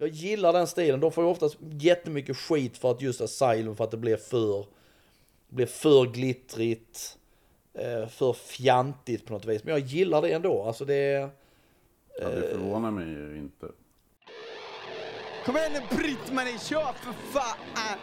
[0.00, 1.00] Jag gillar den stilen.
[1.00, 4.66] De får ju oftast jättemycket skit för att just Asylum, för att det blir för,
[5.48, 7.18] blir för glittrigt,
[7.74, 9.64] eh, för fjantigt på något vis.
[9.64, 10.62] Men jag gillar det ändå.
[10.62, 11.28] Alltså det.
[12.20, 13.66] Ja, det förvånar mig ju inte.
[15.44, 17.98] Kom igen nu Britt-Marie, kör för fan!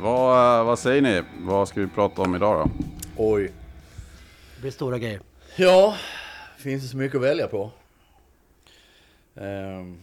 [0.00, 1.22] Vad, vad säger ni?
[1.38, 2.84] Vad ska vi prata om idag då?
[3.16, 3.52] Oj.
[4.56, 5.20] Det blir stora grejer.
[5.56, 5.96] Ja,
[6.58, 7.70] finns det så mycket att välja på.
[9.34, 9.98] Ehm,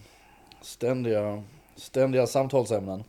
[0.60, 1.42] ständiga,
[1.76, 3.04] ständiga samtalsämnen.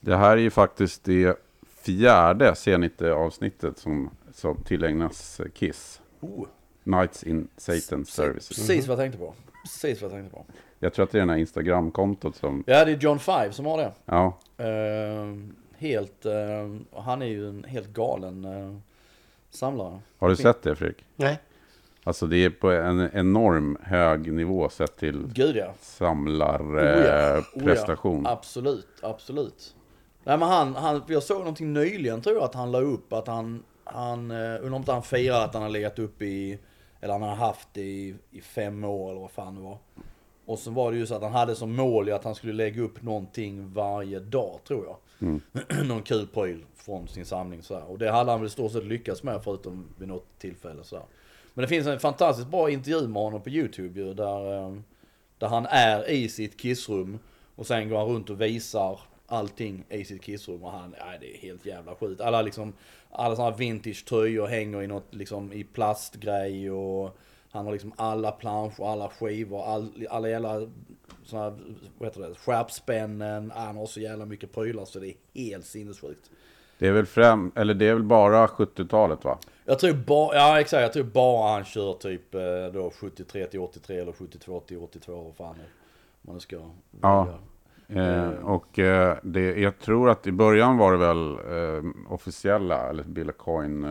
[0.00, 1.36] Det här är ju faktiskt det
[1.82, 6.00] fjärde C90-avsnittet som, som tillägnas Kiss.
[6.20, 6.46] Oh,
[6.84, 8.48] Nights in Satan Services.
[8.48, 9.34] precis vad jag tänkte på.
[9.64, 10.44] Precis vad jag tänkte på.
[10.78, 12.64] Jag tror att det är det här Instagram-kontot som...
[12.66, 13.92] Ja, det är John Five som har det.
[14.04, 18.76] Ja, Ehm, helt, ehm, han är ju en helt galen eh,
[19.50, 20.00] samlare.
[20.18, 21.04] har du sett det Fredrik?
[21.16, 21.38] Nej.
[22.04, 25.64] Alltså det är på en enorm hög nivå sett till Gud ja.
[25.64, 25.72] Oh ja.
[25.80, 28.26] samlarprestation.
[28.26, 29.74] Absolut, absolut.
[30.24, 33.26] Nej men han, han, jag såg någonting nyligen tror jag att han la upp att
[33.26, 36.58] han, han, eh, undrar om inte han firar att han har legat upp i,
[37.00, 39.78] eller han har haft det i, i fem år eller vad fan det var.
[40.46, 42.82] Och så var det ju så att han hade som mål att han skulle lägga
[42.82, 44.96] upp någonting varje dag tror jag.
[45.20, 45.40] Mm.
[45.88, 47.90] Någon kul pryl från sin samling så här.
[47.90, 50.96] Och det hade han väl i stort sett lyckats med förutom vid något tillfälle så
[50.96, 51.04] här.
[51.54, 54.84] Men det finns en fantastiskt bra intervju med honom på YouTube ju där, ehm,
[55.38, 57.18] där han är i sitt kissrum
[57.56, 61.36] och sen går han runt och visar allting i sitt kissrum och han, nej det
[61.36, 62.20] är helt jävla skit.
[62.20, 62.72] Alla liksom,
[63.10, 67.16] alla sådana vintage tröjor hänger i något liksom i plastgrej och
[67.50, 70.68] han har liksom alla planscher, alla skivor, all, alla jävla
[71.24, 71.58] sådana,
[71.98, 73.52] vad heter det, skärpspännen.
[73.54, 76.30] Han har så jävla mycket prylar så det är helt sinnessjukt.
[76.78, 79.38] Det är väl främ, eller det är väl bara 70-talet va?
[79.64, 82.40] Jag tror bara, ja exakt, jag tror bara han kör typ eh,
[82.72, 85.56] då 73 till 83 eller 72 till 82, vad fan
[86.22, 86.56] man nu ska
[87.00, 87.38] Ja.
[87.88, 93.02] Eh, och eh, det, jag tror att i början var det väl eh, officiella, eller
[93.02, 93.86] Bill Coin.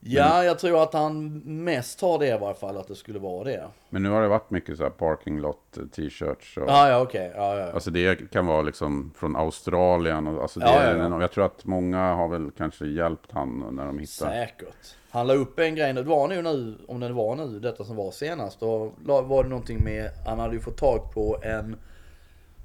[0.00, 3.44] Ja, jag tror att han mest har det i varje fall, att det skulle vara
[3.44, 3.68] det.
[3.90, 6.56] men nu har det varit mycket så här parking lot eh, t-shirts.
[6.56, 7.32] Och, Ja, ja okej.
[7.36, 7.72] Ja, ja.
[7.72, 10.26] Alltså det kan vara liksom från Australien.
[10.26, 11.04] Och, alltså det är ja, ja.
[11.04, 14.30] en- Jag tror att många har väl kanske hjälpt han när de hittar.
[14.30, 14.94] Säkert.
[15.10, 17.96] Han la upp en grej, det var nu nu, om det var nu, detta som
[17.96, 21.76] var senast, då var det någonting med, han hade ju fått tag på en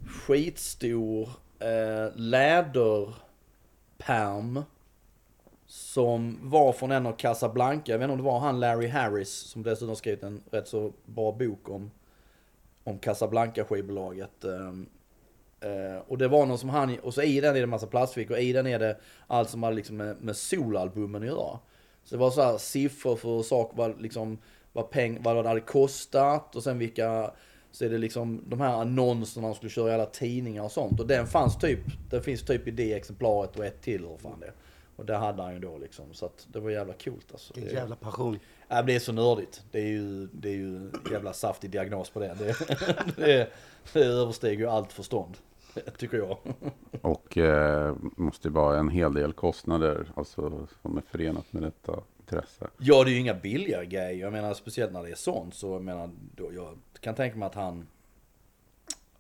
[0.08, 1.30] skitstor
[1.60, 3.14] eh, läderpärm
[5.74, 9.30] som var från en av Casablanca, jag vet inte om det var han Larry Harris
[9.30, 11.92] som dessutom skrivit en rätt så bra bok om,
[12.84, 14.46] om Casablanca skivbolaget.
[14.46, 14.90] Uh, ehm,
[15.62, 17.88] eh, och det var någon som han, och så i den är det en massa
[17.88, 18.98] plastfickor, i den är det
[19.28, 21.60] allt som hade liksom med, med solalbumen att göra.
[22.04, 24.38] Så det var så här siffror för saker, vad, liksom,
[24.74, 27.32] vad, peng, vad det hade kostat och sen vilka,
[27.72, 31.00] så är det liksom de här annonserna de skulle köra i alla tidningar och sånt.
[31.00, 31.80] Och den fanns typ,
[32.10, 34.52] den finns typ i det exemplaret och ett till och fan det.
[34.96, 37.54] Och det hade han ju då liksom, så att det var jävla coolt alltså.
[37.54, 38.40] Det- jävla passion.
[38.68, 39.64] Ja, det är så nördigt.
[39.72, 42.34] Det är ju, det är ju jävla saftig diagnos på det.
[42.40, 42.56] Det,
[43.16, 43.50] det,
[43.94, 45.38] det överstiger ju allt förstånd.
[45.98, 46.38] Tycker jag.
[47.02, 52.00] Och eh, måste ju vara en hel del kostnader alltså, som är förenat med detta
[52.20, 52.68] intresse.
[52.78, 54.22] Ja, det är ju inga billiga grejer.
[54.22, 57.46] Jag menar speciellt när det är sånt så jag menar, då, jag kan tänka mig
[57.46, 57.88] att han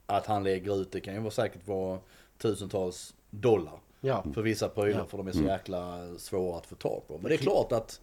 [0.05, 1.99] att han lägger ut, det kan ju vara säkert vara
[2.37, 4.23] tusentals dollar Ja.
[4.33, 5.05] för vissa prylar Ja.
[5.05, 7.13] för de är så jäkla svåra att få tag på.
[7.17, 8.01] Men det är klart att,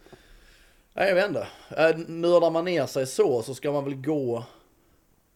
[0.94, 1.47] nej, jag vet inte,
[1.77, 4.44] Äh, nördar man ner sig så så ska man väl gå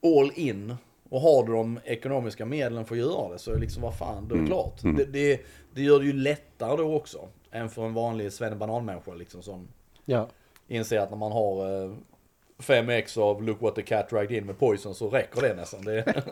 [0.02, 0.74] all in
[1.10, 4.34] och har du de ekonomiska medlen för att göra det så liksom vad fan, då
[4.34, 4.80] är det klart.
[4.82, 5.40] Det, det,
[5.74, 9.68] det gör det ju lättare då också än för en vanlig svennebananmänniska liksom som
[10.04, 10.28] Ja.
[10.68, 11.86] inser att när man har
[12.58, 15.84] eh, 5x av Look What The Cat Dragged In med Poison så räcker det nästan.
[15.84, 16.04] Det,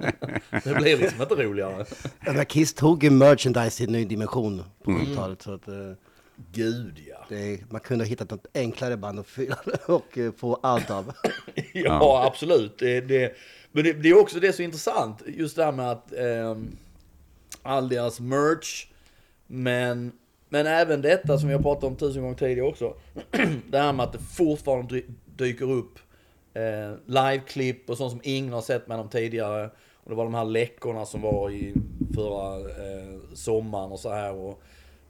[0.65, 1.85] det blir liksom inte roligare.
[2.21, 5.43] Men Kiss tog ju merchandise till en ny dimension på 70-talet.
[5.43, 5.75] Så att, eh,
[6.53, 7.27] Gud ja.
[7.29, 11.13] det, man kunde ha hittat något enklare band att fylla och eh, få allt av.
[11.73, 12.79] Ja, absolut.
[12.79, 13.37] Det, det,
[13.73, 15.23] men det, är också det som är intressant.
[15.27, 16.77] Just det här med att ehm,
[17.63, 18.87] all deras merch,
[19.47, 20.13] men,
[20.49, 22.95] men även detta som vi har pratat om tusen gånger tidigare också.
[23.71, 25.99] det här med att det fortfarande dy- dyker upp
[26.55, 29.71] eh, liveklipp och sånt som ingen har sett med dem tidigare.
[30.05, 31.75] Och det var de här läckorna som var i
[32.15, 34.33] förra eh, sommaren och så här.
[34.35, 34.63] Och,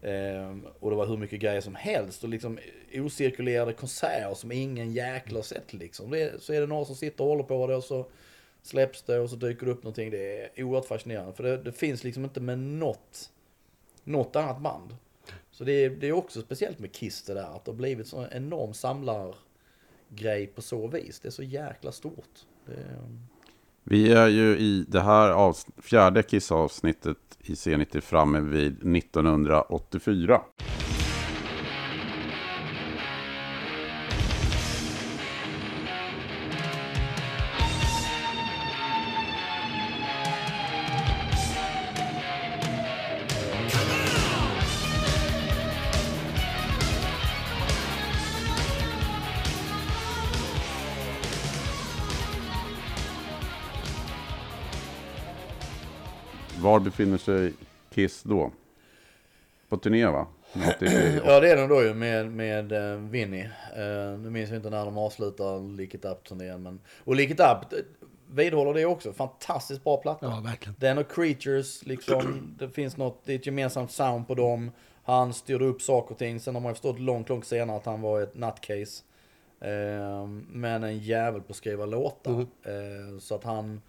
[0.09, 2.25] eh, och det var hur mycket grejer som helst.
[2.25, 2.59] Och liksom
[2.95, 6.11] ocirkulerade konserter som ingen jäkla har sett liksom.
[6.11, 8.07] Det, så är det några som sitter och håller på det och så
[8.63, 10.11] släpps det och så dyker det upp någonting.
[10.11, 11.33] Det är oerhört fascinerande.
[11.33, 13.31] För det, det finns liksom inte med något,
[14.05, 14.97] något annat band.
[15.51, 18.07] Så det är, det är också speciellt med Kiss det där, att det har blivit
[18.07, 19.35] så enorm samlar
[20.15, 21.21] grej på så vis.
[21.21, 22.31] Det är så jäkla stort.
[22.67, 22.99] Det är,
[23.85, 30.41] Vi är ju i det här avs- fjärde Kiss-avsnittet i C90 framme vid 1984.
[56.85, 57.53] Befinner sig
[57.91, 58.51] Kiss då?
[59.69, 60.27] På turné va?
[60.77, 61.21] 84.
[61.25, 63.41] Ja det är de då ju med, med uh, Vinny.
[63.77, 66.63] Eh, nu minns jag inte när de avslutar Lick It Up-turnén.
[66.63, 67.83] Men, och Lick It Up
[68.31, 69.13] vidhåller det också.
[69.13, 70.27] Fantastiskt bra platta.
[70.27, 70.75] Ja, verkligen.
[70.79, 74.71] Den och Creatures, liksom, det finns något, det är ett gemensamt sound på dem.
[75.05, 76.41] Han styrde upp saker och ting.
[76.41, 79.03] Sen har man ju förstått långt, långt senare att han var ett nutcase.
[79.61, 82.41] Eh, men en jävel på att skriva låtar.
[82.41, 83.83] Eh, så att han,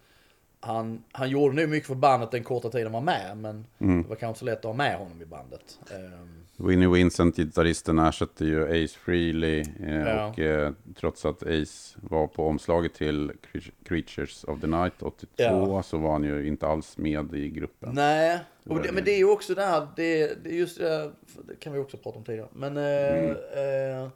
[0.64, 3.36] han, han gjorde nu mycket för bandet den korta tiden han var med.
[3.36, 3.66] Men
[4.02, 5.78] det var kanske så lätt att ha med honom i bandet.
[5.90, 6.26] Eh,
[6.56, 9.60] Winnie Vincent, gitarristen, ersätter ju Ace Frehley.
[9.60, 10.28] Eh, Ja.
[10.28, 15.26] Och eh, trots att Ace var på omslaget till Cre- Creatures of the Night 82
[15.36, 15.82] Ja.
[15.82, 17.90] så var han ju inte alls med i gruppen.
[17.94, 18.92] Nej, det, det.
[18.92, 21.10] men det är ju också det här, det, det just det, där,
[21.48, 22.48] det kan vi också prata om tidigare.
[22.52, 23.30] Men eh,
[23.62, 24.08] eh,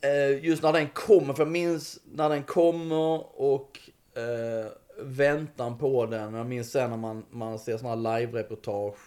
[0.00, 3.78] eh, just när den kommer, för jag minns när den kommer och
[4.14, 4.66] eh,
[5.08, 6.34] väntan på den.
[6.34, 8.98] Jag minns sen när man, man ser sådana här live-reportage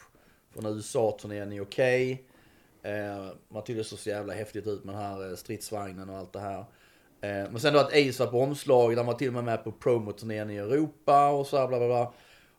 [0.53, 2.25] från USA-turnén i Okej.
[2.83, 6.17] Eh, man tyckte det såg så jävla häftigt ut med den här eh, stridsvagnen och
[6.17, 6.59] allt det här.
[7.21, 9.63] Eh, men sen då att Ace var på omslaget, han var till och med med
[9.63, 12.13] på promoturnén i Europa och så här bla bla bla.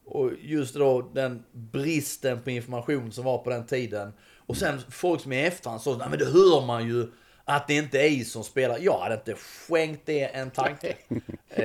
[0.04, 4.12] Och just då den bristen på information som var på den tiden.
[4.46, 7.06] Och sen folk som i efterhand sa, nej men det hör man ju
[7.44, 8.78] att det inte är Ace som spelar.
[8.78, 10.88] Jag hade inte skänkt det en tanke.
[11.50, 11.64] eh,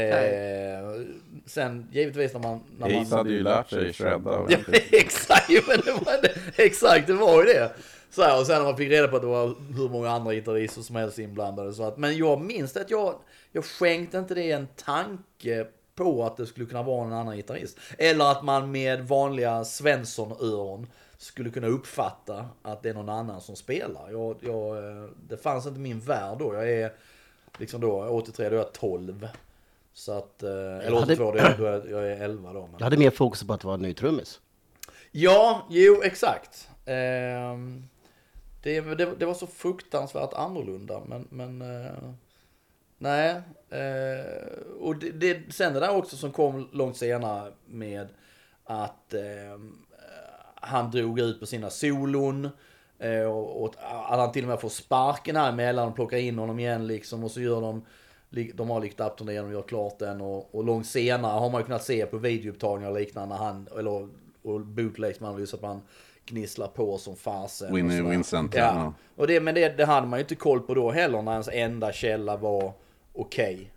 [1.45, 2.63] sen givetvis när man...
[2.79, 4.45] När man hade ju lärt sig shredda.
[4.49, 4.57] Ja,
[4.91, 6.63] exakt, men det var det.
[6.63, 7.71] exakt, det var ju det.
[8.09, 10.33] Så här, och sen när man fick reda på att det var hur många andra
[10.33, 11.73] gitarrister som helst inblandade.
[11.73, 13.15] Så att, men jag minns att jag,
[13.51, 17.79] jag skänkte inte det en tanke på att det skulle kunna vara en annan gitarrist.
[17.97, 23.55] Eller att man med vanliga Svensson-öron skulle kunna uppfatta att det är någon annan som
[23.55, 24.11] spelar.
[24.11, 26.53] Jag, jag, eh, det fanns inte min värld då.
[26.53, 26.93] Jag är
[27.57, 29.27] liksom då 83, då är jag 12.
[29.93, 32.61] Så att, eh, eller hade- 82, då är jag, då är jag, är 11 då.
[32.61, 32.75] Men...
[32.77, 34.39] Jag hade mer fokus på att det var en ny trummis.
[35.11, 36.69] Ja, jo exakt.
[36.85, 37.83] Ehm,
[38.63, 41.91] det, det, det var så fruktansvärt annorlunda men, men eh,
[42.97, 43.41] nej.
[44.79, 48.07] Och det, det, sen det där också som kom långt senare med
[48.63, 49.77] att ehm,
[50.61, 52.49] han drog ut på sina solon.
[52.99, 53.73] Eh, och, och
[54.09, 57.23] att han till och med får sparken här emellan och plockar in honom igen liksom
[57.23, 57.85] och så gör de
[58.29, 61.49] de har lyft upp den igen och gör klart den och, och långt senare har
[61.49, 64.07] man ju kunnat se på videoupptagningar och liknande när han, eller
[64.41, 65.81] och bootlegs man visar att man
[66.25, 67.75] gnisslar på som fasen.
[67.75, 68.01] Winnie.
[68.01, 68.61] Vincent, Ja.
[68.61, 68.93] ja.
[69.15, 71.49] Och det, men det, det hade man ju inte koll på då heller när ens
[71.51, 72.73] enda källa var
[73.13, 73.71] okej.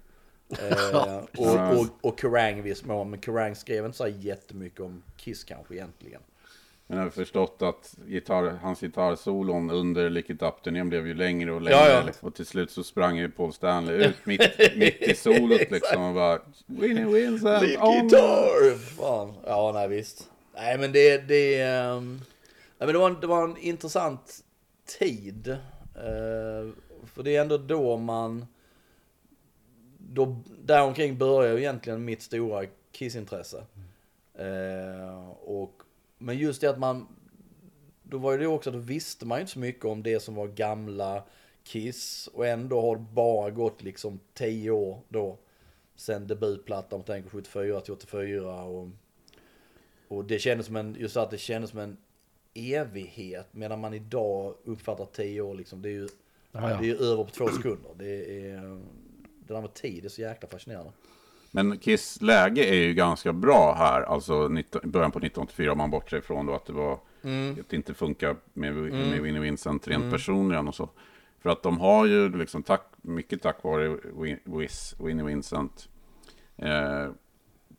[0.60, 4.80] eh, och, och, och Kerrang i viss mån, men Kerrang skrev inte så här jättemycket
[4.80, 6.20] om Kiss kanske egentligen.
[6.90, 11.52] Men jag har förstått att gitarr, hans gitarrsolon under Lick It Up-turnén blev ju längre
[11.52, 11.78] och längre.
[11.78, 12.12] Ja, ja.
[12.20, 16.14] Och till slut så sprang ju Paul Stanley ut mitt, mitt i solot liksom och
[16.14, 17.92] bara Winnie Vincent, Lead on!
[17.92, 18.78] guitar!
[18.78, 19.34] Fan.
[19.46, 20.30] Ja, nej visst.
[20.54, 22.20] Nej men det, det, ehm,
[22.78, 24.44] nej, men det, var, en, det var en intressant
[24.98, 25.48] tid.
[25.48, 26.70] Eh,
[27.14, 28.46] för det är ändå då man,
[29.98, 33.64] då, däromkring börjar ju egentligen mitt stora kissintresse.
[34.34, 35.79] Eh, och,
[36.22, 37.06] men just det att man,
[38.02, 40.46] då var det också, då visste man ju inte så mycket om det som var
[40.48, 41.22] gamla
[41.64, 42.28] Kiss.
[42.32, 45.38] Och ändå har det bara gått liksom 10 år då.
[45.96, 48.62] Sen debutplattan, om tänker 74 till 84.
[48.62, 48.88] Och,
[50.08, 51.96] och det kändes som en, just att det kändes som en
[52.54, 53.46] evighet.
[53.50, 56.08] Medan man idag uppfattar 10 år liksom, det är ju,
[56.52, 56.76] Ja, ja.
[56.76, 57.90] det är ju över på två sekunder.
[57.98, 58.80] Det är,
[59.46, 60.92] det där med tid är så jäkla fascinerande.
[61.50, 65.90] Men Kiss läge är ju ganska bra här, alltså 19, början på 1984 om man
[65.90, 66.92] bortser ifrån då att det var
[67.60, 70.88] att det inte funkar med, med Winnie Vincent rent personligen och så.
[71.42, 73.96] För att de har ju liksom tack, mycket tack vare
[74.44, 75.88] Wiz, Winnie Vincent
[76.56, 77.08] eh,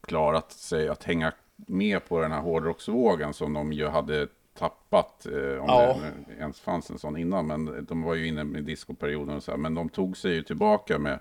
[0.01, 4.27] klarat sig att hänga med på den här hårdrocksvågen som de ju hade
[4.59, 5.97] tappat, eh, om Ja.
[6.27, 9.51] det ens fanns en sån innan, men de var ju inne med discoperioden och så
[9.51, 11.19] här, men de tog sig ju tillbaka med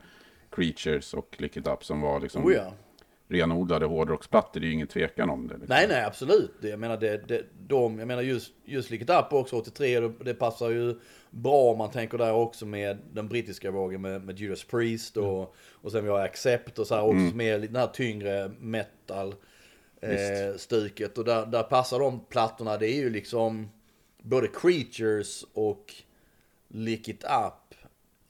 [0.50, 2.72] Creatures och Lick It Up som var liksom Oh ja.
[3.28, 5.54] renodlade hårdrocksplattor, det är ju ingen tvekan om det.
[5.54, 5.76] Liksom.
[5.76, 6.52] Nej, nej, absolut.
[6.60, 10.12] Jag menar, det, det, de, jag menar just, just Lick It Up också 83, det,
[10.24, 10.94] det passar ju
[11.30, 15.54] bra om man tänker där också med den brittiska vågen med, med Judas Priest och,
[15.72, 19.34] och sen vi har Accept och så här också med den här tyngre metal
[20.00, 21.18] eh, stuket.
[21.18, 23.68] Och där, där passar de plattorna, det är ju liksom
[24.22, 25.94] både Creatures och
[26.68, 27.74] Lick It Up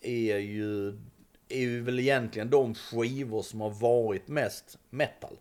[0.01, 0.99] är ju,
[1.51, 5.37] är ju väl egentligen de skivor som har varit mest metal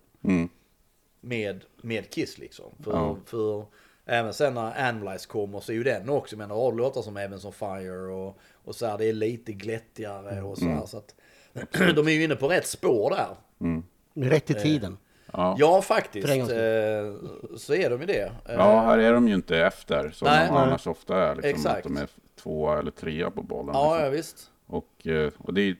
[1.22, 2.66] med, med Kiss liksom.
[2.84, 3.18] För, Ja.
[3.26, 3.66] för
[4.06, 7.46] även sen när Analyze kommer så är ju den också, men har låtar som Heavens
[7.46, 10.86] on Fire och, och så här, det är lite glättigare och så här.
[10.86, 11.16] Så att,
[11.96, 13.36] de är ju inne på rätt spår där.
[14.30, 14.98] Rätt i tiden.
[15.34, 15.56] Ja.
[15.60, 16.28] Ja, faktiskt.
[16.30, 17.14] En Eh,
[17.58, 18.22] så är de ju det.
[18.46, 20.48] Eh, ja, här är de ju inte efter som Nej.
[20.48, 21.36] de annars ofta är.
[21.36, 21.78] Liksom, Exakt.
[21.78, 23.76] Att de är två eller trea på bollen.
[23.76, 24.06] ja, liksom.
[24.06, 24.52] ja, visst.
[24.68, 25.76] Och, eh, och det är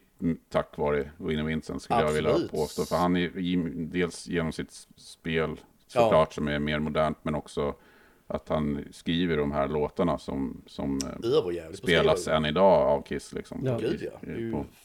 [0.50, 2.52] tack vare Winnie Vincent skulle jag vilja Absolut.
[2.52, 2.84] påstå.
[2.86, 5.50] För han är i- dels genom sitt spel
[5.88, 7.74] såklart som är mer modernt men också
[8.32, 13.34] att han skriver de här låtarna som, som eh, spelas än idag av Kiss.
[13.34, 13.78] Liksom, Ja.
[13.78, 14.20] Gud ja.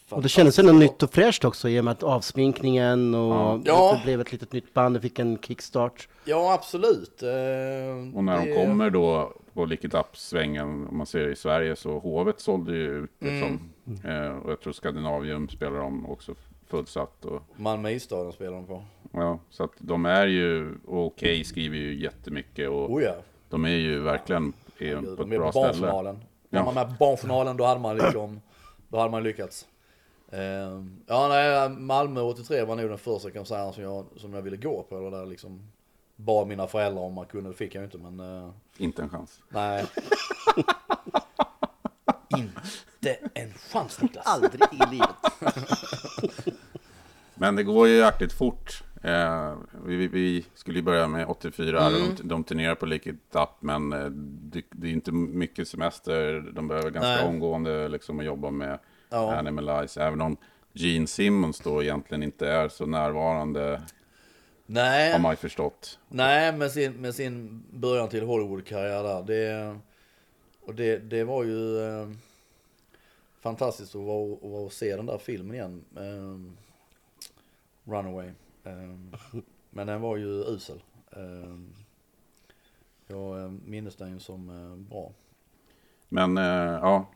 [0.09, 3.61] På- Och det kändes ändå nytt och fräscht också i och med att avsminkningen och
[3.65, 3.93] Ja.
[3.99, 6.09] det blev ett litet nytt band, det fick en kickstart.
[6.25, 7.23] Ja, absolut.
[7.23, 7.29] Eh,
[8.17, 11.37] Och när det- de kommer då på Lick It Up-svängen, om man ser det i
[11.37, 13.49] Sverige, så Hovet sålde ju ut liksom.
[13.49, 13.61] Mm.
[14.05, 16.35] Eh, och jag tror Skandinavium spelar de också
[16.67, 17.25] fullsatt.
[17.25, 18.83] Och, Malmö Isstadion spelar de på.
[19.13, 23.15] ja, så att de är ju, och Okej skriver ju jättemycket och Oh ja.
[23.49, 25.93] de är ju verkligen är Gud, på ett de är bra på ställe.
[25.93, 26.17] Var
[26.51, 26.65] Ja.
[26.65, 28.41] man med barnfinalen då hade man liksom,
[28.89, 29.67] då hade man lyckats.
[30.29, 30.41] Eh,
[31.07, 34.83] ja, nej, Malmö 83 var nog den första konserten som jag, som jag ville gå
[34.83, 34.97] på.
[34.99, 35.63] Eller där liksom
[36.17, 39.09] bad mina föräldrar om man kunde, det fick jag ju inte men eh, Inte en
[39.09, 39.41] chans.
[39.49, 39.85] nej.
[42.39, 42.61] inte
[43.35, 44.27] en chans Niklas.
[44.27, 45.09] Aldrig i livet.
[47.35, 48.83] Men det går ju jäkligt fort.
[49.03, 52.15] Eh, vi, vi, vi skulle ju börja med 84, här, Mm.
[52.17, 54.07] de, de turnerar på Lick It Up, men eh,
[54.53, 56.51] det, det är inte mycket semester.
[56.53, 57.25] De behöver ganska Nej.
[57.25, 58.79] omgående liksom att jobba med
[59.11, 59.37] Ja.
[59.37, 60.37] Animalize, även om
[60.73, 63.83] Gene Simmons då egentligen inte är så närvarande,
[64.67, 65.13] Nej.
[65.13, 65.99] har man ju förstått.
[66.09, 69.23] Nej, med sin, med sin början till Hollywood-karriär där.
[69.23, 69.77] Det,
[70.67, 72.09] och det, det var ju eh,
[73.45, 75.85] fantastiskt att vara, att vara och se den där filmen igen.
[75.97, 76.53] Eh,
[77.93, 78.29] Runaway.
[78.65, 78.73] Eh,
[79.71, 80.83] men den var ju usel.
[81.11, 81.59] Eh,
[83.07, 85.13] jag eh, minns den ju som eh, bra.
[86.09, 86.45] Men eh,
[86.83, 87.07] ja,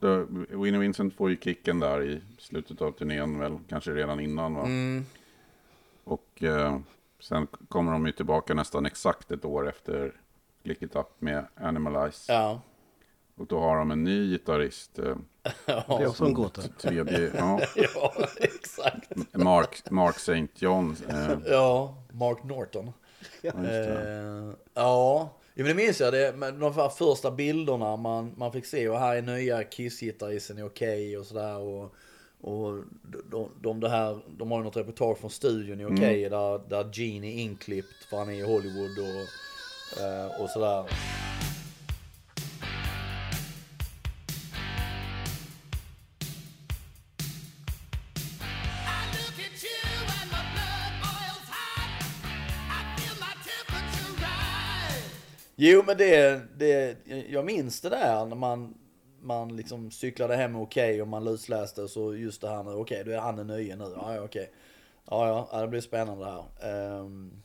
[0.48, 4.62] Winnie Vincent får ju kicken där i slutet av turnén, väl kanske redan innan va?
[4.62, 5.04] Mm.
[6.04, 6.78] Och eh,
[7.20, 10.12] sen kommer de ju tillbaka nästan exakt ett år efter
[10.62, 12.32] Lick It Up med Animalize.
[12.32, 12.60] Ja.
[13.38, 14.98] Och då har de en ny gitarrist.
[14.98, 15.16] Eh,
[15.66, 16.62] Det är också en gåta.
[16.62, 17.60] tredje, ja,
[17.94, 19.10] ja, exakt.
[19.32, 20.46] Mark, Mark St.
[20.54, 20.96] John.
[21.08, 22.90] Eh, Ja, Mark Norton.
[23.42, 24.48] ja, just det.
[24.48, 26.12] Eh, ja, jo, men det minns jag.
[26.12, 28.88] Det, men de här första bilderna man, man fick se.
[28.88, 31.58] Och här är nya Kiss-gitarristen är okej och sådär.
[31.58, 31.94] Och,
[32.40, 32.82] och
[33.60, 36.28] de, de, här, de har ju något reportage från studion i okej.
[36.28, 40.84] Där, där Gene är inklippt för han är i Hollywood och, eh, och sådär.
[55.60, 56.96] Jo men det, det,
[57.28, 58.74] jag minns det där när man,
[59.20, 63.10] man liksom cyklade hem okej och man lusläste så just det här nu, okej då
[63.10, 64.52] är han den nöje nu, ja ja okej.
[65.10, 67.00] Ja ja, ja, det blir spännande det här.
[67.00, 67.42] Um,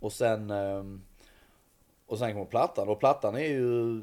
[0.00, 1.02] och sen, um,
[2.06, 4.00] och sen kommer plattan och plattan är ju,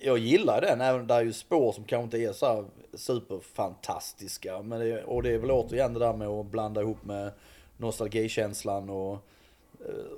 [0.00, 2.64] jag gillar den, även där är ju spår som kanske inte är så här
[2.94, 4.62] superfantastiska.
[4.62, 7.32] Men det, och det är väl återigen det där med att blanda ihop med
[7.76, 9.18] nostalgikänslan och,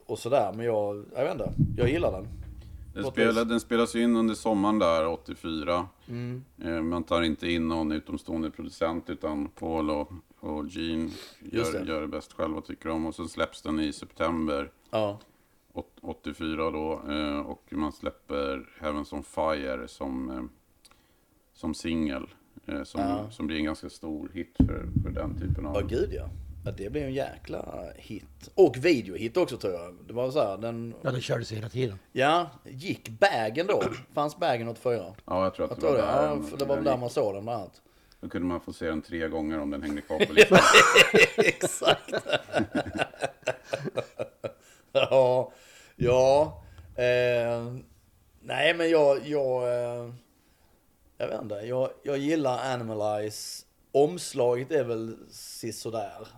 [0.07, 0.53] och sådär.
[0.57, 2.29] Men jag, jag vet inte, jag gillar den.
[2.95, 5.89] Den, oss- den spelas in under sommaren där, 84.
[6.09, 6.45] Mm.
[6.65, 11.89] Eh, man tar inte in någon utomstående producent utan Paul och, och Gene gör, det.
[11.89, 13.07] gör det bäst själva tycker de.
[13.07, 15.19] Och så släpps den i september Ja,
[15.73, 17.03] åt- 84 då.
[17.13, 20.43] Eh, och man släpper Heavens on Fire som, eh,
[21.55, 22.27] som singel.
[22.67, 23.31] Eh, som, Ja.
[23.31, 25.75] som blir en ganska stor hit för, för den typen av...
[25.75, 26.29] ja gud ja.
[26.65, 26.71] Ja.
[26.71, 28.51] Det blev en jäkla hit.
[28.55, 29.95] Och videohit också tror jag.
[30.07, 31.99] Det var så här, den, Ja, det kördes hela tiden.
[32.13, 33.83] ja, gick bagen då?
[34.15, 35.15] Fanns bagen 84?
[35.27, 36.27] Ja, jag tror att Jag det tror var det, där.
[36.37, 37.83] ja, för det var väl där man såg den bland annat.
[38.21, 40.59] Då kunde man få se den tre gånger om den hängde kvar på listan.
[41.37, 42.13] Exakt.
[44.93, 45.53] ja,
[45.97, 46.63] ja.
[46.97, 47.75] Eh,
[48.41, 50.13] nej men jag, jag, eh,
[51.19, 51.55] jag vet inte.
[51.55, 53.67] Jag, jag gillar Animalize.
[53.93, 56.29] Omslaget är väl sisådär.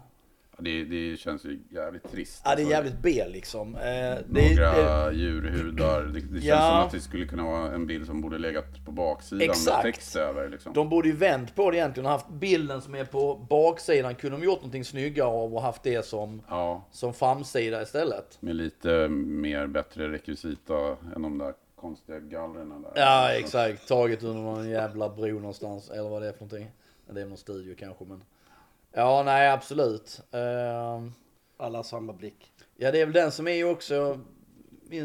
[0.64, 2.42] Det, det känns ju jävligt trist.
[2.44, 2.70] Ja, det är alltså.
[2.76, 3.74] jävligt B liksom.
[3.76, 6.02] Eh, det, det, Några djurhudar.
[6.02, 6.56] Det, det känns Ja.
[6.70, 9.84] som att det skulle kunna vara en bild som borde legat på baksidan Exakt.
[9.84, 10.48] med text över.
[10.48, 10.72] Liksom.
[10.72, 14.14] de borde ju vänt på det egentligen och haft bilden som är på baksidan.
[14.14, 18.38] Kunde de gjort någonting snyggare av och haft det som, Ja, som framsida istället.
[18.40, 22.92] med lite mer bättre rekvisita än de där konstiga gallrarna där.
[22.94, 23.88] Ja, exakt.
[23.88, 25.90] Taget under någon jävla bro någonstans.
[25.90, 26.70] Eller vad det är för någonting.
[27.10, 28.22] Det är någon studio kanske, men...
[28.92, 30.20] Ja, nej, absolut.
[30.30, 31.12] Ehm,
[31.56, 32.52] Alla har samma blick.
[32.76, 34.20] ja, det är väl den som är ju också...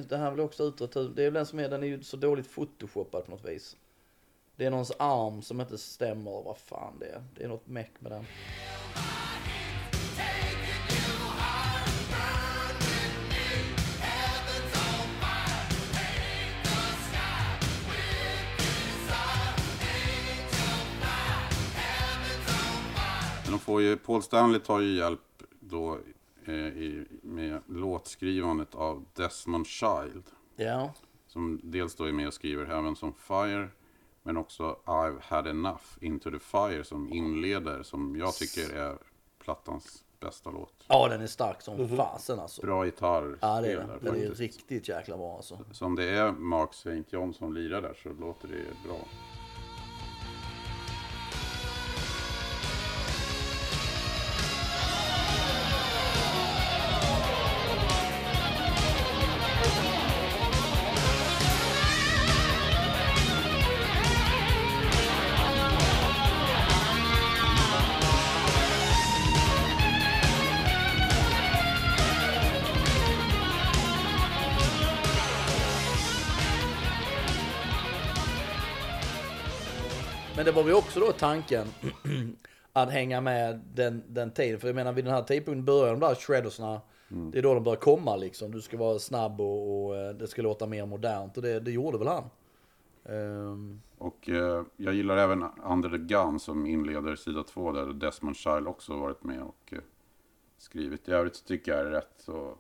[0.10, 1.16] Det här väl också utrett ut.
[1.16, 3.78] Det är väl den som är, den är ju så dåligt photoshoppad på något vis.
[4.56, 7.24] Det är någons arm som inte stämmer, vad fan det är.
[7.36, 8.26] Det är något meck med den.
[23.68, 25.98] Får ju, Paul Stanley tar ju hjälp då
[26.46, 30.24] eh, i, med låtskrivandet av Desmond Child.
[30.56, 30.94] Ja.
[31.28, 33.70] Som dels då är med och skriver Heavens on Fire.
[34.24, 37.84] Men också I've had enough, Into the Fire som inleder.
[37.84, 38.98] Som jag tycker är
[39.40, 40.86] plattans bästa låt.
[40.88, 42.62] Ja, den är stark som fasen alltså.
[42.62, 43.38] Bra gitarr.
[43.42, 43.90] Ja, det är den.
[44.02, 45.60] Den är riktigt jäkla bra alltså.
[45.72, 47.04] Som det är Mark St.
[47.10, 49.00] John som lirar där så låter det bra.
[80.38, 81.68] Men det var väl också då tanken
[82.74, 84.60] att hänga med den, den tiden.
[84.60, 86.82] För jag menar vid den här tidpunkten börjar de där shreddersna.
[87.32, 88.52] Det är då de börjar komma liksom.
[88.52, 91.38] Du ska vara snabb och, och eh, det ska låta mer modernt.
[91.38, 92.24] Och det, det gjorde väl han.
[93.06, 98.36] Ehm, Och eh, jag gillar även Under the Gun som inleder sida två där Desmond
[98.38, 99.80] Child också varit med och eh,
[100.58, 101.08] skrivit.
[101.10, 102.54] I övrigt så tycker jag är rätt så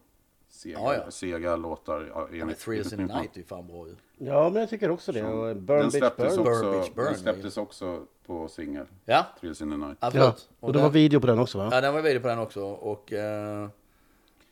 [0.49, 1.11] sega, Ja, ja.
[1.11, 2.11] sega låtar.
[2.13, 3.95] ja, enligt- Thrills in enligt the Night är ju fan bra ju.
[4.17, 5.23] Ja, men jag tycker också det.
[5.23, 6.43] Och Den Burn Bitch släpptes, Burn.
[6.45, 8.85] Burn också, Bitch Burn, den släpptes också på singel.
[9.05, 9.97] Ja, Thrills in the Night.
[10.01, 10.49] Ja, absolut.
[10.59, 11.69] och det var den, video på den också va?
[11.71, 12.61] ja, den var video på den också.
[12.65, 13.63] Och eh,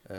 [0.10, 0.18] eh,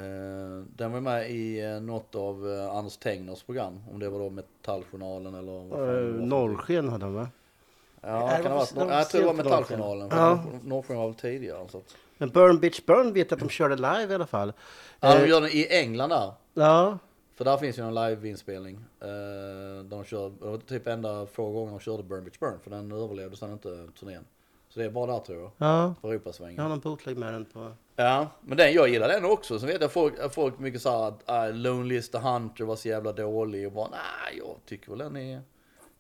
[0.77, 3.81] den var med i eh, något av eh, Anders Tengners program.
[3.93, 7.15] Om det var då Metalljournalen eller vad fan det var Uh, för Norrsken hade han
[7.15, 7.29] va?
[8.01, 9.35] Ja, Nej, kan det det ha var- varit, det var ja, jag tror det var
[9.35, 10.11] sent på Metalljournalen.
[10.11, 10.29] för Ja.
[10.35, 11.69] Norrsken- Norrsken var väl tidigare.
[11.69, 14.53] Så att, Men Burn Bitch Burn vet jag att de körde live i alla fall.
[15.01, 16.33] ja, de Eh, gör den i England där.
[16.55, 16.99] ja,
[17.37, 18.85] För där finns ju en live-inspelning.
[19.01, 22.61] Eh, de kör, det var typ enda få gånger de körde Burn Bitch Burn.
[22.61, 24.25] För den överlevde sen inte turnén.
[24.69, 25.51] Så det är bara där tror jag.
[25.59, 25.95] ja.
[26.01, 26.57] För Europasvängen.
[26.57, 27.73] Jag har någon bootleg med den på...
[27.97, 29.59] Ja, men den, jag gillar den också.
[29.59, 32.89] Så vet jag folk, folk mycket så här att uh, Loneliest the Hunter var så
[32.89, 35.43] jävla dålig och bara nej, jag tycker väl den är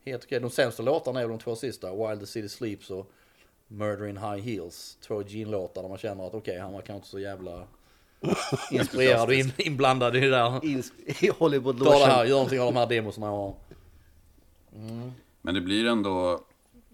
[0.04, 0.40] helt okej.
[0.40, 3.10] De sämsta låtarna är de två sista, Wild the City Sleeps och
[3.68, 4.98] Murder in High Heels.
[5.00, 7.66] Två Gene-låtar där man känner att okej, han var kanske inte så jävla
[8.70, 10.60] inspirerad och in, inblandad i det där.
[10.60, 13.54] Ins- I hollywood Ta det här, gör någonting av de här demosarna jag har.
[15.42, 16.40] Men det blir ändå,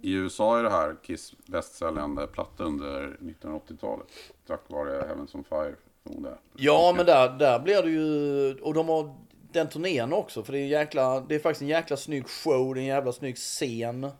[0.02, 4.06] i USA är det här Kiss bästsäljande platta under 1980-talet.
[4.46, 5.74] Tack vare Heavens on Fire.
[6.04, 6.38] jag.
[6.56, 8.54] Ja, men där, där blir det ju...
[8.54, 9.14] Och de har
[9.52, 10.42] den turnén också.
[10.42, 12.74] För det är, jäkla, det är faktiskt en jäkla snygg show.
[12.74, 14.10] Det är en jävla snygg scen.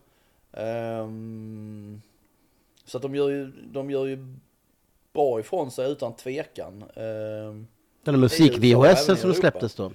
[0.53, 2.03] Ehm,
[2.85, 4.37] så att de gör ju, de gör ju
[5.13, 6.85] bra ifrån sig utan tvekan.
[6.97, 7.67] Ehm,
[8.05, 9.93] Den musik-VHS som släpptes då.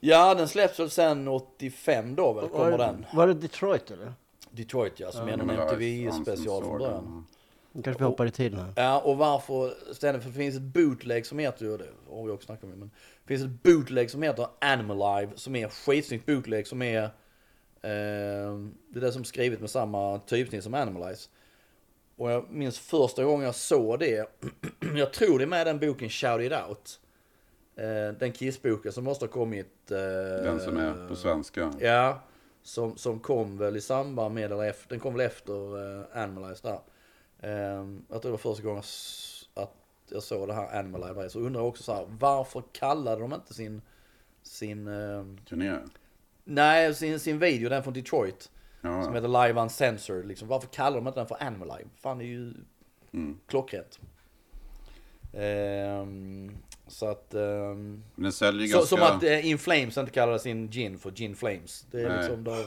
[0.00, 3.06] ja, den släpps väl sen 85 då väl, kommer den.
[3.12, 4.12] Var det Detroit eller?
[4.50, 7.26] Detroit ja, som är var MTV-special från början.
[7.72, 8.72] Nu kanske vi hoppar i tiden här.
[8.76, 12.46] Ja, och varför ständigt, för det finns ett bootleg som heter, det har vi också
[12.46, 12.90] snackat om, men
[13.24, 17.10] det finns ett bootleg som heter Animal Live som är skitsnyggt bootleg som är, eh,
[18.88, 21.28] det är det som skrivet med samma typsnitt som Animalize.
[22.20, 24.30] Och jag minns första gången jag såg det,
[24.94, 27.00] jag tror det är med den boken Shout It Out.
[27.76, 29.90] Eh, den Kiss-boken som måste ha kommit.
[29.90, 29.98] Eh,
[30.44, 31.72] Den som är på svenska.
[31.78, 32.22] Ja,
[32.62, 36.68] som, som kom väl i samband med, eller efter, den kom väl efter uh, Animalize
[36.68, 36.80] där.
[37.78, 38.82] Um, jag tror det var första gången
[39.54, 39.74] att
[40.08, 41.30] jag såg det här Animalize.
[41.30, 43.82] Så undrar jag också så här, varför kallade de inte sin,
[44.42, 45.76] sin, ehm, Turné.
[46.44, 48.50] nej, sin, sin video, den från Detroit,
[48.82, 50.48] Ja, som heter Live Uncensored, liksom.
[50.48, 51.88] Varför kallar de inte den för Animalize?
[52.02, 52.54] Fan, det är ju
[53.12, 53.38] Mm.
[53.46, 53.98] klockrent.
[55.34, 57.34] Ehm, så att...
[57.34, 58.80] ehm, så, ganska...
[58.80, 61.86] Som att eh, In Flames inte kallade sin gin för Gin Flames.
[61.90, 62.18] Det är Nej.
[62.18, 62.56] liksom, då,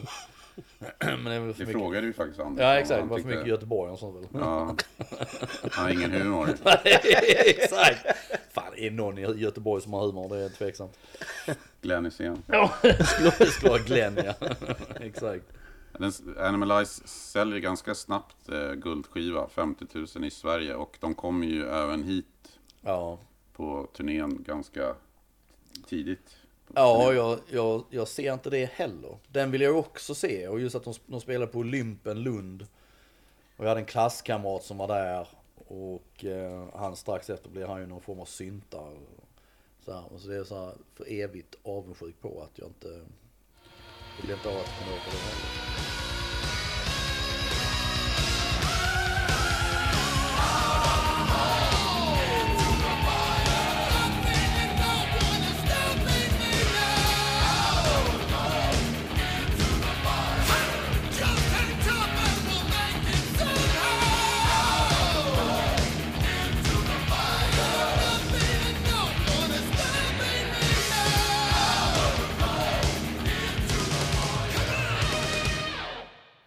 [0.99, 1.71] Men det Det mycket.
[1.71, 2.62] frågade ju faktiskt Anders.
[2.62, 4.28] Ja exakt, det var för mycket Göteborg och sånt väl.
[4.41, 4.76] Ja.
[5.71, 6.49] Han har ingen humor.
[7.45, 8.06] exakt.
[8.52, 10.30] Fan, är någon i Göteborg som har humor?
[10.36, 10.97] Det är tveksamt.
[11.82, 12.43] Glenn Hysén.
[12.47, 14.34] Ja, det skulle, det skulle vara Glenn ja.
[15.02, 15.45] exakt.
[15.99, 20.75] Den, Animalize säljer ganska snabbt eh, guldskiva, 50 000 i Sverige.
[20.75, 23.19] Och de kommer ju även hit Ja,
[23.53, 24.95] på turnén ganska
[25.88, 26.38] tidigt.
[26.75, 29.17] ja jag, jag, jag ser inte det heller.
[29.27, 30.47] Den vill jag också se.
[30.47, 32.67] Och just att de, de spelar på Olympen Lund.
[33.58, 35.27] Och jag hade en klasskamrat som var där.
[35.67, 38.97] Och eh, han strax efter blev han ju någon form av syntare.
[39.86, 43.01] Så, här, och så det är så här för evigt avundsjuk på att jag inte...
[44.17, 46.02] Jag blev inte av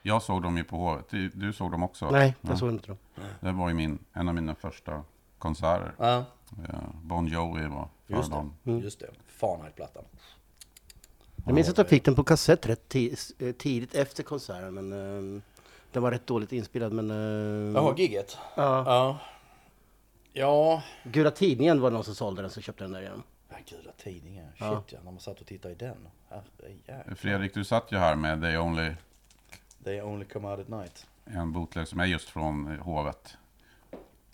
[0.06, 1.04] Jag såg dem ju på Hovet.
[1.10, 2.10] Du, du såg dem också?
[2.10, 2.48] Nej, Ja.
[2.48, 2.96] jag såg inte dem.
[3.40, 5.02] Det var ju min, en av mina första
[5.38, 5.92] konserter.
[5.98, 6.24] Ja,
[6.68, 8.52] Ja, Bon Jovi var för just dem.
[8.62, 8.70] det.
[8.72, 9.06] Just det.
[9.26, 10.04] Fahrenheit-plattan.
[11.44, 14.92] Jag minns att jag fick den på kassett rätt eh, tidigt efter konserten, men
[15.36, 15.42] eh,
[15.92, 16.92] den var rätt dåligt inspelad.
[16.92, 18.38] Men, eh, Jaha, gigget.
[18.56, 18.82] ja.
[18.86, 19.18] Ja.
[20.32, 20.82] Ja.
[21.04, 23.22] Gula Tidningen var det någon som sålde den, så köpte den där igen.
[23.48, 24.46] Ja, gula tidningen.
[24.48, 24.82] Shit Ja.
[24.88, 24.98] ja.
[25.04, 26.08] när man satt och tittade i den.
[26.28, 27.14] Herrejävlar.
[27.14, 28.90] Fredrik, du satt ju här med They Only,
[29.86, 31.06] They only come out at night.
[31.24, 33.36] en bootleg som är just från eh, Hovet.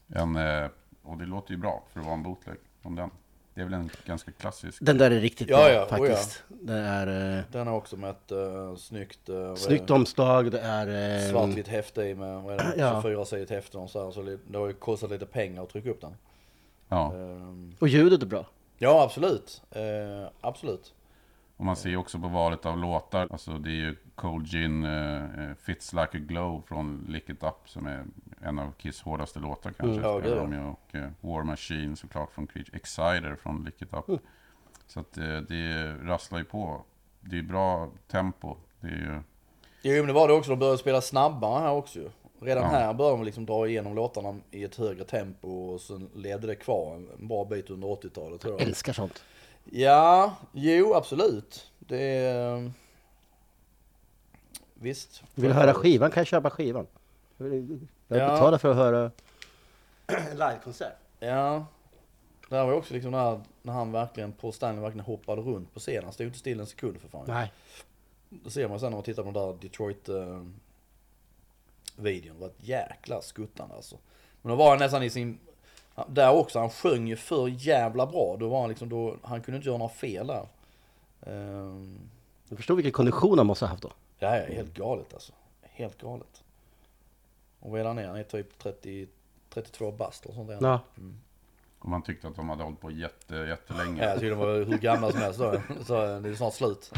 [0.09, 0.67] En, eh,
[1.03, 3.11] och det låter ju bra för att vara en bootleg om den.
[3.55, 4.79] Det är väl en ganska klassisk.
[4.81, 6.43] Den där är riktigt Ja, bra ja, oh faktiskt.
[6.49, 9.29] Det är eh, Den har också med ett uh, snyggt...
[9.29, 9.95] Uh, snyggt det?
[9.95, 11.17] omslag, det är...
[11.27, 12.75] eh, Svartvitt häfte i med vad är det?
[12.79, 13.03] Ja.
[13.05, 16.01] 24-sidigt häfte och så, här, så det har ju kostat lite pengar att trycka upp
[16.01, 16.15] den.
[16.89, 18.47] Ja, Ehm, Och ljudet är bra.
[18.79, 19.63] ja, absolut.
[19.71, 20.95] Eh, absolut.
[21.63, 23.29] Och man ser också på valet av låtar.
[23.31, 27.55] Alltså det är ju Cold Gin, eh, Fits Like a Glow från Lick It Up
[27.65, 28.05] som är
[28.41, 29.99] en av Kiss hårdaste låtar kanske.
[30.01, 30.11] Mm.
[30.11, 30.65] Ja, spelar gud, de ju.
[30.65, 32.77] Och eh, War Machine såklart från Creature.
[32.77, 34.09] Exciter från Lick It Up.
[34.09, 34.21] Mm.
[34.87, 36.83] Så att eh, det rasslar ju på.
[37.21, 38.57] Det är bra tempo.
[38.81, 39.21] Det är ju...
[39.83, 42.11] Jo men det var det också, de började spela snabbare här också ju.
[42.41, 42.69] Redan Ja.
[42.69, 46.55] här började de liksom dra igenom låtarna i ett högre tempo och sen ledde det
[46.55, 48.63] kvar en- bra bit under 80-talet tror jag.
[48.69, 49.23] Älskar sånt.
[49.65, 51.73] Ja, jo absolut.
[51.79, 52.73] Det är...
[54.75, 55.23] Visst.
[55.35, 56.87] Vill du höra skivan kan jag köpa skivan.
[57.37, 58.59] Jag vill- Ja.
[58.59, 59.11] för att höra
[60.07, 60.97] en livekonsert.
[61.21, 61.67] Ja.
[62.49, 65.75] Det här var ju också liksom när, när han verkligen, Paul Stanley verkligen hoppade runt
[65.75, 66.05] på scenen.
[66.05, 67.25] Han stod inte still en sekund för fan.
[67.29, 67.53] Nej.
[68.29, 70.43] Det ser man sen när man tittar på den där Detroit eh,
[71.97, 72.35] videon.
[72.37, 73.97] Det var ett jäkla skuttande alltså.
[74.43, 75.39] Men då var han nästan i sin,
[76.09, 78.37] där också, han sjöng ju för jävla bra.
[78.41, 80.47] Då var han liksom, då, han kunde inte göra några fel där.
[81.27, 81.99] Ehm,
[82.49, 83.91] Jag förstår vilken kondition han måste ha haft då.
[84.19, 85.33] det här är helt galet alltså.
[85.63, 86.43] Helt galet.
[87.61, 88.07] Och vad är han är?
[88.07, 89.07] Han är typ 30,
[89.55, 90.59] 32 bast och sånt där.
[90.61, 90.81] Ja.
[91.79, 94.03] Och man tyckte att de hade hållit på jätte, jättelänge.
[94.03, 95.61] Ja, jag tycker de var hur gamla som helst då.
[95.87, 96.93] Så det är snart slut.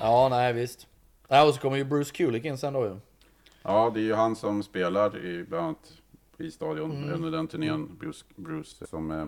[0.00, 0.86] Ja, nej visst.
[1.28, 2.96] Ja, och så kommer ju Bruce Kulick in sen då ju.
[3.62, 5.92] Ja, det är ju han som spelar i bland annat
[6.38, 7.14] i stadion Mm.
[7.14, 7.96] under den turnén.
[8.00, 9.26] Bruce, Bruce som eh,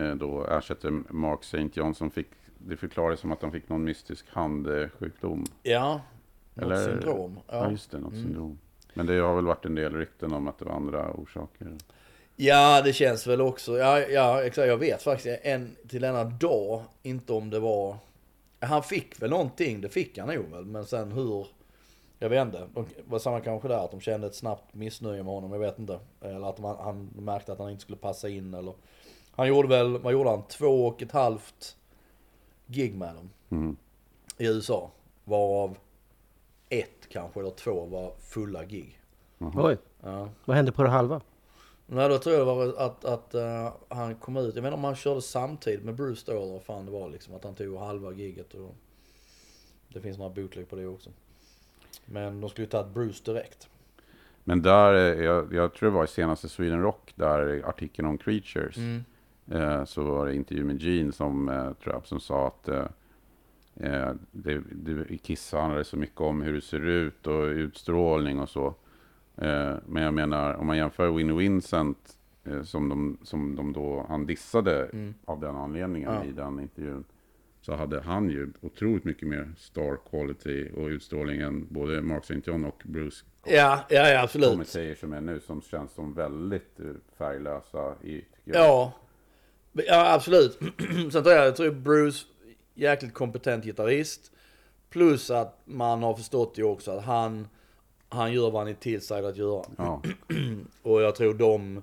[0.00, 1.68] eh, då ersätter Mark St.
[1.72, 2.26] John som fick,
[2.58, 5.44] det förklarades som att han fick någon mystisk handsjukdom.
[5.62, 6.00] Ja,
[6.54, 7.38] något Eller- syndrom.
[7.46, 7.58] Ja, Ja.
[7.60, 7.72] Mm.
[7.72, 8.58] just det, något syndrom.
[8.94, 11.68] Men det har väl varit en del rykten om att det var andra orsaker.
[12.36, 13.78] ja, det känns väl också.
[13.78, 14.68] Ja, ja, exakt.
[14.68, 17.96] Jag vet faktiskt än till denna dag inte om det var...
[18.66, 20.64] Han fick väl någonting, det fick han nog väl.
[20.64, 21.46] Men sen hur...
[22.18, 22.68] Jag vet inte.
[22.74, 25.52] De, var samma kanske där, att de kände ett snabbt missnöje med honom.
[25.52, 25.98] Jag vet inte.
[26.20, 28.74] Eller att man, han märkte att han inte skulle passa in eller...
[29.30, 30.42] Han gjorde väl, vad gjorde han?
[30.42, 31.76] Två och ett halvt
[32.66, 33.30] gig med dem.
[33.50, 33.76] Mm.
[34.38, 34.90] i USA.
[35.24, 35.78] Varav
[36.68, 39.00] ett kanske, eller två var fulla gig.
[39.38, 40.28] Oj, Ja.
[40.44, 41.20] vad hände på det halva?
[41.86, 44.74] Nej, då tror jag det var att, att eh, han kom ut, jag vet inte
[44.74, 47.34] om han körde samtidigt med Bruce då eller vad fan det var liksom.
[47.34, 48.74] Att han tog halva giget och
[49.88, 51.10] det finns några bootleg på det också.
[52.04, 53.68] Men de skulle ju tagit Bruce direkt.
[54.44, 58.18] Men där, eh, jag, jag tror det var i senaste Sweden Rock, där artikeln om
[58.18, 58.76] Creatures.
[58.76, 59.04] Mm.
[59.50, 62.84] eh, så var det intervju med Gene som, eh, tror jag, som sa att eh,
[63.76, 68.40] eh, det, det, Kiss handlar det så mycket om hur det ser ut och utstrålning
[68.40, 68.74] och så.
[69.36, 74.06] Eh, men jag menar, om man jämför Winnie Vincent eh, som, de, som de då,
[74.08, 74.88] han dissade
[75.24, 76.24] av den anledningen Ja.
[76.24, 77.04] i den intervjun.
[77.60, 82.40] Så hade han ju otroligt mycket mer star quality och utstrålning än både Mark St.
[82.50, 84.50] John och Bruce Ja, ja, ja absolut.
[84.50, 86.86] kommenterar som är nu som känns som väldigt eh,
[87.18, 88.24] färglösa i.
[88.44, 88.92] Ja.
[89.72, 90.58] Ja, absolut.
[91.12, 92.26] Sen tror jag, jag tror Bruce,
[92.74, 94.32] jäkligt kompetent gitarrist.
[94.90, 97.48] Plus att man har förstått ju också att han,
[98.08, 99.64] han gör vad han är tillsagd att göra.
[99.78, 100.02] Ja,
[100.82, 101.82] Och jag tror de,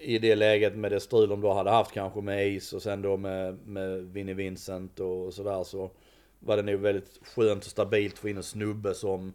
[0.00, 3.02] i det läget med det strul de då hade haft kanske med Ace och sen
[3.02, 5.90] då med, med Vinnie Vincent och sådär så
[6.38, 9.32] var det nog väldigt skönt och stabilt att få in en snubbe som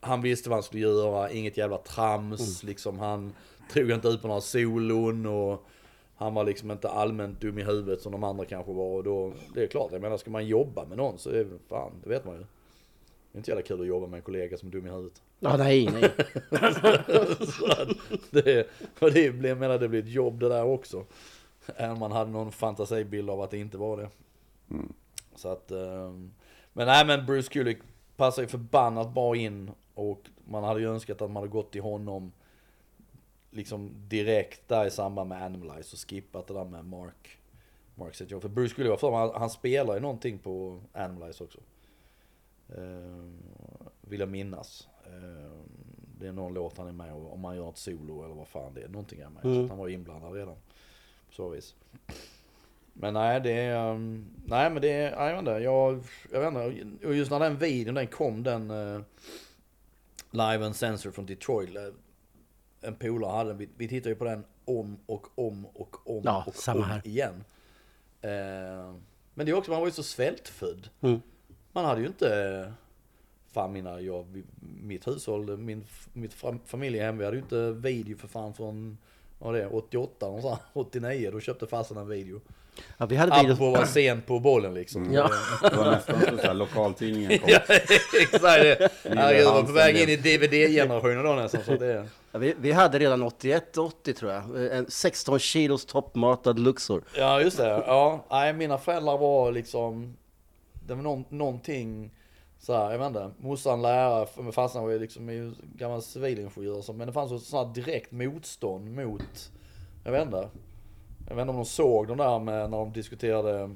[0.00, 3.32] han visste vad han skulle göra, inget jävla trams, liksom han
[3.72, 5.64] tog inte ut på några solon och
[6.16, 9.32] han var liksom inte allmänt dum i huvudet som de andra kanske var och då,
[9.54, 12.08] det är klart, jag menar ska man jobba med någon så är det fan, det
[12.08, 12.44] vet man ju.
[13.34, 15.22] Det är inte jävla kul att jobba med en kollega som är dum i huvudet.
[15.40, 16.10] Ja, nej, nej.
[18.30, 18.68] det,
[18.98, 21.04] och det blir, jag menar det blir ett jobb det där också.
[21.78, 24.08] Om man hade någon fantasibild av att det inte var det.
[25.34, 26.34] Så att, ehm,
[26.72, 27.78] men nej men Bruce Kulick
[28.16, 31.82] passar ju förbannat bra in och man hade ju önskat att man hade gått till
[31.82, 32.32] honom
[33.50, 37.38] liksom direkt där i samband med Animalize och skippat det där med Mark.
[37.94, 38.26] Mark St.
[38.28, 38.40] John.
[38.40, 41.58] För Bruce Kulick, för mig, han, han spelar ju någonting på Animalize också.
[42.68, 43.38] Ehm,
[44.00, 44.88] vill jag minnas.
[45.06, 45.62] Ehm,
[46.18, 48.48] det är någon låt han är med och om han gör något solo eller vad
[48.48, 48.88] fan det är.
[48.88, 49.42] Någonting är med.
[49.42, 49.62] Så Mm.
[49.64, 50.54] att han var inblandad redan.
[51.26, 51.74] På så vis.
[52.92, 56.74] Men nej det är, um, nej men det är, jag vet inte, jag, jag vet
[56.74, 57.06] inte.
[57.06, 59.00] Och just när den videon den kom den uh,
[60.30, 61.76] Live and Sensor från Detroit.
[61.76, 61.82] eh,
[62.88, 66.44] En polare hade, vi, vi tittade ju på den om och om och om Ja,
[66.46, 67.06] och samma om här.
[67.06, 67.44] igen.
[68.20, 68.94] Eh,
[69.34, 70.88] men det är också, man var ju så svältfödd.
[71.00, 71.20] Mm.
[71.74, 72.72] Man hade ju inte,
[73.54, 74.42] fan mina, jag,
[74.82, 78.98] mitt hushåll, min, mitt fam- familjehem, vi hade ju inte video för fan från,
[79.38, 82.40] vad det, 88 någonstans, 89, då köpte farsan en video.
[82.96, 83.66] Ja, vi hade Apropå video...
[83.68, 85.12] att vara sent på bollen liksom.
[85.12, 85.30] Ja.
[85.62, 87.48] det var nästan så att lokaltidningen kom.
[87.52, 87.60] ja
[88.20, 88.88] exakt det.
[89.04, 91.62] Herregud, jag var på väg in i DVD-generationen då nästan.
[91.64, 94.72] Så det, Ja, vi, vi hade redan 81-80 tror jag.
[94.76, 97.02] En 16 kilos toppmatad Luxor.
[97.16, 98.24] Ja just det, ja.
[98.30, 100.16] Nej, mina föräldrar var liksom,
[100.86, 102.10] det var någon, någonting
[102.58, 107.06] så här, jag vet inte, morsan lärare, farsan var ju liksom gammal civilingenjör så, men
[107.06, 109.52] det fanns ett sånt här direkt motstånd mot,
[110.04, 110.48] jag vet inte.
[111.28, 113.70] Jag vet inte om de såg de där med när de diskuterade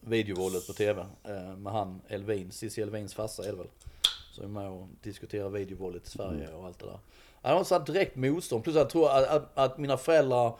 [0.00, 1.06] videovåldet på tv.
[1.24, 3.66] Eh, med han Elvin, Cissi Elvins farsa är det väl.
[4.32, 6.98] Som är med och diskuterar videovåldet i Sverige och allt det där.
[7.42, 8.64] Det var så här direkt motstånd.
[8.64, 10.52] Plus jag tror att, att, att mina föräldrar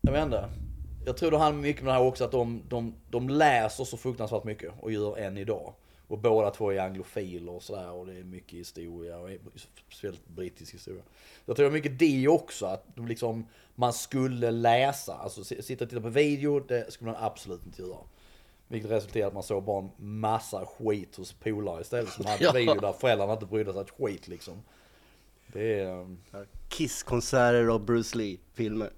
[0.00, 0.48] jag vet inte.
[1.04, 3.96] Jag tror det handlar mycket med det här också att de, de, de läser så
[3.96, 5.74] fruktansvärt mycket och gör än idag.
[6.08, 9.30] Och båda två är anglofiler och sådär och det är mycket historia och
[9.88, 11.02] speciellt brittisk historia.
[11.46, 15.84] Jag tror det är mycket det också att de liksom, man skulle läsa, alltså sitta
[15.84, 17.98] och titta på video, det skulle man absolut inte göra.
[18.68, 19.90] Vilket resulterade i att man såg bara en
[20.20, 22.52] massa skit hos polare istället som hade Ja.
[22.52, 24.62] video där föräldrarna inte brydde sig ett skit liksom.
[25.46, 25.86] Det är...
[25.86, 26.18] um,
[26.68, 28.90] Kiss-konserter och Bruce Lee-filmer.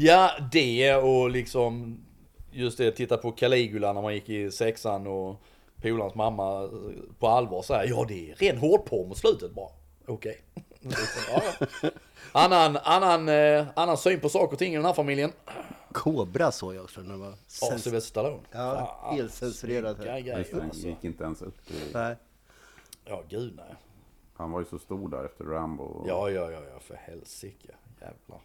[0.00, 1.98] Ja, det och liksom
[2.50, 5.36] just det, titta på Caligula när man gick i sexan och
[5.82, 6.68] polarns mamma eh,
[7.18, 9.70] på allvar så här, ja det är ren hårdporr mot slutet bara.
[10.06, 10.40] Okej.
[10.80, 10.90] Ja,
[11.82, 11.90] ja.
[12.32, 15.32] Annan, annan, eh, annan syn på saker och ting i den här familjen.
[15.92, 17.28] Kobra såg jag också när det var...
[17.60, 18.42] Ja, Sylvester Stallone.
[18.52, 19.96] Ja, Fan, helt censurerat.
[19.98, 20.86] Just grejer det, alltså.
[20.88, 21.70] gick inte ens upp.
[21.70, 22.16] i- Nej.
[23.04, 23.74] Ja, gud nej.
[24.36, 26.04] Han var ju så stor där efter Rambo.
[26.08, 27.68] Ja, ja, ja, ja, för helsike.
[28.00, 28.40] Jävlar.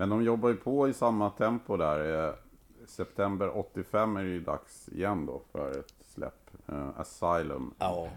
[0.00, 2.28] Men de jobbar ju på i samma tempo där.
[2.28, 2.34] Eh,
[2.86, 6.50] September 85 är det ju dags igen då för ett släpp.
[6.68, 7.74] Eh, Asylum.
[7.78, 8.08] Ja.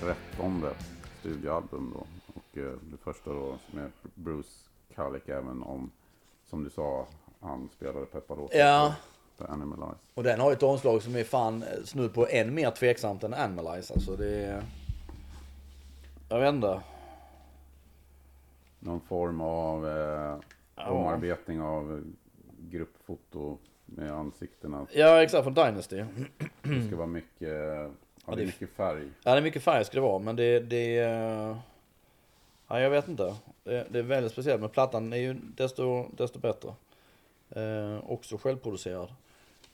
[0.00, 0.74] Trettonde
[1.20, 2.06] studioalbum då.
[2.34, 4.68] Och eh, det första då med Bruce
[4.98, 5.90] Kulick även om,
[6.50, 7.06] som du sa,
[7.40, 8.94] han spelade Pepparotta Ja.
[9.36, 9.98] på, på Animalize.
[10.14, 13.24] Och den har ju ett omslag som är fan eh, snudd på än mer tveksamt
[13.24, 13.94] än Animalize.
[13.94, 14.62] Alltså det är...
[16.28, 16.80] Jag vet inte.
[18.80, 20.38] Någon form av eh,
[20.90, 22.04] omarbetning av
[22.58, 24.86] gruppfoto med ansiktena.
[24.92, 26.04] Ja, exakt från Dynasty.
[26.62, 27.48] Det ska vara mycket,
[28.26, 29.08] ja, det är mycket färg.
[29.24, 30.60] Ja, det är mycket färg ska det vara, men det...
[30.60, 31.56] det
[32.68, 33.34] Ja, jag vet inte.
[33.64, 36.74] Det, det är väldigt speciellt, men plattan är ju desto, desto bättre.
[37.50, 39.08] Eh, också självproducerad.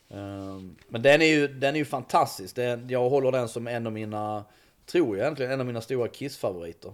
[0.09, 2.57] Eh, men den är ju, den är ju fantastisk.
[2.57, 4.45] Den, jag håller den som en av mina,
[4.87, 6.93] tror jag egentligen, en av mina stora Kiss-favoriter.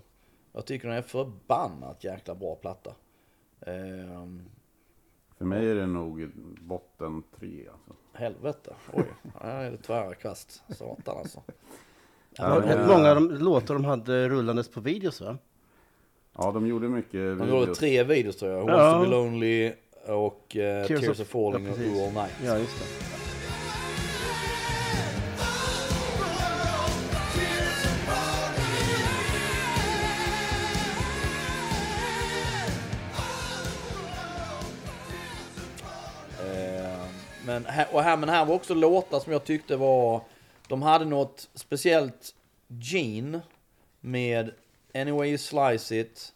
[0.52, 2.90] Jag tycker den är förbannat jäkla bra platta.
[3.60, 4.26] Eh,
[5.38, 7.68] För mig är det nog botten tre.
[7.72, 7.92] Alltså.
[8.12, 9.04] helvete, oj.
[9.40, 10.62] Ja, det är tvära kast.
[10.68, 11.42] Satan alltså.
[12.30, 15.38] Det var rätt många av de låtar de hade rullandes på videos va?
[16.38, 17.78] Ja, de gjorde mycket De gjorde videos.
[17.78, 18.60] tre videos tror jag.
[18.60, 18.76] Who Ja.
[18.76, 19.72] Wants to be lonely
[20.06, 21.78] och eh, Tears Tears, of- of Falling ja, och.
[21.78, 22.32] Ooh All Night.
[22.44, 22.84] Ja, just det.
[36.40, 37.04] Eh,
[37.46, 40.20] men, här, och här, men här var också låtar som jag tyckte var...
[40.68, 42.34] De hade något speciellt
[42.68, 43.40] gene
[44.00, 44.50] med
[44.94, 46.32] Anyway You Slice It,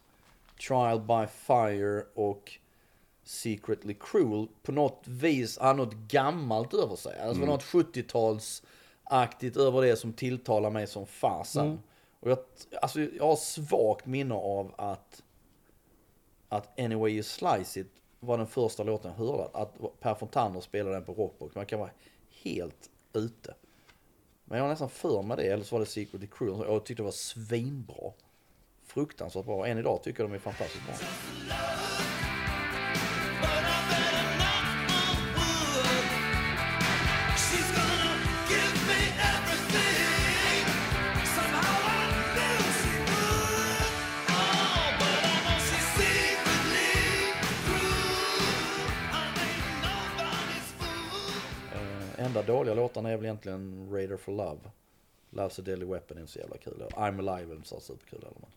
[0.68, 2.52] Trial by Fire och
[3.24, 4.48] Secretly Cruel.
[4.62, 7.18] På något vis hade något gammalt över sig.
[7.20, 11.82] Alltså det var något 70-talsaktigt över det som tilltalar mig som fasen.
[12.20, 12.38] Och jag,
[12.82, 15.22] alltså, jag har svagt minne av att
[16.48, 17.90] att Anyway You Slice It
[18.20, 19.48] var den första låten jag hörde.
[19.52, 21.54] Att Per Fontaner spelade den på Rockbox.
[21.54, 21.90] Man kan vara
[22.42, 23.54] helt ute.
[24.44, 26.64] Men jag har nästan för mig det, eller så var det Secret Crew.
[26.64, 28.12] och Jag tyckte det var svinbra.
[28.94, 29.66] Fruktansvärt bra.
[29.66, 30.94] Än idag tycker jag de är fantastiskt bra.
[51.74, 54.60] Eh, enda dåliga låtarna är väl egentligen Raider for Love.
[55.30, 56.84] Love's a Deadly Weapon är inte så jävla kul.
[56.90, 58.50] I'm Alive är inte så superkul Eller men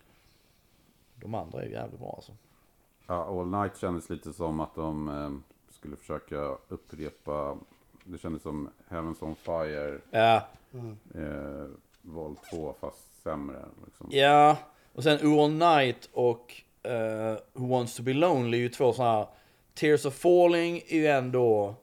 [1.22, 2.32] de andra är jävligt bra alltså.
[3.08, 5.32] Ja, All Night kändes lite som att de eh,
[5.70, 7.58] skulle försöka upprepa.
[8.04, 10.48] Det kändes som Heavens on Fire, Ja,
[11.16, 11.66] eh,
[12.02, 13.66] Vol 2 fast sämre.
[13.86, 14.08] Liksom.
[14.10, 14.58] Ja,
[14.94, 16.54] och sen All Night och
[16.84, 19.28] eh, Who Wants To Be Lonely är ju två sådana här...
[19.74, 21.76] Tears of Falling är ju ändå...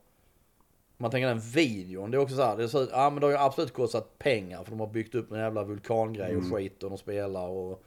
[0.96, 3.26] Man tänker den videon, det är också så här, det ser ut, ja men det
[3.26, 6.82] har ju absolut kostat pengar för de har byggt upp en jävla vulkangrej och skit
[6.82, 7.84] och de spelar och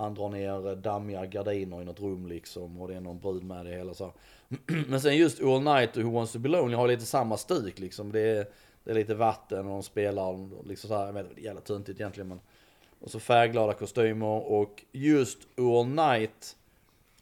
[0.00, 3.44] han drar ner eh, dammiga gardiner i något rum liksom och det är någon brud
[3.44, 4.04] med det hela så.
[4.04, 4.12] här.
[4.88, 7.78] Men sen just All Night och Who Wants To Be Lonely har lite samma stuk
[7.78, 8.12] liksom.
[8.12, 8.46] Det är,
[8.84, 11.44] det är lite vatten och de spelar liksom så här, jag vet inte, det är
[11.44, 12.40] jävla töntigt egentligen men.
[13.00, 16.56] Och så färgglada kostymer och just All Night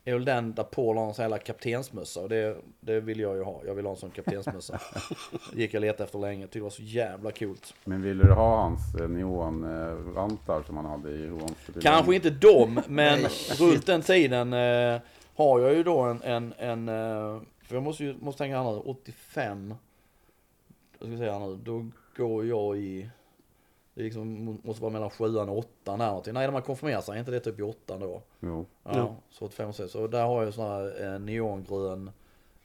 [0.09, 3.37] är väl den där Paul har en sån jävla kaptensmössa och det, det vill jag
[3.37, 3.61] ju ha.
[3.67, 4.81] Jag vill ha en sån kaptensmössa.
[5.55, 7.75] gick jag letade efter länge, tyckte det var så jävla coolt.
[7.85, 11.31] Men ville du ha hans eh, neonvantar som han hade i
[11.67, 13.21] Be Kanske inte dem, men
[13.59, 15.01] runt den tiden eh,
[15.37, 18.73] har jag ju då en, en, en eh, för jag måste ju måste tänka här
[18.73, 19.75] nu, 85,
[20.99, 23.11] jag ska säga nu, då går jag i,
[23.99, 26.35] det liksom, måste vara mellan sjuan och åttan där någonting.
[26.35, 28.23] Nej, när man konfirmerar sig, är inte det typ i åttan då?
[28.41, 28.67] Jo.
[28.85, 29.17] Ja, Jo.
[29.31, 29.75] så 85 och.
[29.75, 32.11] Så där har jag sån här eh, neongrön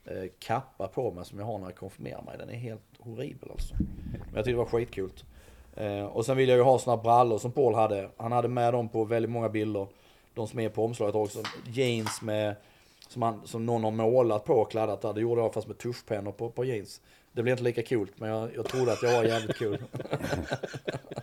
[0.06, 2.38] eh, kappa på mig som jag har när jag konfirmerar mig.
[2.38, 3.76] Den är helt horribel alltså.
[4.10, 5.24] Men jag tyckte det var skitcoolt.
[5.76, 8.10] Eh, och sen vill jag ju ha såna brallor som Paul hade.
[8.18, 9.88] Han hade med dem på väldigt många bilder.
[10.34, 11.40] De som är på omslaget också.
[11.68, 12.56] Jeans med,
[13.08, 15.14] som, han, som någon har målat på och kladdat där.
[15.14, 17.02] Det gjorde jag fast med tuschpennor på, på jeans.
[17.36, 19.78] Det blev inte lika coolt men jag, jag trodde att jag var jävligt cool.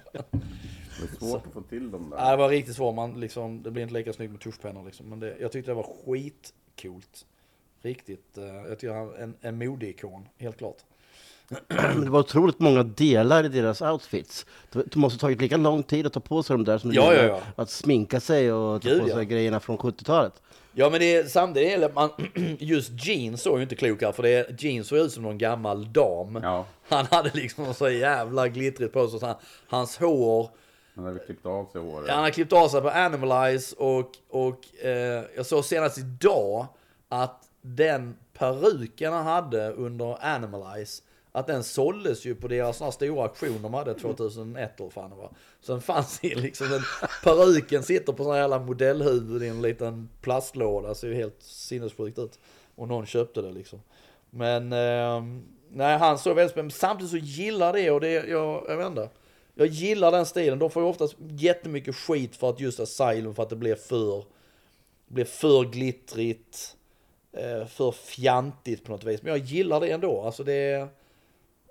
[1.20, 2.16] Svårt att få till dem där.
[2.16, 2.94] Nej, det var riktigt svårt.
[2.94, 5.08] Man, liksom, det blir inte lika snyggt med tuschpennor liksom.
[5.08, 7.26] Men det, jag tyckte det var skitcoolt.
[7.82, 8.38] Riktigt.
[8.38, 10.76] Eh, jag tycker han är en, en modeikon, helt klart.
[11.68, 14.46] Men det var otroligt många delar i deras outfits.
[14.72, 16.96] Det måste ha tagit lika lång tid att ta på sig de där som det
[16.96, 17.40] Ja, ja, ja.
[17.56, 19.22] att sminka sig och ta Gud, på sig ja.
[19.22, 20.42] grejerna från 70-talet.
[20.72, 22.10] Ja men det är samtidigt, är man,
[22.58, 25.92] just jeans såg ju inte klok här för det, jeans såg ut som någon gammal
[25.92, 26.40] dam.
[26.42, 29.20] Ja, Han hade liksom så jävla glittrigt på sig.
[29.20, 30.50] Så han, hans hår,
[31.04, 32.10] han hade klippt av sig håret.
[32.10, 36.66] han har klippt av sig på Animalize och, och eh, jag såg senast idag
[37.08, 43.22] att den peruken han hade under Animalize att den såldes ju på deras såna stora
[43.22, 45.30] auktion de hade 2001 eller fan det var.
[45.60, 46.82] Så den fanns ju liksom, den,
[47.24, 52.18] peruken sitter på sån här jävla modellhuvud i en liten plastlåda, ser ju helt sinnessjukt
[52.18, 52.38] ut.
[52.74, 53.82] Och någon köpte det liksom.
[54.30, 55.22] Men, eh,
[55.70, 59.08] nej han såg väldigt spännande Samtidigt så gillar det och det, jag, jag vet inte.
[59.54, 60.58] Jag gillar den stilen.
[60.58, 64.24] De får ju oftast jättemycket skit för att just Asylum, för att det blir för,
[65.08, 66.76] blir för glittrigt,
[67.32, 69.22] eh, för fjantigt på något vis.
[69.22, 70.22] Men jag gillar det ändå.
[70.22, 70.88] Alltså det,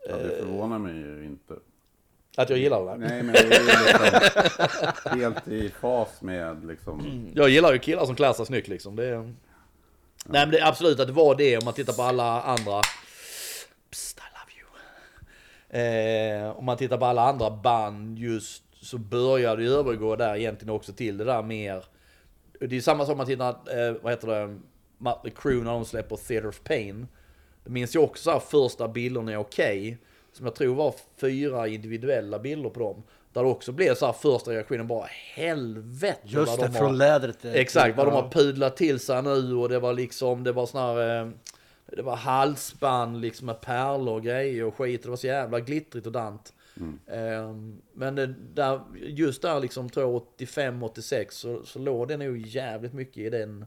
[0.07, 1.53] Ja, det förvånar mig ju inte.
[2.37, 2.97] Att jag gillar det.
[2.97, 4.43] Nej, men det är
[5.03, 7.27] liksom helt i fas med liksom...
[7.35, 8.95] Jag gillar ju killar som klär sig snyggt liksom.
[8.95, 9.17] Det är...
[10.25, 12.81] Nej men det är absolut att det var det om man tittar på alla andra...
[13.89, 14.67] Psst, I love you.
[15.69, 20.73] Eh, om man tittar på alla andra band just så börjar det övergå där egentligen
[20.73, 21.85] också till det där mer...
[22.59, 24.59] Det är samma som om man tittar, eh, vad heter det,
[24.97, 27.07] Mötley Crüe när de släpper Theater of Pain.
[27.63, 29.97] Det minns jag också så här, första bilderna är okej.
[30.33, 33.03] Som jag tror var fyra individuella bilder på dem.
[33.33, 35.05] Där det också blev så här första reaktionen bara
[35.35, 37.45] helvete Just det, de från har, lädret.
[37.45, 40.65] eh, Exakt, vad de har pudlat till sig nu och det var liksom, det var
[41.21, 41.29] eh,
[41.95, 45.03] det var halsband liksom med pärlor och grejer och skit.
[45.03, 46.53] Det var så jävla glittrigt och dant.
[47.07, 47.55] Eh,
[47.93, 52.93] Men det, där, just där liksom tror jag 85-86 så, så låg det nog jävligt
[52.93, 53.65] mycket i den,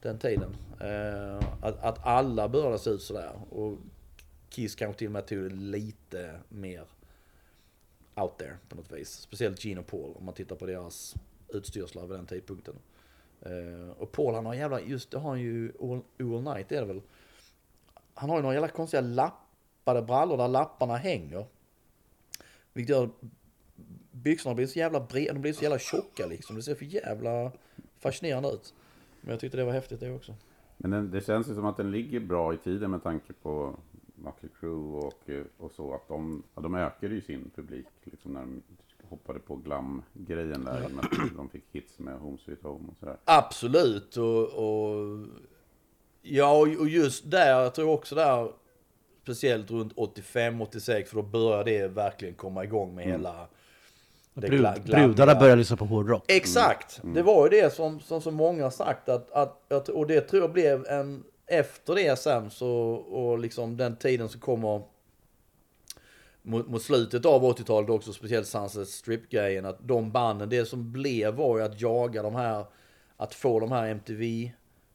[0.00, 0.56] den tiden.
[0.80, 3.32] Eh, att, att alla började se ut sådär.
[3.50, 3.78] Och
[4.48, 6.84] Kiss kanske till och med tog det lite mer
[8.14, 9.10] out there på något vis.
[9.10, 11.14] Speciellt Gene och Paul om man tittar på deras
[11.48, 12.74] utstyrslar vid den tidpunkten.
[13.40, 16.80] Eh, och Paul han har jävla, just det har han ju all, all night är
[16.80, 17.02] det väl.
[18.14, 21.46] Han har ju några jävla konstiga lappade brallor där lapparna hänger.
[22.72, 23.10] Vilket gör
[24.10, 26.56] byxorna blir så jävla breda, de blir så jävla tjocka liksom.
[26.56, 27.52] Det ser för jävla
[27.98, 28.74] fascinerande ut.
[29.20, 30.34] Men jag tyckte det var häftigt det också.
[30.76, 33.76] Men den, det känns ju som att den ligger bra i tiden med tanke på
[34.14, 35.94] Mötley Crüe och, och så.
[35.94, 38.62] Att de, ja, de ökade ju sin publik liksom när de
[39.08, 40.84] hoppade på glam-grejen där.
[40.84, 43.16] och med att de fick hits med Home Sweet Home och sådär.
[43.24, 45.18] Absolut och, och
[46.22, 48.48] ja och just där, jag tror också där
[49.22, 53.48] speciellt runt 85-86 för då börjar det verkligen komma igång med hela
[54.34, 56.24] det Brud, brudarna börjar lyssna på hårdrock.
[56.28, 57.00] Exakt!
[57.02, 60.20] Det var ju det som, som så många har sagt att, att, att, och det
[60.20, 64.82] tror jag blev en, efter det sen så, och liksom den tiden som kommer
[66.42, 71.34] mot, mot slutet av 80-talet också, speciellt Sunset Strip-grejen, att de banden, det som blev
[71.34, 72.64] var ju att jaga de här,
[73.16, 73.86] att få de här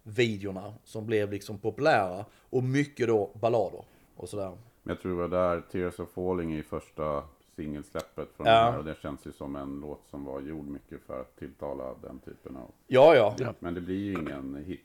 [0.08, 2.26] MTV-videorna som blev liksom populära.
[2.50, 3.84] Och mycket då ballader
[4.16, 4.50] och sådär.
[4.84, 7.24] Men jag tror det var där Tears of Falling i första
[7.56, 8.54] singelsläppet från Ja.
[8.64, 8.78] den här.
[8.80, 12.20] Och det känns ju som en låt som var gjord mycket för att tilltala den
[12.20, 12.72] typen av...
[12.88, 13.54] Ja, ja.
[13.60, 14.82] Men det blir ju ingen hit.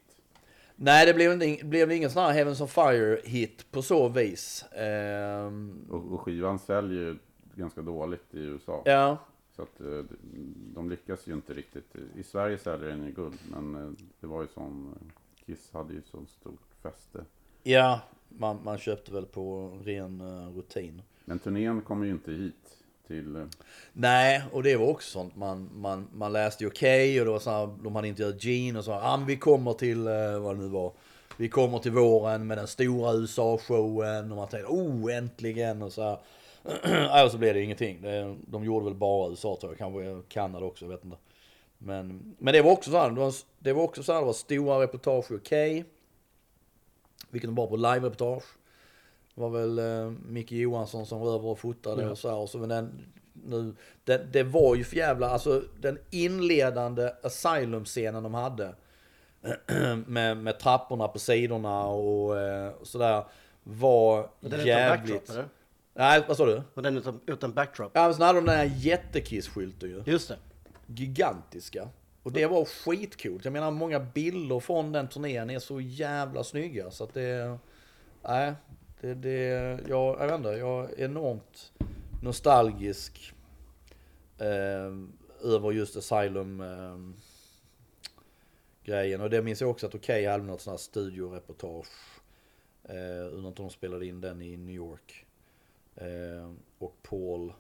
[0.76, 4.64] Nej, det blev, inte, blev ingen sån här Heavens on Fire-hit på så vis.
[4.72, 7.18] Ehm, Och, och skivan säljer ju
[7.54, 8.82] ganska dåligt i USA.
[8.84, 9.16] ja,
[9.56, 10.04] Så att eh,
[10.74, 11.96] de lyckas ju inte riktigt.
[12.16, 13.90] I Sverige säljer den ju guld, men eh,
[14.20, 14.94] det var ju sån...
[15.46, 17.24] Kiss hade ju så stort fäste.
[17.62, 21.02] ja man, man köpte väl på ren eh, rutin.
[21.24, 22.76] Men turnén kommer ju inte hit
[23.06, 23.36] till...
[23.36, 23.44] eh,
[23.92, 27.38] Nej, och det var också sånt man, man, man läste ju okej och det var
[27.38, 30.62] så här, de hade intervjuat Gene och sa ah, vi kommer till, eh, vad det
[30.62, 30.92] nu var,
[31.36, 36.02] vi kommer till våren med den stora USA-showen och man tänkte oh äntligen och så
[36.02, 36.18] här.
[36.84, 38.02] Nej, och så blev det ingenting.
[38.46, 41.16] De gjorde väl bara USA tror jag, kanske Kanada också, jag vet inte.
[41.78, 44.26] Men, men det var också så här, det var, det var också så här, det
[44.26, 45.84] var stora reportage okej.
[47.30, 48.44] Vilket de bara på live-reportage.
[49.34, 52.36] Det var väl eh, Micke Johansson som var över och fotade och så här.
[52.36, 58.22] Och så, men den, nu, det, det var ju för jävla, alltså den inledande Asylum-scenen
[58.22, 58.74] de hade.
[60.06, 63.24] med, med trapporna på sidorna och eh, sådär.
[63.62, 65.26] Var Var den jävligt...
[65.26, 65.46] backdrop?
[65.94, 66.62] Nej, vad sa du?
[66.74, 67.90] Var den utan, utan backdrop?
[67.94, 70.02] Ja, men så hade de den här jättekiss-skylten ju.
[70.06, 70.38] Just det.
[70.86, 71.88] Gigantiska.
[72.22, 73.44] Och det var skitcoolt.
[73.44, 77.58] Jag menar många bilder från den turnén är så jävla snygga så att det...
[78.22, 78.52] Nej,
[79.00, 79.38] det, det,
[79.88, 81.72] jag, jag vet inte, jag är enormt
[82.22, 83.34] nostalgisk
[84.38, 84.92] eh,
[85.52, 86.98] över just Asylum eh,
[88.84, 89.20] grejen.
[89.20, 92.20] Och det minns jag också att Okej hade något sånt här studioreportage.
[92.84, 95.26] Eh, inte om de spelade in den i New York.
[95.96, 97.52] Eh, och Paul,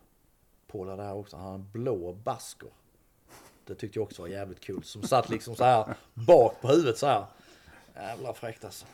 [0.66, 2.68] Paul hade här också, han hade en blå basker.
[3.64, 4.82] Det tyckte jag också var jävligt kul.
[4.82, 7.24] Som satt liksom så här bak på huvudet så här.
[7.94, 8.86] Jävla fräckt alltså.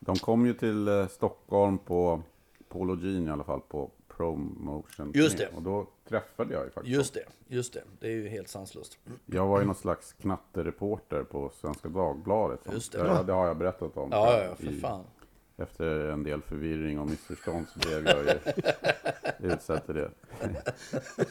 [0.00, 2.22] De kom ju till eh, Stockholm på
[2.68, 5.12] Polo Jean i alla fall på promotion.
[5.14, 5.48] Just det.
[5.56, 7.82] Och då träffade jag ju faktiskt Just det, just det.
[8.00, 8.98] Det är ju helt sanslöst.
[9.26, 12.60] Jag var ju någon slags knattereporter på Svenska Dagbladet.
[12.72, 13.02] Just det.
[13.02, 13.22] det.
[13.26, 14.08] det har jag berättat om.
[14.12, 15.04] Ja, ja, för I- fan.
[15.58, 18.32] Efter en del förvirring och missförstånd så blev jag ju
[19.52, 20.10] utsedd till det.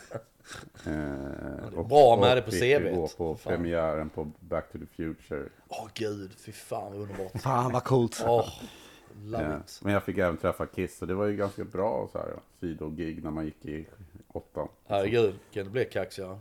[0.86, 2.96] Eh, och- bra med och det på CV.
[2.96, 3.54] gå på Fan.
[3.54, 5.50] premiären på Back to the Future.
[5.68, 7.42] Åh gud, fy fan vad underbart.
[7.42, 8.22] Fan vad coolt.
[8.22, 9.80] Eh, it.
[9.84, 12.28] Men jag fick även träffa Kiss och det var ju ganska bra så här,
[12.60, 13.88] sidogig när man gick i
[14.28, 14.68] åttan.
[14.88, 16.38] Herregud, kan det bli kaxigare?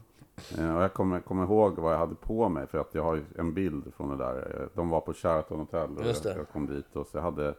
[0.58, 3.24] Eh, Och jag kommer, kommer ihåg vad jag hade på mig för att jag har
[3.38, 4.60] en bild från det där.
[4.60, 7.54] Eh, De var på Sheraton Hotel och jag, jag kom dit och så jag hade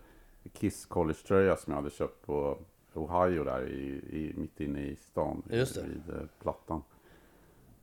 [0.53, 2.57] Kiss college-tröja som jag hade köpt på
[2.93, 5.43] Ohio där i, i, mitt inne i stan.
[5.49, 5.81] Just det.
[5.81, 6.83] Vid eh, Plattan.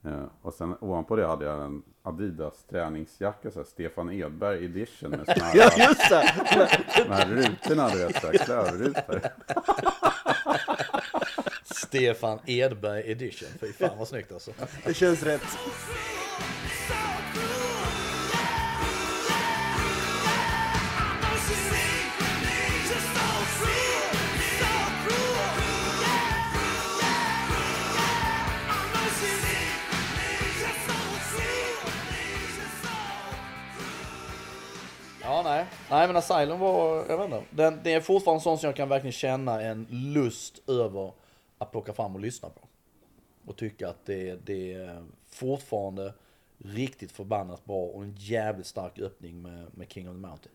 [0.04, 5.10] Eh, och sen ovanpå det hade jag en Adidas träningsjacka, så här, Stefan Edberg edition
[5.10, 6.24] med såna Ja, här, just det!
[7.04, 9.20] de här rutorna, du vet, så här, klövrutor.
[11.64, 13.48] Stefan Edberg edition.
[13.60, 14.50] Fy fan vad snyggt alltså.
[14.84, 15.58] Det känns rätt.
[35.92, 36.06] Nej.
[36.06, 37.42] Men Asylum var, jag vet inte.
[37.50, 41.12] Den, det är fortfarande sånt som jag kan verkligen känna en lust över
[41.58, 42.60] att plocka fram och lyssna på.
[43.46, 46.12] Och tycka att det, det är fortfarande
[46.58, 50.54] riktigt förbannat bra och en jävligt stark öppning med, med King of the Mountain.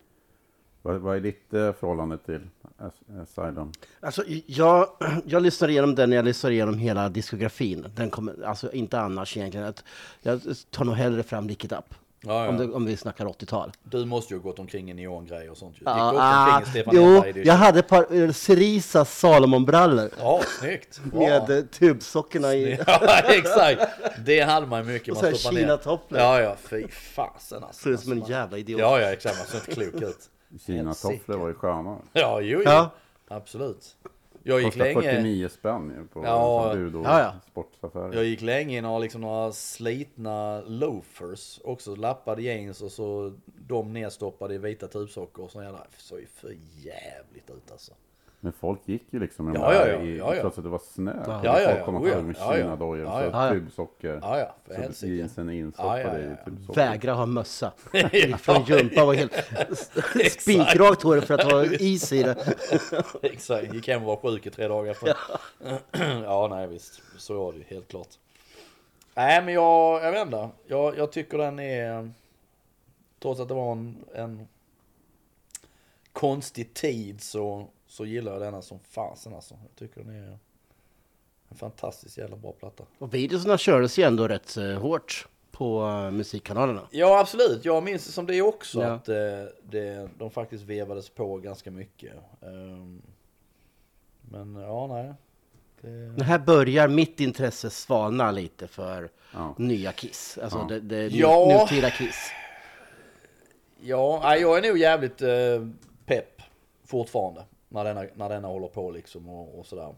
[0.81, 2.41] Vad, vad är ditt eh, förhållande till
[2.77, 3.71] As- Asylum?
[3.99, 4.88] Alltså, jag,
[5.25, 7.85] jag lyssnar igenom den, jag lyssnar igenom hela diskografin.
[7.95, 9.67] Den kommer, alltså inte annars egentligen.
[9.67, 9.83] Att
[10.21, 11.93] jag tar nog hellre fram Lick It Up.
[12.22, 12.49] Ja, ja.
[12.49, 13.72] Om, det, om vi snackar 80-tal.
[13.84, 15.82] Du måste ju ha gått omkring i neongrejer och sånt ju.
[15.86, 20.09] Ja, du ah, jo, jag hade ett par uh, Cerisa Salomonbrallor.
[20.20, 21.01] Ja, snyggt.
[21.13, 22.80] Med uh, tubsockorna i.
[22.88, 23.82] Ja, exakt.
[24.26, 25.13] Det hade man mycket.
[25.13, 25.34] Och så här.
[25.34, 26.20] Kina-topplar.
[26.20, 27.84] Ja, ja, fy fasen alltså.
[27.84, 28.80] Ser ut som en jävla idiot.
[28.80, 29.38] Ja, ja, exakt.
[29.38, 30.30] Man ser inte klok ut.
[30.65, 31.97] Kina-tofflor var ju sköna.
[32.13, 32.63] Ja, jo, jo.
[32.65, 32.91] Ja.
[33.28, 33.95] Absolut.
[34.48, 36.68] Jag gick Kostar länge, 49 spänn på Ja.
[36.68, 36.74] ja.
[36.76, 37.34] bud och Ja, ja.
[37.52, 38.14] sportaffärer.
[38.14, 41.60] jag gick länge i några, liksom, några slitna loafers.
[41.64, 43.34] Också lappade jeans och så
[43.68, 45.45] de nedstoppade i vita tubsockor.
[45.45, 47.93] Och sån jävla, såg ju för jävligt ut alltså.
[48.39, 50.41] Men folk gick ju liksom med de Ja, där ja, ja, i, ja, ja.
[50.41, 51.23] trots att det var snö.
[51.27, 52.35] Ja, ja, ja, Folk kom och oh, med.
[52.35, 53.29] Kina-dojor, Ja, så ja.
[53.31, 53.51] Ja, ja.
[53.51, 54.19] tubsockor.
[54.21, 55.13] Ja, ja, för Så helsike.
[55.13, 56.35] jeansen Ja, instoppade ja, ja, i ja.
[56.45, 56.75] tubsockor.
[56.75, 57.71] Vägra ha mössa.
[58.38, 59.33] Från gympa var helt
[60.39, 62.55] spikrakt hår för att ha is i det.
[63.21, 64.93] Exakt, gick hem och var sjuk i tre dagar.
[64.93, 65.07] För...
[66.23, 67.01] ja, nej visst.
[67.17, 68.09] Så var det ju helt klart.
[69.15, 70.49] Nej, men jag, jag vet inte.
[70.67, 72.11] Jag, jag tycker den är...
[73.19, 74.47] Trots att det var en, en
[76.13, 79.53] konstig tid så, så gillar jag denna som fasen alltså.
[79.63, 80.38] Jag tycker den är
[81.49, 82.83] en fantastiskt jävla bra platta.
[82.99, 86.88] Och videorna kördes ju ändå rätt eh, hårt på eh, musikkanalerna.
[86.91, 87.65] Ja, absolut.
[87.65, 88.81] Jag minns det som det också.
[88.81, 88.88] Ja.
[88.91, 89.15] Att eh,
[89.63, 92.13] det, de faktiskt vevades på ganska mycket.
[92.41, 93.01] Ehm,
[94.21, 95.13] men ja, nej.
[95.81, 96.23] Det...
[96.23, 99.55] Här börjar mitt intresse svalna lite för Ja.
[99.57, 100.38] nya Kiss.
[100.43, 100.65] Alltså Ja.
[100.65, 101.59] det, det Ja.
[101.69, 102.31] nutida Kiss.
[103.81, 105.17] Ja, nej, jag är nog jävligt
[106.05, 106.41] pepp
[106.85, 107.45] fortfarande.
[107.70, 109.95] När denna, när denna håller på liksom och, och sådär.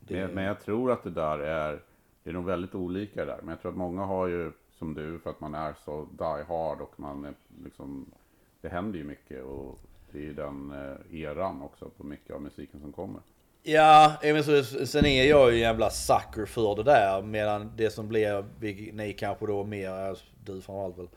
[0.00, 1.82] Det, Men, men jag tror att det där är,
[2.22, 3.38] det är nog väldigt olika där.
[3.42, 6.44] Men jag tror att många har ju, som du, för att man är så die
[6.48, 7.34] hard och man är
[7.64, 8.12] liksom,
[8.60, 9.78] det händer ju mycket och
[10.12, 13.20] det är ju den eh, eran också på mycket av musiken som kommer.
[13.62, 17.22] Ja, men så, sen är jag ju en jävla sucker för det där.
[17.22, 18.44] Medan det som blir,
[18.92, 21.08] ni kanske då mer, du framförallt väl,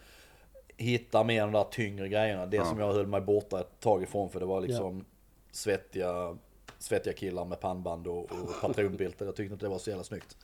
[0.78, 2.45] hittar mer de där tyngre grejerna.
[2.45, 2.65] Det Ja.
[2.65, 5.05] som jag höll mig borta ett tag ifrån för det var liksom
[5.51, 6.38] svettiga,
[6.78, 9.28] svettiga killar med pannband och, och patronbälten.
[9.28, 10.38] Jag tyckte inte det var så jävla snyggt.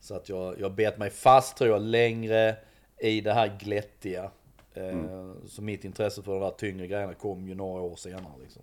[0.00, 2.56] Så att jag, jag bet mig fast tror jag längre
[2.98, 4.30] i det här glättiga.
[4.74, 8.62] Eh, Så mitt intresse för de där tyngre grejerna kom ju några år senare liksom.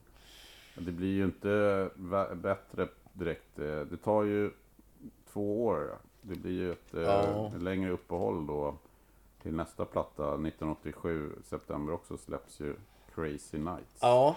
[0.77, 1.89] Det blir ju inte
[2.35, 3.59] bättre direkt.
[3.59, 4.51] Eh, Det tar ju
[5.33, 5.97] två år.
[6.21, 7.51] Det blir ju ett, eh, Ja.
[7.59, 8.75] längre uppehåll då
[9.45, 12.75] till nästa platta 1987, september också släpps ju
[13.15, 13.99] Crazy Nights.
[14.01, 14.35] Ja.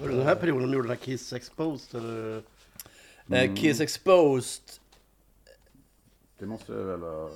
[0.00, 2.00] Var det den här perioden de gjorde den här Kiss Exposed?
[2.00, 2.42] Eller?
[3.30, 4.62] Eh, Kiss Exposed
[6.38, 7.26] Det måste väl vara...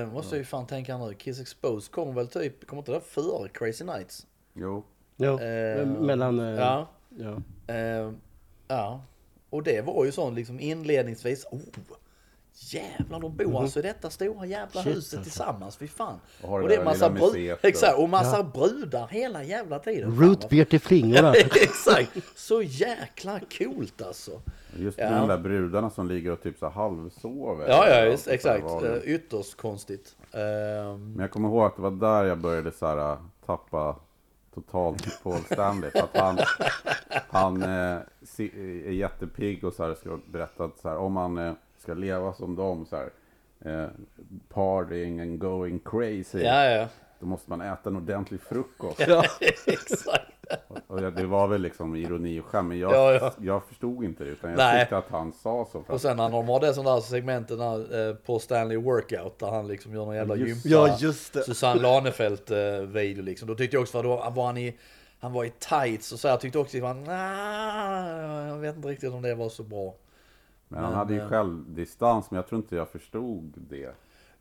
[0.00, 1.14] Eh, måste jag ju fan tänka nu.
[1.14, 4.26] Kiss Exposed kom väl typ, kommer inte det före Crazy Nights?
[4.54, 4.84] Jo,
[5.16, 6.40] Ja, Eh, mellan...
[6.40, 6.88] eh, Ja.
[7.18, 7.36] ja.
[7.74, 8.12] Eh,
[8.68, 9.02] ja.
[9.50, 11.46] Och det var ju sån liksom inledningsvis.
[11.50, 11.60] Oh,
[12.54, 14.82] jävlar de bor alltså i detta stora jävla.
[14.82, 15.30] Shit, huset alltså.
[15.30, 15.76] tillsammans.
[15.76, 16.18] Fy fan.
[16.42, 20.20] Och Och det är massa, bru- exakt, och massa brudar hela jävla tiden.
[20.20, 21.34] Root beer till flingorna.
[21.34, 22.10] exakt.
[22.36, 24.40] Så jäkla coolt alltså.
[24.76, 25.10] Just Ja.
[25.10, 27.68] med de där brudarna som ligger och typ så halvsover.
[27.68, 28.64] Ja, ja, just, exakt.
[28.80, 28.96] det.
[28.96, 30.16] Eh, Ytterst konstigt.
[30.32, 33.16] Ehm, Men jag kommer ihåg att det var där jag började så här,
[33.46, 33.96] tappa
[34.54, 35.90] totalt Paul Stanley.
[35.90, 36.38] För att han,
[37.28, 37.98] han eh,
[38.38, 42.32] är jättepigg och så här, ska berätta att så här, om man eh, ska leva
[42.32, 43.10] som dem så här,
[43.64, 43.88] eh,
[44.48, 46.38] partying and going crazy.
[46.42, 46.88] ja, ja.
[47.20, 49.00] då måste man äta en ordentlig frukost.
[49.08, 49.24] Ja.
[49.66, 50.31] Exakt.
[50.86, 53.32] Och jag- det var väl liksom ironi och skämt, men jag, Ja, ja.
[53.40, 54.30] jag förstod inte det.
[54.30, 54.80] Utan jag Nej.
[54.80, 55.82] tyckte att han sa så.
[55.82, 59.38] För Och sen när de har det sådana där segmenten där, eh, på Stanley Workout
[59.38, 60.78] där han liksom gör någon jävla Just- gympa.
[60.88, 61.42] Ja, just det.
[61.42, 62.82] Susanne Lanefelt eh,
[63.24, 63.48] liksom.
[63.48, 64.76] Då tyckte jag också, för då var han i,
[65.20, 68.76] han var i tights och så här, jag tyckte också att han, nah, jag vet
[68.76, 69.94] inte riktigt om det var så bra.
[70.68, 73.90] men han men, hade ju eh, självdistans, men jag tror inte jag förstod det.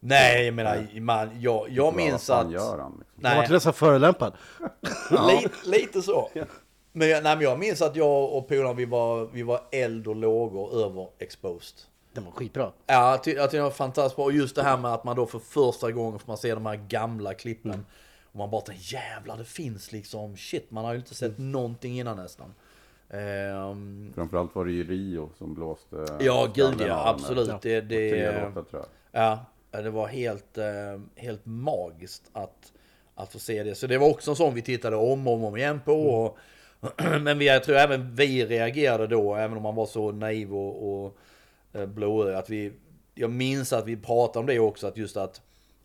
[0.03, 2.51] Nej, jag menar, man, jag, jag minns att...
[2.51, 2.91] gör han?
[2.99, 3.23] Liksom?
[3.23, 4.33] Var Nej, till nästan förolämpad.
[5.29, 6.29] lite, lite så.
[6.93, 10.07] Men, jag, nej, men jag minns att jag och polarna, vi var, vi var eld
[10.07, 11.75] och lågor över exposed.
[12.13, 12.71] Den var skitbra.
[12.87, 14.25] Ja, jag ty- jag tycker det var fantastiskt bra.
[14.25, 16.65] Och just det här med att man då för första gången får man se de
[16.65, 17.85] här gamla klippen.
[18.31, 20.71] Och man bara tänker jävlar det finns liksom shit.
[20.71, 22.53] Man har ju inte sett någonting innan nästan.
[23.09, 26.05] Ehm, Framförallt var det ju Rio som blåste.
[26.19, 27.47] ja gud ja, absolut.
[27.61, 29.23] Det, Tre det, låtar tror jag.
[29.23, 32.73] ja, det var helt, eh, helt magiskt att,
[33.15, 33.75] att få se det.
[33.75, 35.93] Så det var också en sån vi tittade om och om igen på.
[35.93, 36.37] Och,
[37.21, 41.03] men vi, jag tror även vi reagerade då, även om man var så naiv och,
[41.03, 41.17] och
[41.73, 42.35] eh, blåögd.
[42.35, 42.73] Att vi,
[43.15, 45.41] jag minns att vi pratade om det också, att just att,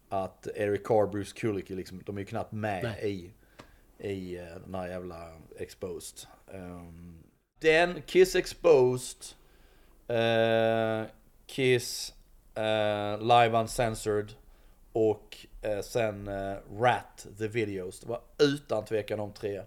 [0.09, 3.31] att Eric Carr, Bruce Kulick, liksom, de är ju knappt med i,
[3.99, 6.29] i eh, den här jävla Exposed.
[6.47, 7.19] Um,
[7.59, 9.25] den, Kiss Exposed,
[10.09, 11.07] eh,
[11.47, 12.15] Kiss,
[12.57, 14.33] eh, Live Uncensored
[14.93, 18.01] och eh, sen eh, Rat the Videos.
[18.01, 19.63] Det var utan tvekan de tre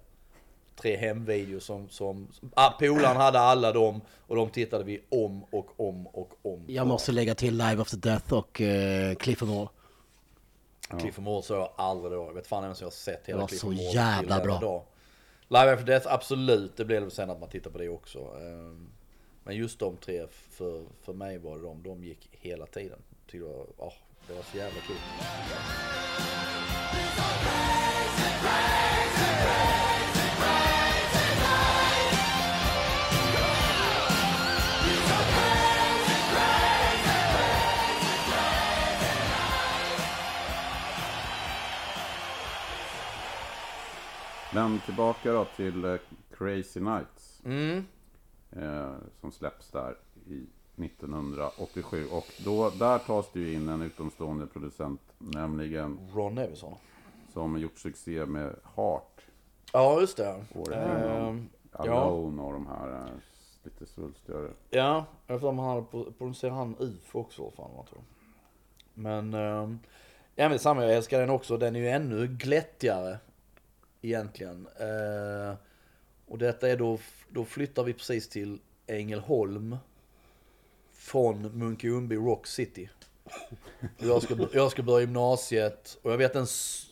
[0.82, 5.44] tre hemvideos som, som, som ah, polaren hade alla dem och de tittade vi om
[5.44, 6.66] och om och om.
[6.68, 9.70] Jag måste lägga till Live After Death och uh, Cliff and All.
[11.00, 12.26] Cliff and Moore såg jag aldrig då.
[12.26, 14.60] Jag vet fan ens jag har sett hela Det var så Moore jävla bra.
[14.60, 14.84] Dag.
[15.48, 16.78] Live After Death, absolut.
[16.78, 18.20] Det blev det sen att man tittar på det också.
[18.20, 18.90] Ehm,
[19.50, 23.00] Men just de tre, för, för mig var det de, de gick hela tiden.
[23.26, 23.94] Tyckte det, var, ah,
[24.28, 24.96] det var så jävla kul.
[44.54, 45.96] Men tillbaka då till eh,
[46.38, 47.42] Crazy Nights.
[47.46, 47.86] Mm.
[48.52, 49.96] Eh, som släpps där
[50.28, 50.46] i
[50.84, 52.06] 1987.
[52.12, 55.02] Och då, där tas det ju in en utomstående producent.
[55.18, 56.74] Nämligen Ron Nevison.
[57.34, 59.22] som gjort succé med Heart.
[59.74, 60.46] Ja, just det.
[60.56, 61.28] Året innan.
[61.28, 61.80] Ehm, ja.
[62.02, 63.06] Alone och de här eh,
[63.64, 64.50] lite svulstigare.
[64.70, 68.02] Ja, jag inte om han hade pro- producerat han UFO också, fan man tror.
[68.94, 69.80] Men, um,
[70.36, 71.58] ja men detsamma, jag älskar den också.
[71.58, 73.18] Den är ju ännu glättigare
[74.02, 74.68] egentligen.
[74.80, 75.56] Eh,
[76.30, 77.00] och detta är då,
[77.30, 79.78] då flyttar vi precis till Ängelholm
[80.92, 82.90] från Munkeundby Rock City.
[83.98, 86.86] Jag ska, jag ska börja gymnasiet och jag vet ens,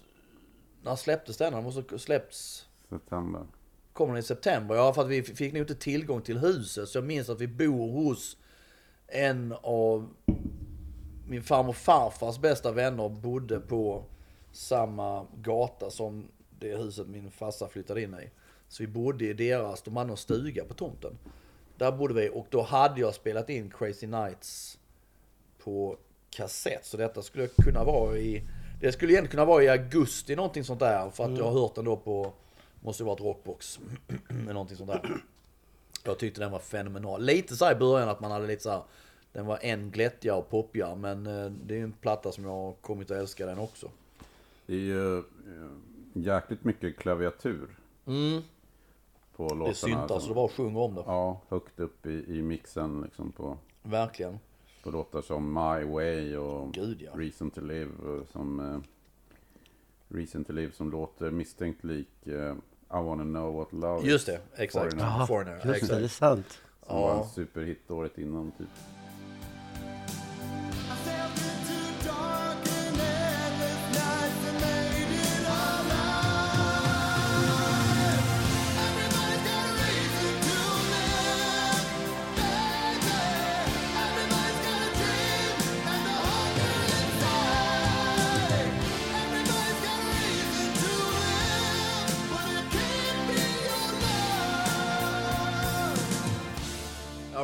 [0.81, 1.53] när släpptes den?
[1.53, 3.47] Den måste släppts September.
[3.93, 4.75] kommer den i september.
[4.75, 6.89] Ja, för att vi fick nog inte tillgång till huset.
[6.89, 8.37] Så jag minns att vi bor hos
[9.07, 10.09] en av
[11.27, 14.03] min farmor och farfars bästa vänner bodde på
[14.51, 16.27] samma gata som
[16.59, 18.29] det huset min farsa flyttade in i.
[18.69, 21.17] Så vi bodde i deras, de hade en stuga på tomten.
[21.77, 24.79] Där bodde vi och då hade jag spelat in Crazy Nights
[25.63, 25.97] på
[26.29, 26.85] kassett.
[26.85, 28.43] Så detta skulle kunna vara i,
[28.81, 31.09] det skulle egentligen kunna vara i augusti någonting sånt där.
[31.09, 32.33] För att jag har hört den då på,
[32.79, 33.79] måste vara ett rockbox.
[34.29, 35.21] Eller någonting sånt där.
[36.03, 37.23] Jag tyckte den var fenomenal.
[37.23, 38.81] Lite så här i början att man hade lite så här,
[39.33, 40.95] den var en glättigare och poppigare.
[40.95, 43.91] Men eh, det är ju en platta som jag har kommit att älska den också.
[44.65, 45.23] Det är ju eh,
[46.13, 47.67] jäkligt mycket klaviatur
[48.07, 48.41] Mm,
[49.37, 49.73] på det är låtarna.
[49.73, 51.03] syntar så det bara sjunger om det.
[51.05, 54.39] Ja, högt upp i, i mixen liksom på, Verkligen.
[54.83, 57.11] på låtar som My Way och Gud, ja.
[57.15, 57.91] Reason to Live
[58.31, 58.79] som eh,
[60.17, 62.55] Reason to Live som låter misstänkt lik eh,
[62.89, 64.07] I wanna know what love is.
[64.07, 64.93] Just det, exakt.
[64.93, 65.25] Foreigner.
[65.25, 65.91] Foreigner, just det, exakt.
[65.91, 66.59] det är sant.
[66.87, 68.67] Som var en superhit året innan typ.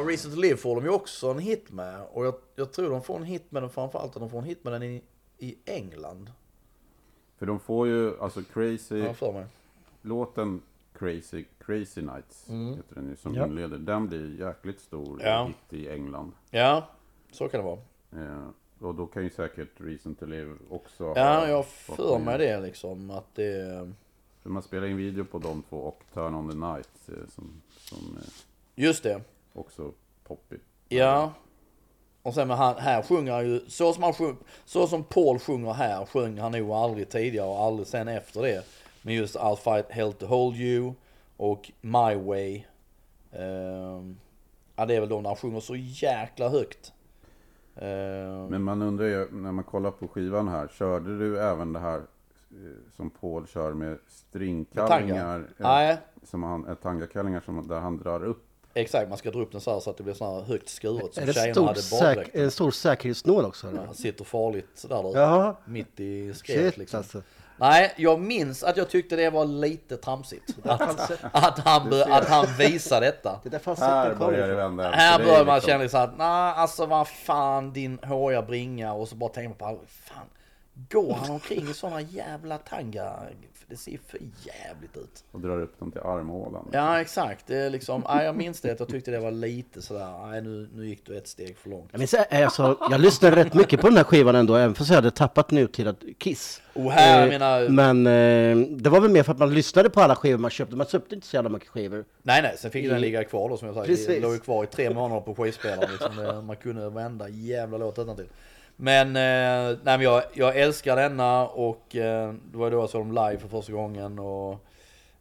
[0.08, 2.02] Reason to Live får de ju också en hit med.
[2.12, 4.44] Och jag, jag tror de får en hit med den framförallt att de får en
[4.44, 5.02] hit med den i,
[5.38, 6.32] i England.
[7.38, 9.46] För de får ju, alltså Crazy, för mig.
[10.02, 10.62] låten
[10.94, 13.46] Crazy, Crazy Nights heter den ju, som Ja.
[13.46, 13.78] inleder.
[13.78, 15.46] Den blir jäkligt stor Ja.
[15.70, 16.32] hit i England.
[16.52, 16.88] Ja,
[17.32, 17.80] så kan det vara.
[18.26, 18.48] Eh,
[18.80, 22.60] och då kan ju säkert Reason to Live också ha Ja, jag för mig det
[22.60, 23.12] liksom.
[23.12, 23.92] Att det...
[24.42, 27.62] För man spelar in video på de två och Turn on the Night eh, som,
[27.78, 28.24] som eh,
[28.76, 29.22] Just det.
[29.54, 29.92] Också
[30.28, 30.64] poppigt.
[30.90, 31.34] Ja.
[32.22, 35.40] Och sen med han, här sjunger han ju, så som, han sjung, så som Paul
[35.40, 38.66] sjunger här sjöng han nog aldrig tidigare och aldrig sen efter det.
[39.02, 40.94] Men just I'll fight hell to hold you
[41.38, 42.64] och My way.
[43.32, 44.18] Ehm,
[44.76, 46.94] ja det är väl de där han sjunger så jäkla högt.
[47.76, 51.80] Ehm, Men man undrar ju, när man kollar på skivan här, körde du även det
[51.80, 55.40] här eh, som Paul kör med stringkallingar?
[55.40, 58.46] eh, Nej, Som han, eh, tangakallingar som, där han drar upp.
[58.74, 60.70] Exakt man ska dra upp den så här så att det blir så här högt
[60.70, 62.36] skuret som Är det tjejerna stor hade säk baddräkt.
[62.36, 63.68] en stor säkerhetsnål också?
[63.68, 63.86] Eller?
[63.86, 66.98] Han sitter farligt där då, Ja, mitt i skrevet liksom.
[66.98, 67.22] alltså.
[67.58, 70.56] Nej, jag minns att jag tyckte det var lite tramsigt.
[70.64, 70.82] Att,
[71.32, 73.40] att, han, att han visade detta.
[73.44, 74.92] Det är Här börjar det vända.
[74.92, 78.42] Här det är börjar man liksom- känna så att nej alltså vad fan din håriga
[78.42, 80.26] bringa och så bara tänker man på fan
[80.90, 83.14] Går han omkring i såna jävla tanga?
[83.68, 85.24] Det ser för jävligt ut.
[85.32, 86.70] Och drar upp dem till armhålan.
[86.72, 90.28] Ja exakt, det är liksom, jag minns det att jag tyckte det var lite sådär,
[90.28, 91.90] nej nu, nu gick du ett steg för långt.
[91.92, 94.90] Jag, minns, eh, alltså, jag lyssnade rätt mycket på den här skivan ändå, även fast
[94.90, 96.62] jag hade tappat nutida Kiss.
[96.74, 100.02] Och här, Eh, menar, Men eh, det var väl mer för att man lyssnade på
[100.02, 100.76] alla skivor man köpte.
[100.76, 102.06] Man köpte inte så jävla mycket skivor.
[102.22, 103.82] nej nej, sen fick den ligga kvar då som jag sa.
[103.82, 104.22] Det Precis.
[104.22, 106.46] låg ju kvar i tre månader på skivspelaren liksom.
[106.46, 108.28] Man kunde varenda jävla låt utantill.
[108.76, 113.02] Men, eh, nej men jag, jag älskar denna och eh, det var då jag såg
[113.02, 114.52] dem live för första gången och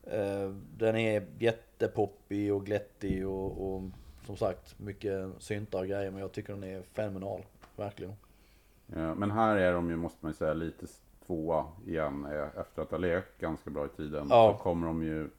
[0.04, 3.82] eh, den är jättepoppig och glättig och, och
[4.26, 7.42] som sagt mycket syntar och grejer men jag tycker den är fenomenal.
[7.76, 8.14] Verkligen.
[8.86, 10.86] Ja, men här är de ju, måste man ju säga, lite
[11.26, 12.26] tvåa igen.
[12.32, 14.26] eh, Efter att ha legat ganska bra i tiden.
[14.30, 14.52] Ja.
[14.56, 15.30] Så kommer de ju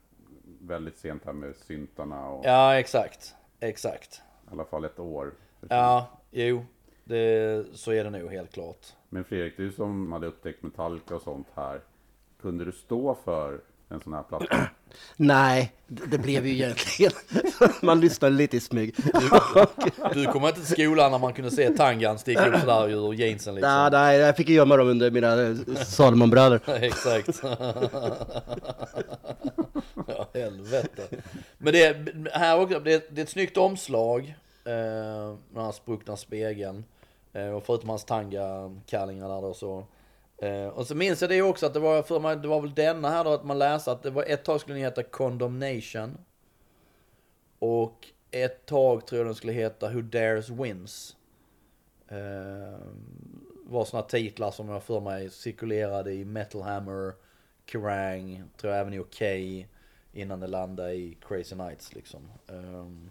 [0.60, 4.22] väldigt sent här med syntarna och Ja exakt, exakt.
[4.48, 5.32] i alla fall ett år.
[5.68, 6.64] Ja, jo.
[7.04, 8.86] Det, så är det nog helt klart.
[9.08, 11.80] Men Fredrik, du som hade upptäckt Metallica och sånt här.
[12.42, 14.68] Kunde du stå för en sån här platta?
[15.16, 17.12] Nej, det, blev ju egentligen...
[17.82, 18.94] man lyssnade lite i smyg.
[20.14, 23.54] Du kom inte till skolan när man kunde se tangan sticka upp sådär ur jeansen
[23.54, 23.70] liksom.
[23.70, 26.60] nej, nej, jag fick gömma dem under mina Salomonbröder.
[26.84, 27.40] Exakt.
[30.06, 31.02] ja, helvete.
[31.58, 31.96] Men det
[32.32, 34.34] här också, det, det är ett snyggt omslag.
[34.64, 36.84] Eh, med den här spruckna spegeln.
[37.32, 39.86] Eh, och förutom hans tanga-kallingar där då så.
[40.38, 42.74] Eh, och så minns jag det också att det var för mig, det var väl
[42.74, 46.18] denna här då att man läste att det var ett tag skulle den heta Condemnation.
[47.58, 51.16] Och ett tag tror jag den skulle heta Who Dares Wins.
[52.08, 52.78] Eh,
[53.66, 57.12] var såna titlar som jag för mig cirkulerade i Metal Hammer,
[57.66, 59.22] Kerrang, tror jag även i OK
[60.12, 62.28] innan det landade i Crazy Nights liksom.
[62.48, 63.10] Ehm,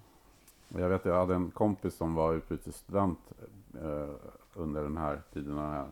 [0.81, 3.19] jag vet, jag hade en kompis som var utbytesstudent
[3.81, 4.09] eh,
[4.53, 5.87] under den här tiden när den här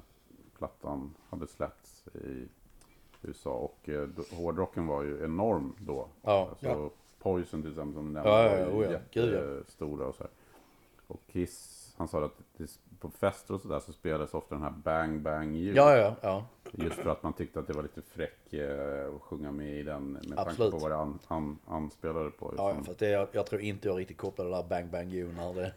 [0.58, 2.48] plattan hade släppts i
[3.22, 3.52] USA.
[3.52, 6.08] Och eh, hårdrocken var ju enorm då.
[6.22, 6.48] Ja.
[6.50, 6.90] Alltså, Ja.
[7.20, 9.00] Poison till exempel som nämnde Ja, ja, var ja, ju oh ja.
[9.12, 9.56] Gud, ja.
[9.58, 10.32] jättestora och så här.
[11.08, 12.42] Och Kiss, han sa att
[13.00, 15.76] på fester och sådär så spelades ofta den här Bang Bang You.
[15.76, 16.46] ja, ja, ja.
[16.84, 19.84] Just för att man tyckte att det var lite fräck eh, att sjunga med i
[19.84, 20.12] den.
[20.12, 20.72] Med tanke Absolut.
[20.72, 22.54] på vad det an, an, anspelade på.
[22.58, 22.86] Ja, Liksom.
[22.86, 25.34] för att det, jag, jag tror inte jag riktigt kopplade det där Bang Bang You
[25.34, 25.74] när, det,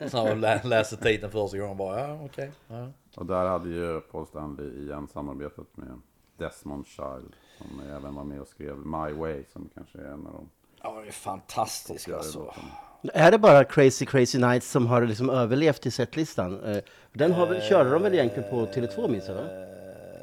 [0.12, 1.76] när jag lä, läste titeln första gången.
[1.76, 2.52] Bara, ja, okej.
[2.68, 2.88] ja.
[3.16, 6.00] Och där hade ju Paul Stanley igen samarbetat med
[6.36, 7.32] Desmond Child.
[7.58, 10.48] Som även var med och skrev My Way som kanske är en av de
[10.82, 12.54] ja, det är fantastiskt alltså.
[13.02, 16.60] Är det bara Crazy Crazy Nights som har liksom överlevt i setlistan?
[16.64, 16.78] Eh,
[17.12, 19.36] Den har väl, körde de väl egentligen på Tele2 minns jag?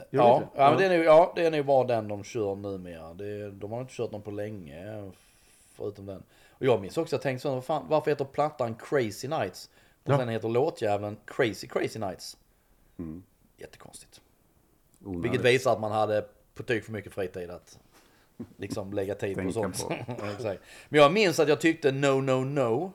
[0.10, 0.48] Ja, inte?
[0.56, 3.14] ja, men det är nog, ja, det är nog bara den de kör numera.
[3.14, 5.12] Det, de har inte kört någon på länge,
[5.76, 6.24] förutom den.
[6.50, 9.70] Och jag minns också, jag tänkte så, vad fan, varför heter plattan Crazy Nights?
[10.04, 10.18] Och Ja.
[10.18, 12.38] sen heter låtjäveln Crazy Crazy Nights.
[13.00, 13.24] Mm.
[13.58, 14.22] Jättekonstigt.
[15.06, 15.24] Onödigt.
[15.26, 17.80] Vilket visar att man hade på tok för mycket fritid att
[18.58, 19.86] liksom lägga tid på sånt.
[20.90, 22.92] Men jag minns att jag tyckte No No No.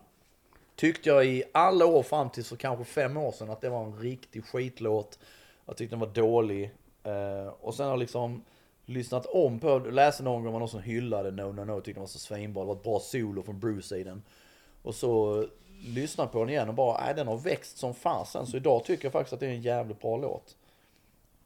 [0.76, 3.84] Tyckte jag i alla år fram till för kanske fem år sedan att det var
[3.84, 5.18] en riktig skitlåt.
[5.66, 6.70] Jag tyckte den var dålig.
[7.04, 8.44] Eh, och sen har jag liksom
[8.86, 12.00] lyssnat om på, läste någon gång om någon som hyllade No No No, tyckte den
[12.00, 12.62] var så svinbra.
[12.62, 14.22] Det var ett bra solo från Bruce i den.
[14.82, 15.44] Och så
[15.84, 18.46] lyssnade på den igen och bara, nej den har växt som fasen.
[18.46, 20.56] Så idag tycker jag faktiskt att det är en jävligt bra låt.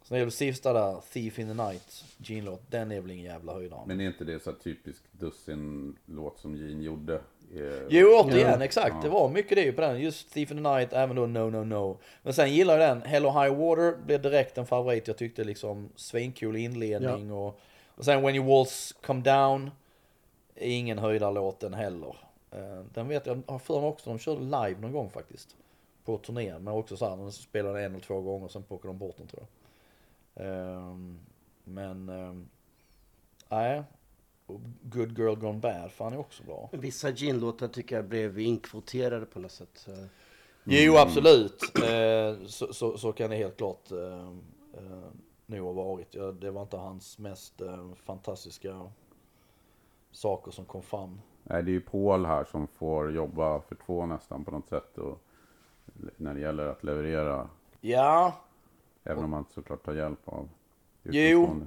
[0.02, 3.52] Sen är det sista där, Thief in the Night, Gene-låt, den är väl ingen jävla
[3.52, 3.80] höjdare.
[3.86, 7.20] Men är inte det så typisk dussin-låt som Gene gjorde?
[7.56, 9.02] Eh, Jo, återigen, exakt.
[9.02, 10.00] Det var mycket det på den.
[10.00, 11.98] Just Thief in the Night, även då No No No.
[12.22, 13.02] Men sen gillar jag den.
[13.02, 15.08] Hello High Water blev direkt en favorit.
[15.08, 19.70] Jag tyckte liksom svinkul inledning och, och sen When Your Walls Come Down.
[20.54, 22.16] är Ingen höjdarlåt den heller.
[22.50, 25.56] Eh, Den vet jag, har för mig också, de körde live någon gång faktiskt.
[26.04, 26.64] på turnén.
[26.64, 29.26] Men också så här, de spelade en eller två gånger sen plockade de bort den
[29.26, 29.48] tror jag.
[30.46, 31.18] Ehm,
[31.64, 32.48] men, ehm,
[33.48, 33.82] nej.
[34.46, 36.68] Och Good Girl Gone Bad fan är också bra.
[36.72, 39.88] Vissa Gene-låtar tycker jag blev inkvoterade på något sätt.
[39.88, 40.04] Eh,
[40.64, 41.62] Jo absolut.
[41.78, 44.28] Eh, så, så, så kan det helt klart eh,
[44.74, 45.10] eh,
[45.46, 46.14] nog ha varit.
[46.14, 47.62] Ja, det var inte hans mest
[48.04, 48.90] fantastiska
[50.12, 51.20] saker som kom fram.
[51.42, 54.98] Nej, det är ju Paul här som får jobba för två nästan på något sätt.
[54.98, 55.20] Och,
[56.16, 57.48] när det gäller att leverera.
[57.80, 58.34] Ja,
[59.04, 60.48] Även om man såklart tar hjälp av
[61.02, 61.60] Jo.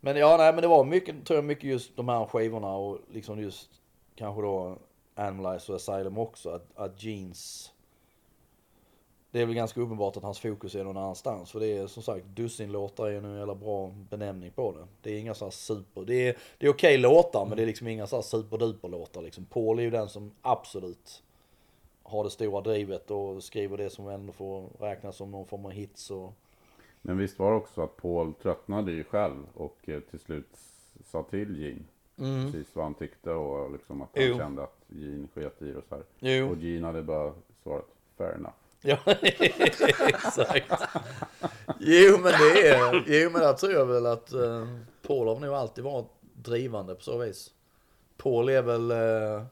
[0.00, 2.98] Men ja, nej, men det var mycket, tror jag, mycket just de här skivorna och
[3.12, 3.70] liksom just
[4.14, 4.76] kanske då
[5.14, 6.50] Animalize och Asylum också.
[6.50, 7.72] Att, att Jeans,
[9.30, 11.52] det är väl ganska uppenbart att hans fokus är någon annanstans.
[11.52, 14.86] För det är som sagt, dussinlåtar är en jävla bra benämning på det.
[15.02, 17.66] Det är inga så här super, det är, det är okej låtar men det är
[17.66, 19.44] liksom inga så här superduper låtar liksom.
[19.44, 21.22] Paul är ju den som absolut
[22.02, 25.72] har det stora drivet och skriver det som ändå får räknas som någon form av
[25.72, 26.32] hits och
[27.02, 30.48] Men visst var det också att Paul tröttnade ju själv och eh, till slut
[31.04, 31.82] sa till Gene
[32.44, 34.36] precis vad han tyckte och liksom att han Jo.
[34.36, 36.04] kände att Gene sket i det och så här.
[36.18, 36.48] Jo.
[36.50, 37.86] Och Gene hade bara svarat
[38.16, 38.54] fair enough.
[38.82, 38.98] Ja,
[40.08, 40.72] exakt.
[41.78, 44.66] Jo men det är, jo men jag tror jag väl att eh,
[45.06, 47.50] Paul har nog alltid varit drivande på så vis.
[48.16, 49.44] Paul är väl, eh,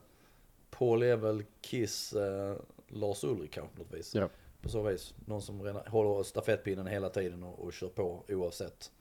[0.71, 2.57] Paul är väl Kiss eh,
[2.89, 4.15] Lars Ulrik kanske på något vis.
[4.15, 4.29] Ja.
[4.63, 5.15] På så vis.
[5.25, 8.93] Någon som redan håller stafettpinnen hela tiden och, och kör på oavsett.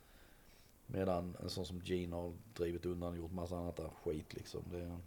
[0.88, 4.62] Medan en sån som Gene har drivit undan och gjort massa annat där skit liksom.
[4.72, 4.98] Det,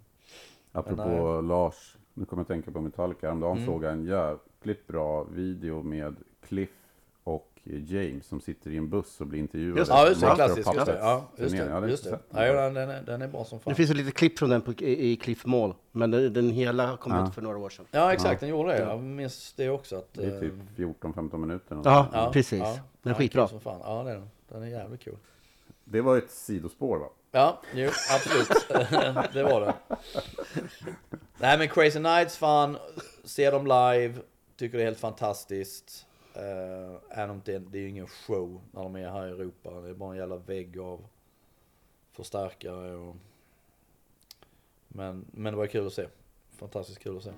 [0.72, 3.26] Apropå Lars, nu kommer jag att tänka på Metallica.
[3.26, 3.66] Häromdagen Mm.
[3.66, 6.88] såg jag en jäkligt bra video med Cliff
[7.70, 9.78] James som sitter i en buss och blir intervjuade.
[9.80, 10.74] Just ja just det, klassiskt.
[10.74, 10.98] Just det.
[11.00, 11.68] Ja, just det.
[11.70, 12.40] hade Just inte det.
[12.40, 12.56] den.
[12.56, 13.70] Ja, den, är, den är bra som fan.
[13.70, 15.74] Det finns ett litet klipp från den på, i, i Cliff Mall.
[15.92, 17.28] Men den, den hela kom Ja.
[17.28, 17.84] ut för några år sedan.
[17.90, 18.78] Ja exakt, den gjorde det.
[18.78, 19.96] Jag minns det också.
[19.96, 21.80] Att, Det är typ eh, 14-15 minuter.
[21.84, 22.58] Ja, ja, precis.
[22.58, 22.78] ja.
[23.02, 23.48] Den är Ja, skitbra.
[23.48, 23.80] fan.
[23.84, 24.30] Ja det är den.
[24.48, 25.16] Den är jävligt cool.
[25.84, 27.06] Det var ett sidospår va?
[27.32, 28.66] Ja, jo absolut.
[29.32, 29.74] det var det.
[31.38, 32.76] Nej men Crazy Nights fan,
[33.24, 34.14] se dem live,
[34.56, 36.06] tycker det är helt fantastiskt.
[36.39, 39.70] Uh, det, det är ju ingen show när de är här i Europa.
[39.70, 41.05] Det är bara en jävla vägg av
[42.12, 43.16] förstärkare och...
[44.89, 46.07] Men, men det var kul att se.
[46.51, 47.32] Fantastiskt kul att se.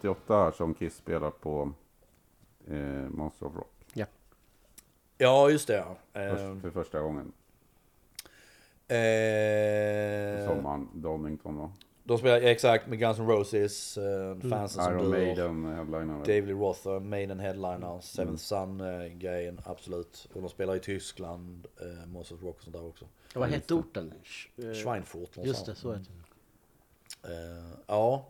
[0.00, 1.72] 98 här som Kiss spelar på
[2.68, 3.86] eh, Monster of Rock.
[3.94, 4.06] Ja.
[5.18, 5.96] Ja, just det ja.
[6.12, 6.60] Först, ehm.
[6.60, 7.32] för första gången.
[8.88, 10.46] Eh...
[10.46, 11.72] Sommaren, Donington va?
[12.04, 14.50] De spelar exakt med Guns N' Roses, eh, mm.
[14.50, 15.00] fansen mm.
[15.00, 16.18] som Iron eh, Maiden headliner.
[16.18, 18.78] David Roth, Maiden headliner, Seventh mm.
[18.78, 20.28] Sun-grejen, eh, absolut.
[20.34, 21.66] Och de spelar i Tyskland,
[22.06, 23.04] Monster of Rock och sånt där också.
[23.34, 24.14] Vad hette orten?
[24.56, 25.36] Schweinfurt.
[25.36, 26.20] Just det, så heter det.
[27.28, 28.26] Uh, ja.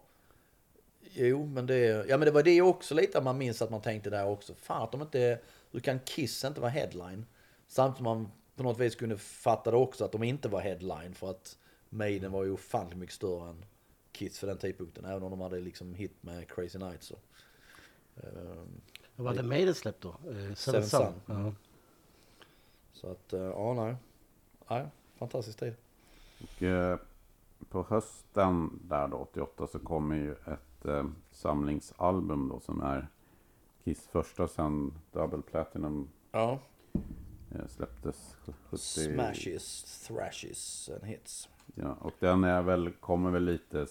[1.13, 3.81] Jo, men det, ja, men det var det också lite att man minns att man
[3.81, 4.55] tänkte där också.
[4.55, 5.39] Fan att de inte,
[5.71, 7.27] hur kan Kiss inte vara headline?
[7.69, 11.15] Samtidigt som man på något vis kunde fatta det också att de inte var headline
[11.15, 11.59] för att
[11.89, 13.65] Maiden var ju ofantligt mycket större än
[14.13, 15.05] Kiss för den tidpunkten.
[15.05, 17.07] Även om de hade liksom hit med Crazy Nights.
[17.07, 17.17] Så.
[18.17, 18.81] Ehm,
[19.17, 20.09] Vad hade Maiden släppt då?
[20.09, 21.01] Eh, Seven Seven Sun.
[21.27, 21.45] Sun.
[21.45, 21.53] Ja.
[22.93, 23.97] Så att, eh, ja nej.
[24.69, 24.87] Nej,
[25.19, 25.75] fantastisk tid.
[26.43, 26.99] Och, eh,
[27.69, 33.09] på hösten där då, 88, så kommer ju ett eh, samlingsalbum då som är
[33.85, 36.59] Kiss första sen Double Platinum Ja.
[37.55, 38.37] eh, släpptes.
[38.71, 41.49] 70, Smashes, thrashes and hits.
[41.75, 43.87] Ja, och den är väl, kommer väl lite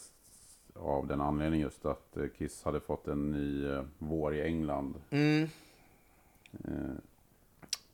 [0.75, 4.95] av den anledningen just att eh, Kiss hade fått en ny eh, vår i England.
[5.09, 5.49] Mm.
[6.63, 6.95] Eh,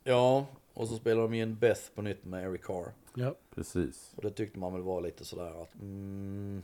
[0.08, 2.92] Ja, och så spelar de en Beth på nytt med Eric Carr.
[3.14, 3.36] Ja.
[3.56, 4.14] precis.
[4.16, 6.62] Och det tyckte man väl var lite sådär att mm,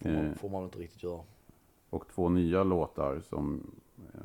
[0.00, 0.34] får, man, Eh.
[0.34, 1.22] får man inte riktigt göra.
[1.90, 3.70] Och två nya låtar som
[4.14, 4.20] eh,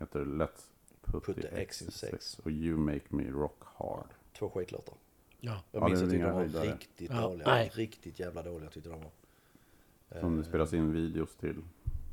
[0.00, 0.66] heter Let's
[1.02, 2.10] Put, Put the, X in sex.
[2.10, 4.06] sex och You Make Me Rock Hard.
[4.38, 4.94] Två skitlåtar.
[5.40, 5.62] Ja.
[5.72, 6.72] Jag Ja, minns att jag tyckte de var höjdare.
[6.72, 7.46] riktigt Ja, dåliga.
[7.48, 7.70] nej.
[7.74, 9.10] Riktigt jävla dåliga tyckte de var.
[10.20, 11.58] Som det spelas in videos till.
[11.58, 11.62] I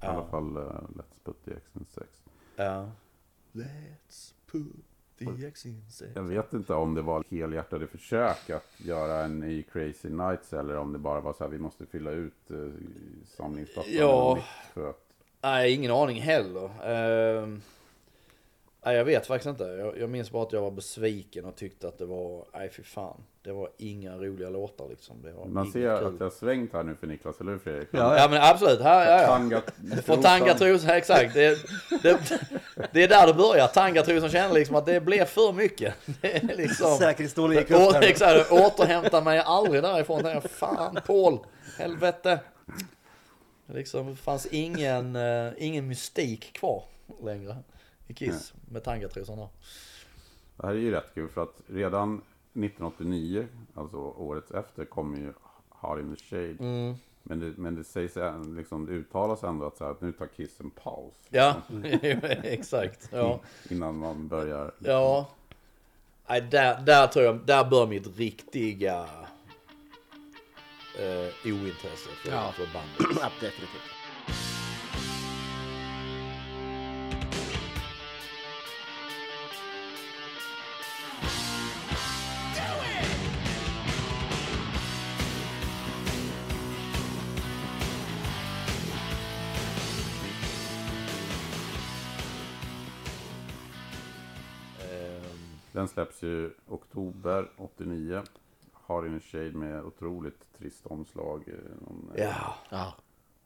[0.02, 0.08] Ja.
[0.08, 0.62] alla fall eh,
[0.96, 2.08] Let's Put the X in sex.
[2.56, 2.92] Ja.
[3.52, 4.66] Let's put
[6.16, 10.78] Jag vet inte om det var helhjärtade försök att göra en ny Crazy Nights eller
[10.78, 12.58] om det bara var så här vi måste fylla ut eh,
[13.88, 14.40] Ja.
[14.74, 14.98] för att
[15.42, 16.70] Nej, ingen aning heller.
[16.86, 17.62] Ehm,
[18.86, 19.64] Nej, jag vet faktiskt inte.
[19.64, 22.84] Jag, jag minns bara att jag var besviken och tyckte att det var, nej fy
[22.84, 23.24] fan.
[23.44, 25.22] Det var inga roliga låtar liksom.
[25.22, 26.08] Det var Man inget ser kul.
[26.08, 27.90] att det har svängt här nu för Niklas, eller hur Fredrik?
[27.92, 29.28] Ja, Ja men absolut, här, ja, ja.
[29.28, 29.62] Tanga,
[30.04, 31.34] Från tangatrosan, exakt.
[31.34, 31.58] Det,
[32.04, 32.20] det,
[32.92, 33.68] det är där det börjar.
[33.68, 35.94] Tangatrosan känner liksom att det blev för mycket.
[36.22, 36.98] Det är liksom...
[36.98, 38.02] Säkerhetsstolen gick upp där.
[38.02, 40.26] exakt, återhämta mig aldrig därifrån.
[40.26, 41.40] Är, Fan Paul,
[41.78, 42.40] helvete.
[43.74, 46.84] Liksom, det fanns ingen, eh, ingen mystik kvar
[47.24, 47.56] längre
[48.12, 49.48] i Kiss med tangatrosan där.
[50.58, 55.34] Det här är ju rätt kul för att redan 1989, alltså året efter, kom ju
[55.70, 56.56] Hard in the Shade.
[56.60, 56.96] Mm.
[57.24, 58.14] Men, det, men det sägs,
[58.58, 61.14] liksom, det uttalas ändå att, så här, att nu tar Kiss en paus.
[61.30, 61.56] Ja,
[62.44, 63.10] exakt.
[63.12, 63.40] Ja.
[63.70, 64.72] Innan man börjar.
[64.80, 65.30] Ja.
[66.28, 69.06] Nej, där, där tror jag, där bör mitt riktiga
[71.00, 72.52] eh, ointresse för, Ja.
[72.52, 73.18] för bandet.
[73.22, 74.01] Ja, definitivt.
[95.82, 98.22] Den släpps ju oktober 89.
[98.88, 101.44] Hard in Shade med otroligt trist omslag.
[101.48, 101.54] eh,
[101.88, 102.94] Någon, ja, Ja.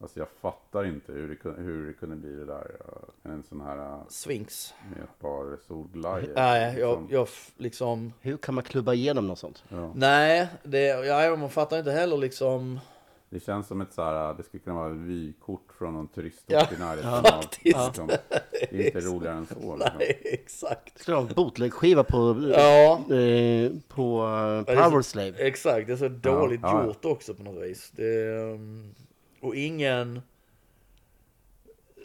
[0.00, 2.76] Alltså jag fattar inte hur det, kun- hur det kunde bli det där.
[3.24, 4.74] eh, En sån här eh, Sphinx.
[4.94, 6.32] med ett par solglajjor.
[6.34, 7.08] Nej, jag, liksom.
[7.10, 8.12] jag f- liksom...
[8.20, 9.64] Hur kan man klubba igenom något sånt?
[9.68, 9.92] Ja.
[9.94, 12.80] Nej, det, ja, man fattar inte heller liksom...
[13.30, 16.44] Det känns som ett så här, det skulle kunna vara ett vykort från någon turistort
[16.52, 17.10] Ja, i närheten.
[17.10, 17.64] ja, av, faktiskt.
[17.64, 18.06] liksom.
[18.70, 19.76] Det är inte roligare än så.
[19.76, 19.98] Liksom.
[19.98, 21.06] Nej, exakt.
[21.06, 24.22] Du ha en bootleg-skiva på, Ja, eh, på
[24.68, 25.32] eh, Power Slave?
[25.38, 25.86] exakt.
[25.86, 26.86] Det är så dåligt ja.
[26.86, 27.90] gjort också på något vis.
[27.96, 28.94] Det, ehm,
[29.40, 30.20] och ingen...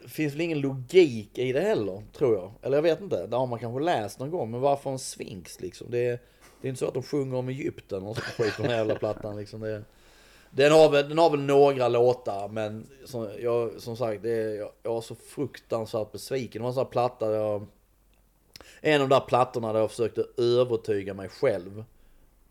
[0.08, 2.52] finns väl ingen logik i det heller, tror jag.
[2.62, 4.52] Eller jag vet inte, det har man kanske läst någon gång.
[4.52, 5.88] Men varför en Sphinx liksom?
[5.92, 6.22] Det,
[6.62, 8.78] det är inte så att de sjunger om Egypten och så skit på den här
[8.78, 9.62] jävla plattan liksom.
[9.62, 9.84] Det,
[10.52, 14.56] den, har väl, den har väl några låtar, men som, jag, som sagt, det är,
[14.56, 16.60] jag, jag var så fruktansvärt besviken.
[16.60, 17.66] Det var en sån här platta där jag...
[18.82, 21.84] En av de där plattorna där jag försökte övertyga mig själv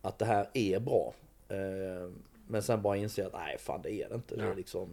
[0.02, 1.14] att det här är bra.
[1.48, 2.10] Eh,
[2.48, 4.36] Men sen bara inse att nej fan det är det inte.
[4.36, 4.88] Det är liksom...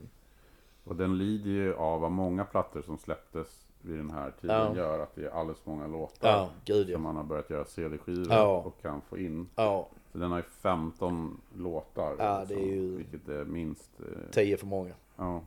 [0.84, 3.48] Och den lider ju av vad många plattor som släpptes
[3.82, 4.76] vid den här tiden Ja.
[4.76, 6.30] gör att det är alldeles för många låtar.
[6.30, 6.94] Ja, gud ja.
[6.96, 8.58] Som man har börjat göra CD-skivor Ja.
[8.58, 9.50] och kan få in.
[9.56, 9.88] Ja,
[10.18, 12.16] Så den har ju 15 låtar.
[12.20, 13.90] Ja, det är ju- Vilket är minst...
[14.00, 14.94] eh, tio för många.
[15.18, 15.42] Ja.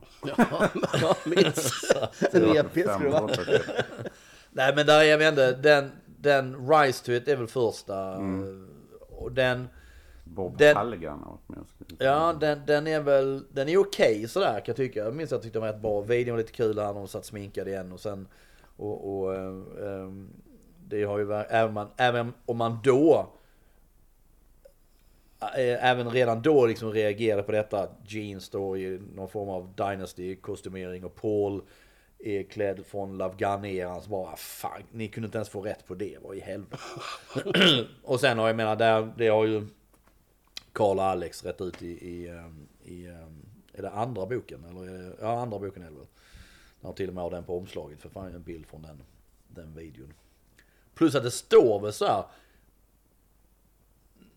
[1.03, 1.95] Ja, minst.
[2.35, 3.29] En EP skulle det vara.
[3.29, 3.63] typ.
[4.51, 8.15] Nej men där är jag vet inte, den, den Rise to it är väl första.
[8.15, 8.69] Mm.
[9.11, 9.69] Och den,
[10.25, 11.39] Bob Den- Halligan
[11.99, 15.01] ja den, den är väl, den är okej sådär kan jag tycka.
[15.05, 16.01] Jag minns att jag tyckte den var rätt bra.
[16.01, 18.29] Videon var lite kul här, de satt sminkade igen och sen,
[18.77, 20.29] och, och ehm,
[20.89, 23.27] det har ju varit, även, man, även om man då eh,
[25.43, 29.75] Eh, även redan då liksom reagerade på detta Jeans Gene står i någon form av
[29.77, 31.63] Dynasty-kostymering och Paul
[32.19, 34.01] är klädd från Love Gun-eran.
[34.01, 36.77] Så bara, fan, ni kunde inte ens få rätt på det, vad i helvete.
[38.03, 39.67] och sen har jag menar, där, det har ju
[40.73, 44.65] Karl och Alex rätt ut i, i, ehm, i ehm, är det andra boken?
[44.65, 46.07] Eller är det, ja, andra boken är det väl.
[46.81, 49.03] De har till och med har den på omslaget, för fan en bild från den,
[49.49, 50.13] den videon.
[50.95, 52.25] Plus att det står väl så här.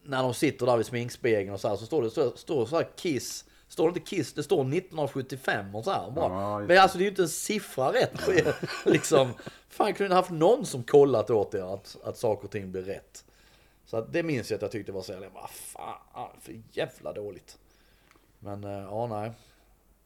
[0.04, 2.76] När de sitter där vid sminkspegeln och så här, så står det så, står så
[2.76, 3.45] här Kiss.
[3.68, 6.12] Står det inte Kiss, det står 1975 och så här.
[6.12, 6.41] Bara.
[6.41, 8.26] Ja, Men alltså det är ju inte en siffra rätt.
[8.26, 8.56] på er.
[8.89, 9.34] liksom,
[9.70, 12.82] fan kunde ni haft någon som kollat åt er att, att saker och ting blir
[12.82, 13.26] rätt.
[13.86, 17.14] Så att det minns jag att jag tyckte var så jävla, vad fan, för jävla
[17.14, 17.58] dåligt.
[18.39, 19.32] Men eh, ja, nej.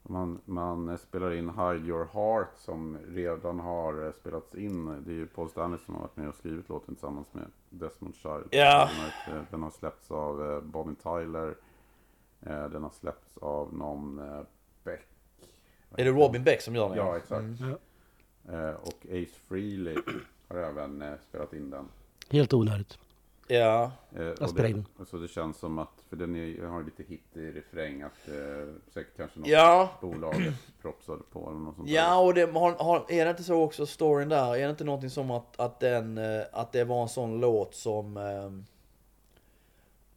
[0.10, 4.86] Man, man spelar in Hide Your Heart som redan har eh, spelats in.
[5.06, 8.16] Det är ju Paul Stanley som har varit med och skrivit låten tillsammans med Desmond
[8.16, 8.48] Child.
[8.52, 8.90] Ja.
[9.52, 11.56] Den har, släppts av eh, Bonnie Tyler.
[12.42, 14.22] Eh, Den har släppts av någon
[14.84, 15.08] Beck.
[15.98, 16.98] Är det Robin Beck som gör den?
[16.98, 17.46] Ja, exakt.
[18.50, 19.98] Eh, Och Ace Frehley
[20.48, 21.86] har även spelat in den.
[22.30, 23.00] Helt onödigt.
[23.48, 23.92] Ja.
[24.16, 27.04] Eh, och spelar det, och så det känns som att, för den är, har lite
[27.04, 29.90] hit i refräng, att eh, säkert kanske något Ja.
[30.02, 31.96] bolaget propsade på eller något sånt där.
[31.96, 34.56] Ja, och det, har, har, är det inte så också storyn där?
[34.56, 37.76] Är det inte någonting som att, att, den, eh, att det var en sån låt
[37.76, 38.52] som eh,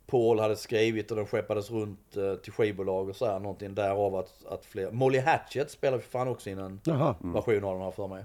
[0.06, 4.14] Paul hade skrivit och den skeppades runt eh, till skivbolag och så här, någonting därav
[4.16, 4.90] att, att fler...
[4.90, 7.14] Molly Hatchet spelar för fan också in en Jaha.
[7.20, 8.24] version av den här för mig.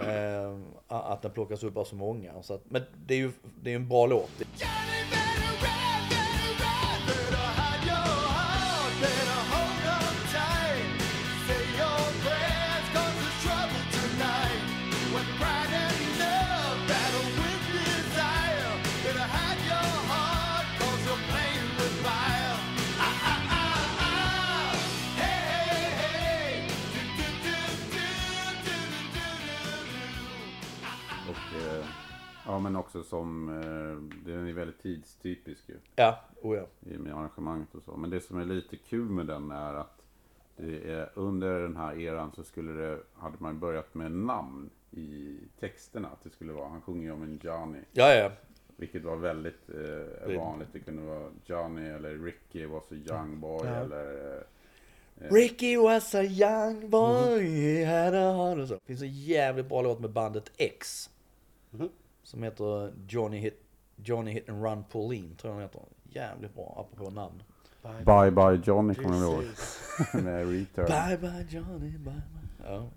[0.00, 0.58] Eh,
[0.88, 2.42] att den plockas upp av så många.
[2.42, 3.30] Så att, men det är ju
[3.62, 4.30] det är ju en bra låt.
[32.48, 35.74] Ja, men också som, eh, den är väldigt tidstypisk ju.
[35.96, 36.66] Ja, oh ja.
[36.80, 37.96] i med arrangemanget och så.
[37.96, 40.02] Men det som är lite kul med den är att
[40.56, 46.08] är, under den här eran så skulle det, hade man börjat med namn i texterna.
[46.08, 47.78] Att det skulle vara, han sjunger ju om en Johnny.
[47.92, 48.30] Ja, ja.
[48.76, 50.68] Vilket var väldigt eh, vanligt.
[50.72, 54.36] Det kunde vara Johnny eller Ricky was a young boy eller...
[54.36, 54.42] Eh,
[55.32, 58.74] Ricky was a young boy, he had a heart och så.
[58.74, 61.10] Det finns en jävligt bra låt med bandet X.
[62.28, 63.62] Som heter Johnny Hit,
[63.96, 65.82] Johnny Hit and Run Pauline, tror jag den heter.
[66.02, 67.42] Jävligt bra, apropå namn.
[67.82, 69.44] Bye Bye Johnny kommer jag ihåg.
[70.24, 70.86] med Return.
[70.86, 72.22] Bye bye Johnny, bye bye.
[72.64, 72.88] Ja.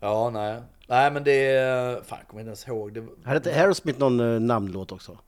[0.00, 0.62] Ja, nej.
[0.88, 2.02] Nej men det är...
[2.02, 2.92] Fan, jag kommer inte ens ihåg.
[2.92, 5.18] Det, Hade inte Aerosmith någon uh, namnlåt också?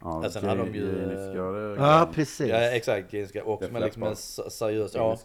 [0.00, 2.48] Ja, Ja, sen hade de ju, Gaines Ja, precis.
[2.48, 3.10] ja, exakt.
[3.10, 5.18] Ganska, och Def med liksom en seriös, ja,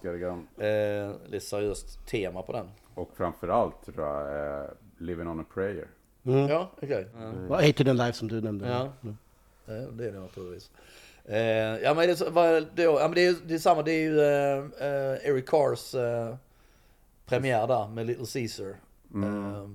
[0.66, 2.68] eh, lite seriöst tema på den.
[2.95, 5.88] Och framförallt tror jag är Living on a prayer.
[6.49, 7.07] Ja, okej.
[7.19, 7.30] Ja.
[7.30, 7.67] Okay.
[7.67, 8.67] Hate to the Life som du nämnde.
[8.69, 8.89] Ja.
[9.65, 10.71] Ja, det är det naturligtvis.
[11.25, 11.38] Eh,
[11.84, 14.19] ja men det, vad, då, ja, men det, är, det är samma, det är ju
[14.21, 14.57] eh,
[14.88, 16.36] eh, Eric Cars eh,
[17.25, 18.75] premiär där med Little Caesar.
[19.15, 19.69] Eh,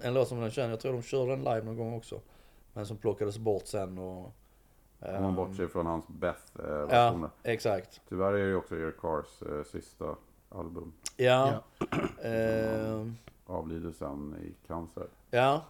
[0.06, 2.20] en låt som den känner, jag tror de körde den live någon gång också.
[2.72, 4.32] Men som plockades bort sen och...
[5.00, 7.30] eh, Om man bortser från hans ja, Beth-versioner.
[7.42, 8.00] exakt.
[8.08, 10.04] Tyvärr är det ju också Eric Cars eh, sista
[10.48, 10.92] album.
[11.16, 11.62] Ja.
[12.22, 13.06] Eh,
[13.52, 15.06] Avlider sen i cancer.
[15.30, 15.64] Ja,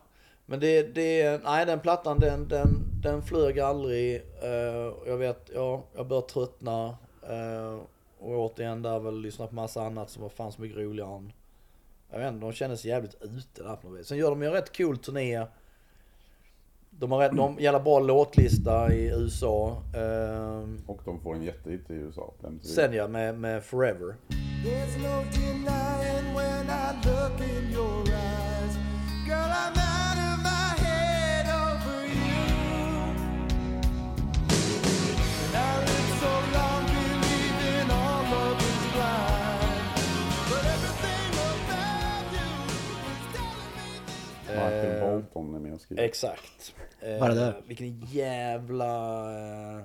[0.47, 2.69] men det, det, nej den plattan den, den,
[3.03, 4.17] den flög aldrig.
[4.43, 6.97] Eh, jag vet, ja, jag började tröttna.
[7.23, 7.79] eh,
[8.19, 11.33] och återigen där väl lyssna på massa annat som var fan så mycket roligare än,
[12.11, 14.07] jag vet inte, de kändes jävligt ute där på något vis.
[14.07, 15.47] Sen gör de ju en rätt cool turné.
[16.91, 19.83] De har rätt, de jävla bra låtlista i USA.
[19.95, 22.33] Eh, Och de får en jättehit i USA.
[22.63, 24.15] sen ja, med, med Forever.
[45.15, 46.03] Bolton är med och skriver.
[46.03, 46.75] Exakt.
[47.01, 47.55] Eh, Vad är det?
[47.67, 49.21] Vilken jävla...
[49.79, 49.81] Eh,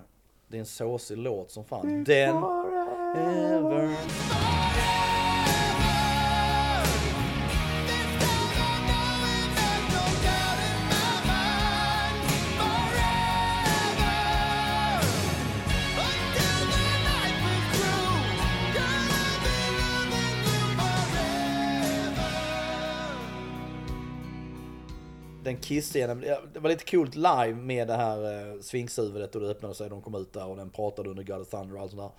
[0.48, 2.04] det är en såsig låt som fan.
[2.04, 2.36] Den...
[3.18, 3.96] Ever.
[25.48, 26.22] Den kissscenen,
[26.54, 30.02] det var lite coolt live med det här eh, svingshuvudet och det öppnade sig, de
[30.02, 32.12] kom ut där och den pratade under God of Thunder och allt sånt där.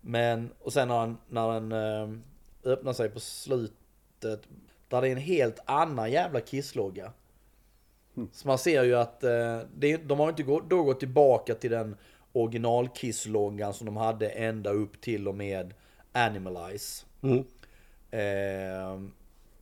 [0.00, 2.18] Men, och sen när den, när den eh,
[2.72, 4.42] öppnar sig på slutet,
[4.88, 7.12] där det är en helt annan jävla kisslogga.
[8.32, 11.70] Så man ser ju att eh, det, de har inte gå, då gått tillbaka till
[11.70, 11.96] den
[12.32, 15.74] original kissloggan som de hade ända upp till och med
[16.12, 17.06] Animalize.
[17.22, 17.44] Mm.
[18.10, 19.10] Eh,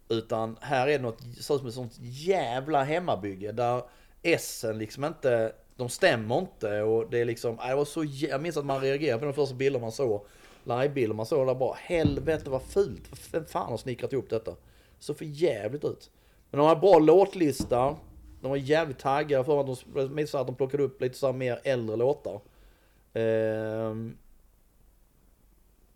[0.09, 3.83] utan här är det något, ser ut som ett sånt jävla hemmabygge där
[4.23, 8.29] S'en liksom inte, de stämmer inte och det är liksom, äh, det var så jä-
[8.31, 10.27] jag minns att man reagerade på de första bilderna man såg,
[10.65, 14.57] livebilder man såg där bara, helvete vad fult, vem fan har snickrat ihop detta?
[14.99, 16.11] Så för jävligt ut.
[16.51, 17.97] Men de har bra låtlista,
[18.41, 21.33] de var jävligt taggade för att de, minns att de plockade upp lite så här
[21.33, 22.41] mer äldre låtar.
[23.13, 24.17] Ehm,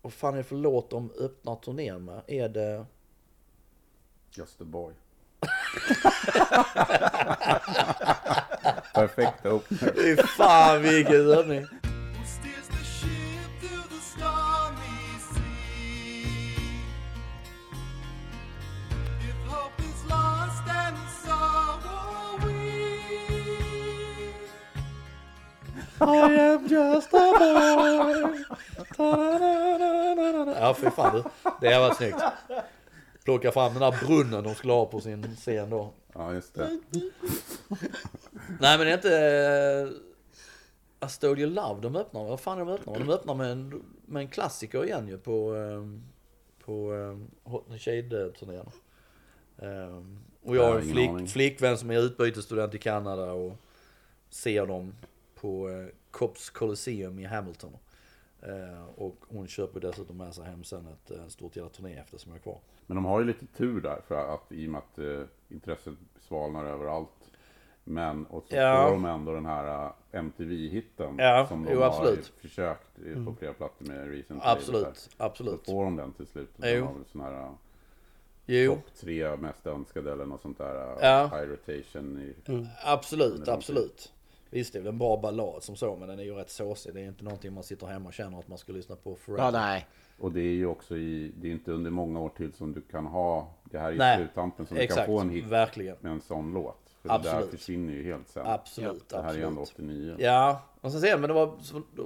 [0.01, 2.21] vad fan är det för låt de öppnar turnén med?
[2.27, 2.85] Är det...
[4.31, 4.91] Just a boy.
[8.93, 9.79] Perfekt öppning.
[9.93, 11.65] Fy fan vilken övning!
[11.65, 16.25] Who steers the ship through the stormy sea?
[19.29, 22.51] If hope is lost and sorrow we.
[26.01, 26.05] I
[26.39, 28.43] am just a boy.
[28.97, 30.59] Ta-da-da-da-da-da.
[30.59, 31.23] Ja fy fan du.
[31.61, 32.23] Det har varit snyggt.
[33.23, 35.93] Plocka fram den där brunnen de skulle ha på sin scen då.
[36.13, 36.79] Ja, just det.
[38.59, 39.93] Nej men det är inte...
[41.09, 42.99] Stole Your Love de öppnar Vad fan är de öppnar?
[42.99, 45.53] De öppnar med en, med en klassiker igen ju på...
[45.53, 46.03] Um,
[46.65, 48.71] på um, Hot and Shade-turnén.
[49.55, 53.55] Um, och jag har en flick, flickvän som är utbytesstudent i Kanada och
[54.29, 54.93] ser dem
[55.35, 57.77] på uh, Cops Colosseum i Hamilton.
[58.41, 62.17] Eh, och hon köper dessutom med sig hem sen ett eh, stort jävla turné efter
[62.17, 62.59] som är kvar.
[62.87, 65.93] Men de har ju lite tur där för att i och med att eh, intresset
[66.21, 67.09] svalnar överallt.
[67.83, 68.83] Men och så Ja.
[68.85, 72.25] får de ändå den här eh, MTV-hitten Ja, som de jo, har absolut.
[72.37, 75.65] försökt eh, på flera plattor med Recent Absolut, Så absolut.
[75.65, 76.49] får de den till slut.
[76.57, 76.87] Jo.
[77.11, 77.51] De har här,
[78.45, 78.75] Jo.
[78.75, 80.97] topp tre mest önskade eller något sånt där.
[81.01, 81.23] Ja.
[81.27, 82.35] High rotation i...
[82.85, 84.11] Absolut, det är absolut.
[84.53, 86.93] Visst det är väl en bra ballad som så, men den är ju rätt såsig.
[86.93, 89.43] Det är inte någonting man sitter hemma och känner att man ska lyssna på forever.
[89.43, 89.87] Ja, nej.
[90.19, 92.81] Och det är ju också i, det är inte under många år till som du
[92.81, 95.95] kan ha, det här är sluttampen som du Exakt, kan få en hit verkligen.
[95.99, 96.77] med en sån låt.
[97.01, 97.49] För det där Absolut.
[97.49, 98.47] försvinner ju helt sen.
[98.47, 99.89] Absolut, Det här är ju ändå absolut.
[99.89, 100.15] 89.
[100.19, 101.53] Ja, och sen ser men det var,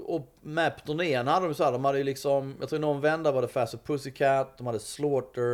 [0.06, 3.02] och med på turnén hade de så här, de hade ju liksom, jag tror någon
[3.02, 5.54] vända var det Faster Pussycat, de hade Slaughter,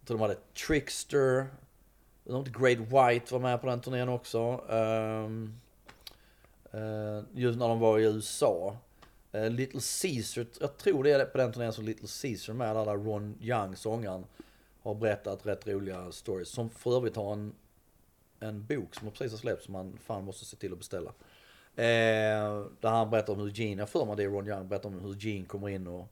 [0.00, 0.36] jag tror de hade
[0.66, 1.46] Trickster,
[2.44, 4.38] Great White var med på den turnén också.
[4.68, 5.28] Eh,
[6.70, 8.76] Eh, just när de var i USA.
[9.32, 12.96] Eh, Little Caesar, jag tror det är på den turnén som Little Caesar med, där
[12.96, 14.24] Ron Young, sångaren,
[14.82, 16.48] har berättat rätt roliga stories.
[16.48, 17.54] Som för övrigt har en,
[18.40, 21.10] en bok som precis har släppts som man fan måste se till att beställa.
[21.76, 24.88] Eh, där han berättar om hur Gene, jag för mig det är Ron Young, berättar
[24.88, 26.06] om hur Gene kommer in och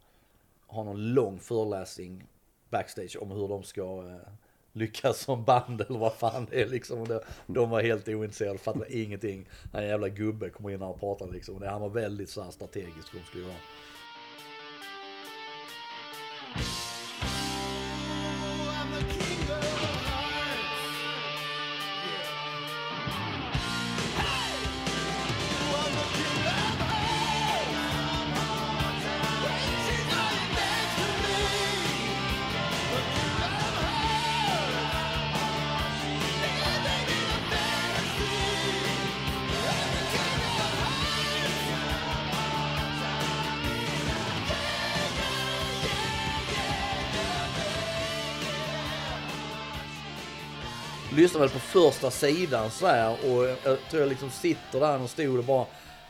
[0.66, 2.26] har någon lång föreläsning
[2.70, 4.32] backstage om hur de ska eh,
[4.76, 7.00] lyckas som band eller vad fan det är liksom.
[7.00, 9.48] Och det, de var helt ointresserade, fattade ingenting.
[9.72, 11.54] Han jävla gubbe kommer in och pratar liksom.
[11.54, 13.54] Och det, han var väldigt så här strategisk hur de skulle göra.
[51.36, 55.10] Lyssnar väl på första sidan så här och jag tror jag liksom sitter där och
[55.10, 55.66] stod och bara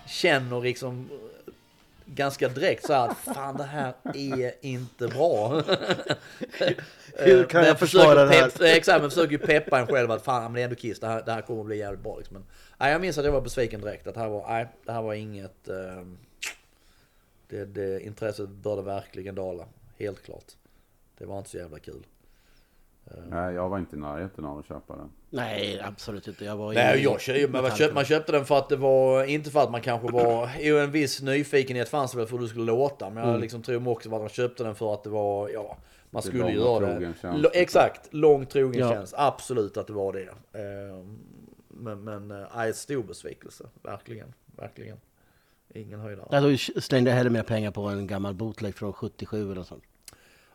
[0.07, 1.09] känner liksom
[2.05, 5.49] ganska direkt så här att fan det här är inte bra.
[7.19, 8.51] Hur kan Men jag försvara det här?
[8.51, 11.01] Pepp, exakt, men försöker ju peppa en själv att fan men det är ändå Kiss,
[11.01, 12.35] det här, det här kommer att bli jävligt bra liksom.
[12.35, 12.45] Men,
[12.79, 15.03] nej, jag minns att jag var besviken direkt att det här var, nej, det här
[15.03, 16.19] var inget, ehm,
[17.49, 19.65] det, det, intresset började verkligen dala,
[19.99, 20.53] helt klart.
[21.19, 22.03] Det var inte så jävla kul.
[23.31, 25.11] Nej, jag var inte i närheten av att köpa den.
[25.31, 26.45] Nej, absolut inte.
[26.45, 29.25] Jag var Nej, i- jag köpte, man, köpte, man köpte den för att det var,
[29.25, 32.43] inte för att man kanske var, jo en viss nyfikenhet fanns det väl för hur
[32.43, 33.11] det skulle låta.
[33.11, 33.31] Men Mm.
[33.33, 35.77] jag liksom tror också att man köpte den för att det var, ja,
[36.11, 37.01] man Det skulle göra det.
[37.01, 37.51] tjänst, liksom.
[37.55, 38.91] exakt, lång trogen Ja.
[38.93, 39.15] tjänst.
[39.17, 40.59] Absolut att det var det.
[40.61, 41.19] Ehm,
[41.79, 43.65] Men, men, eh, nej, stor besvikelse.
[43.83, 44.97] Verkligen, verkligen.
[45.75, 46.41] Ingen höjdare.
[46.41, 49.83] Då slängde jag hellre mer pengar på en gammal bootleg från 77 eller sånt.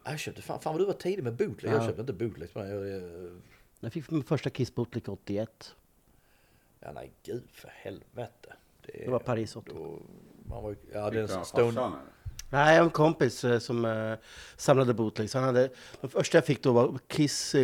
[0.03, 1.73] Jag köpte, fan, fan vad du var tidig med bootleg.
[1.73, 2.49] Jag köpte inte bootleg.
[2.53, 3.01] men Jag, jag,
[3.79, 5.75] Jag fick min första Kiss bootleg 81.
[6.79, 8.53] ja, nej, gud för helvete.
[8.85, 9.71] Det var Paris 80.
[9.73, 9.99] Då,
[10.45, 11.91] man var, ja, det är Fick en Stone...
[12.49, 14.13] Nej, en kompis eh, som eh,
[14.57, 15.33] samlade bootlegs.
[15.33, 15.69] Han hade,
[16.01, 17.59] den första jag fick då var Kiss i,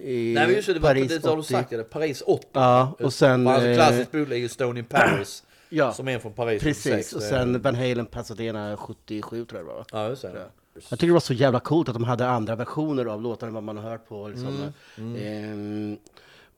[0.00, 1.52] i Nej men just det, det, var, Paris det har du 80.
[1.52, 2.46] sagt, det, Paris 80.
[2.52, 5.44] Ja, och sen, Alltså eh, klassisk bootleg är Stone in Paris.
[5.74, 6.86] Ja, Som är från Paris precis.
[6.86, 7.12] 86.
[7.12, 9.84] Och Det sen Van Halen Pasadena 77 tror jag det var.
[9.92, 10.50] Ja, just det.
[10.74, 13.54] Jag tycker det var så jävla coolt att de hade andra versioner av låtarna än
[13.54, 15.98] vad man har hört på, liksom, Mm, ehm,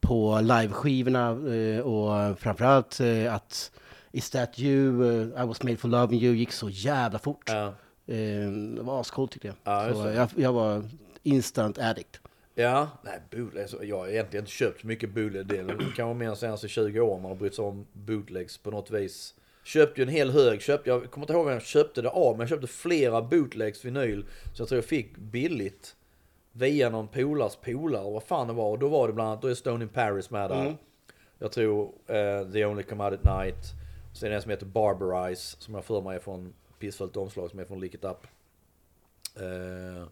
[0.01, 3.71] på liveskivorna eh, och framförallt eh, att
[4.13, 7.43] Is That You, eh, I Was Made For Loving You gick så jävla fort.
[7.47, 7.75] Ja.
[8.07, 9.57] Ehm, det var ascoolt tyckte jag.
[9.65, 10.85] Ja, så jag, jag var
[11.23, 12.21] instant addict.
[12.55, 15.47] Ja, nej bootleg, så jag har egentligen inte köpt så mycket bootleg.
[15.47, 15.67] Det är
[15.97, 19.35] kanske mer de senaste 20 åren man har brytt sig om bootlegs på något vis.
[19.65, 22.33] Köpte ju en hel hög, köpte, jag kommer inte ihåg vem jag köpte det av,
[22.33, 24.25] men jag köpte flera bootlegs vinyl.
[24.55, 25.97] Så jag tror jag fick billigt.
[26.53, 28.71] Via någon polars polare, vad fan det var.
[28.71, 30.77] Och då var det bland annat, då är Stone in Paris med där.
[31.39, 33.65] Jag tror eh, The Only Come Out At Night.
[34.15, 37.51] Sen är det en som heter Barbarize, som jag för mig är från pissfullt omslag,
[37.51, 38.27] som är från Lick It Up.
[39.37, 40.09] Eh,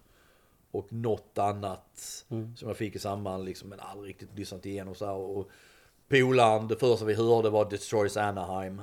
[0.70, 2.24] och något annat
[2.56, 5.14] som jag fick i samband, liksom, men aldrig riktigt lyssnat igenom så här.
[5.14, 5.48] Och
[6.08, 8.82] polaren, det första vi hörde var Destroys Anaheim.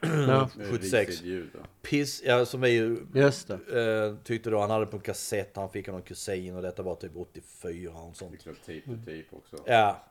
[0.00, 1.08] Ja, Med 76.
[1.08, 1.58] risigt ljud, då.
[1.82, 4.08] Piss, ja, som vi ju just det.
[4.08, 6.82] eh, tyckte då, han hade på en kassett, han fick av någon kusin och detta
[6.82, 8.44] var typ 84 och sånt.
[8.44, 9.56] Tape to tape också.
[9.66, 10.02] Ja,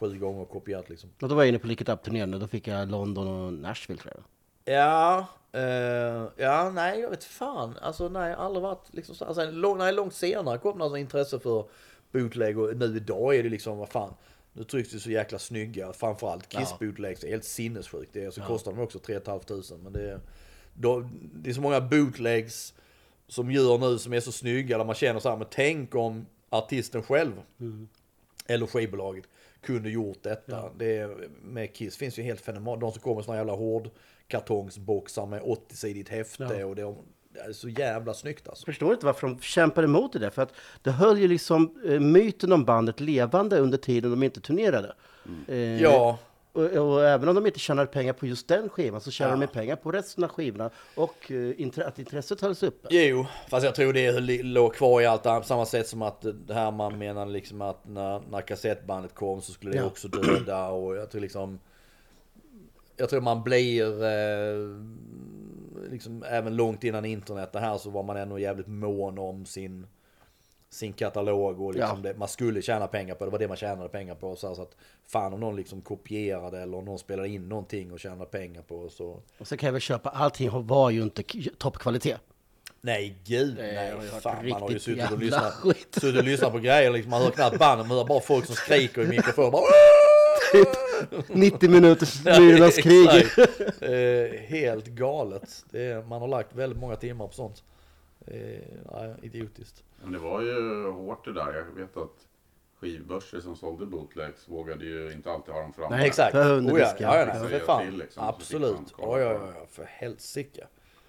[0.00, 1.10] sju gånger kopierat liksom.
[1.20, 4.00] Och då var jag inne på Lick It Up-turnén då fick jag London och Nashville
[4.00, 4.24] tror jag.
[4.74, 7.78] Ja, eh, ja, nej, jag vet fan.
[7.82, 9.24] Alltså nej, aldrig varit liksom så.
[9.24, 11.64] Alltså, lång, nej, långt senare kom det alltså intresse för
[12.12, 14.14] bootleg och nu idag är det liksom, vad fan.
[14.56, 17.24] Nu trycks det så jäkla snygga, framförallt Kiss bootlegs.
[17.24, 18.12] Är helt sinnessjukt.
[18.12, 20.20] Det är, så kostar de också 3 500 men det är,
[20.74, 22.74] då, det är så många bootlegs
[23.28, 26.26] som gör nu som är så snygga där man känner så här, men tänk om
[26.50, 27.32] artisten själv
[28.46, 29.24] eller skivbolaget
[29.60, 30.70] kunde gjort detta.
[30.78, 32.80] Det är, med Kiss finns ju helt fenomenalt.
[32.80, 36.94] De som kommer med såna jävla hårdkartongsboxar med 80-sidigt häfte och det,
[37.44, 38.62] det är så jävla snyggt alltså.
[38.62, 40.52] Jag förstår inte varför de kämpar emot det där, för att
[40.82, 44.94] det höll ju liksom eh, myten om bandet levande under tiden de inte turnerade.
[45.48, 46.18] Eh, Ja,
[46.52, 49.46] och, och även om de inte tjänade pengar på just den skivan så tjänade Ja.
[49.52, 52.88] de pengar på resten av skivorna och eh, att intresset hölls uppe.
[52.90, 56.54] Jo, fast jag tror det låg kvar i allt på samma sätt som att det
[56.54, 59.84] här man menade liksom att när, när kassettbandet kom så skulle det Ja.
[59.84, 61.58] också döda och jag tror liksom
[62.96, 64.56] Jag tror man blir eh,
[65.90, 69.86] liksom även långt innan internet det här så var man ändå jävligt mån om sin
[70.70, 72.12] sin katalog och liksom Ja.
[72.12, 74.36] det, man skulle tjäna pengar på det, var det man tjänade pengar på.
[74.36, 74.76] Så, här, så att
[75.06, 78.88] fan om någon liksom kopierade eller om någon spelade in någonting och tjänade pengar på
[78.88, 81.22] så Och så kan jag väl köpa, allting var ju inte
[81.58, 82.20] toppkvalitet.
[82.80, 85.54] Nej gud, Nej, fan, man har ju suttit och lyssnat,
[85.90, 86.90] suttit och lyssnat på grejer.
[86.90, 89.50] Liksom, man hör knappt banden, man hör bara folk som skriker i mikrofon.
[89.50, 89.62] Bara,
[91.28, 93.26] 90 minuters myrornas krig.
[93.80, 95.64] Eh, helt galet.
[95.70, 97.64] Det är, man har lagt väldigt många timmar på sånt.
[98.26, 99.82] Eh, idiotiskt.
[100.02, 101.54] Men det var ju hårt det där.
[101.54, 102.10] Jag vet att
[102.80, 105.96] skivbörser som sålde bootlegs vågade ju inte alltid ha dem framme.
[105.96, 106.34] Nej, Exakt.
[106.34, 106.40] Oh,
[106.80, 107.84] ja, ja, ja, nej, Så för jag fan.
[107.86, 108.76] till, liksom, Absolut.
[108.98, 109.34] Ja, ja, det.
[109.34, 110.66] ja, för helsike.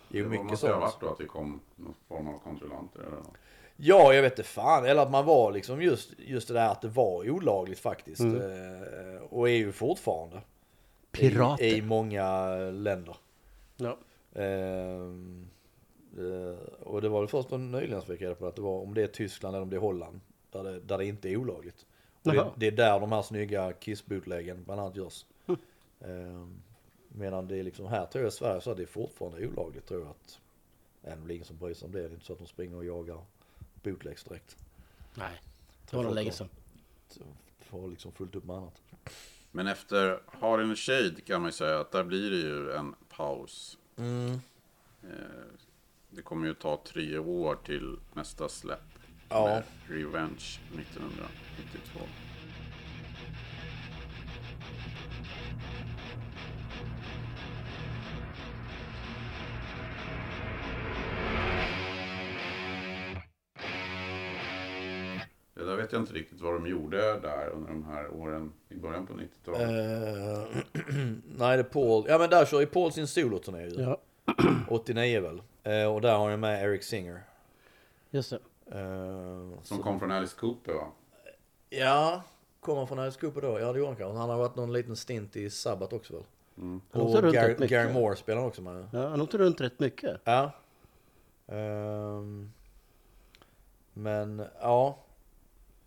[0.09, 0.93] Det är Det ju mycket måste ju ha sånt.
[0.93, 3.34] varit då att det kom någon form av kontrollanter eller något.
[3.77, 4.85] Ja, jag vet inte fan.
[4.85, 8.19] Eller att man var liksom just, just det där att det var olagligt faktiskt.
[8.19, 8.41] Mm.
[8.41, 10.41] Eh, och är ju fortfarande.
[11.11, 11.63] Pirater.
[11.63, 13.17] I, I många länder.
[13.77, 13.97] Ja.
[14.41, 15.47] Ehm,
[16.17, 18.81] eh, och det var väl först nyligen som jag fick reda på att det var
[18.81, 20.19] om det är Tyskland eller om det är Holland.
[20.51, 21.85] Där det, där det inte är olagligt.
[22.23, 25.25] Och det, det är där de här snygga Kiss-bootläggen bland annat görs.
[25.45, 25.57] Hm.
[26.01, 26.61] Ehm,
[27.09, 30.01] medan det är liksom här tror jag i Sverige så är det fortfarande olagligt tror
[30.01, 30.39] jag att.
[31.03, 31.99] Är väl ingen som bryr sig om det.
[31.99, 33.19] Det är inte så att de springer och jagar
[33.91, 34.57] bootlegs direkt.
[35.14, 35.41] Nej,
[35.89, 36.49] det var nog länge sedan.
[37.59, 38.81] Får liksom fullt upp med annat.
[39.51, 42.72] Men efter Hard in the Shade kan man ju säga att där blir det ju
[42.72, 43.77] en paus.
[43.97, 44.31] Mm.
[45.03, 45.09] Eh,
[46.09, 48.80] Det kommer ju ta tre år till nästa släpp.
[49.30, 49.45] Ja.
[49.45, 51.99] Med Revenge 1992.
[65.88, 69.14] Vet jag inte riktigt vad de gjorde där under de här åren i början på
[69.14, 69.61] 90-talet.
[69.61, 70.61] Eh,
[71.38, 72.05] nej det är Paul.
[72.07, 73.81] Ja men där kör ju Paul sin soloturné ju.
[73.81, 73.97] Ja,
[74.69, 75.41] 89 väl.
[75.64, 77.23] Eh, och där har han med Eric Singer.
[78.09, 78.39] just det.
[78.72, 80.88] Eh, Som så- kom från Alice Cooper va?
[81.69, 82.22] Ja,
[82.59, 83.59] kommer från Alice Cooper då?
[83.59, 84.18] Ja det gjorde han kanske.
[84.18, 86.23] Han har varit någon liten stint i Sabbath också väl?
[86.55, 87.34] Han Och runt
[87.69, 88.88] Gary, Moore spelar också med.
[88.93, 90.22] Ja, han åkte runt rätt mycket.
[90.23, 90.51] Ja.
[91.47, 92.51] Ehm,
[93.93, 94.97] men ja.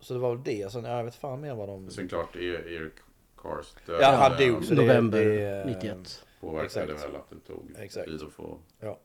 [0.01, 0.71] Så det var väl det.
[0.71, 1.89] Sen, ja, jag vet fan mer vad de...
[1.89, 2.39] Sen klart E-
[2.75, 2.93] Eric
[3.37, 4.65] Cars död Ja, han dog.
[4.65, 6.25] Så det- November det- 91.
[6.41, 8.07] Påverkade väl att det tog Exakt.
[8.07, 8.57] tid att få...
[8.79, 8.99] Ja.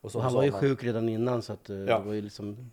[0.00, 1.98] Och, så Och han var ju man, sjuk redan innan så att eh, Ja.
[1.98, 2.70] det var ju liksom...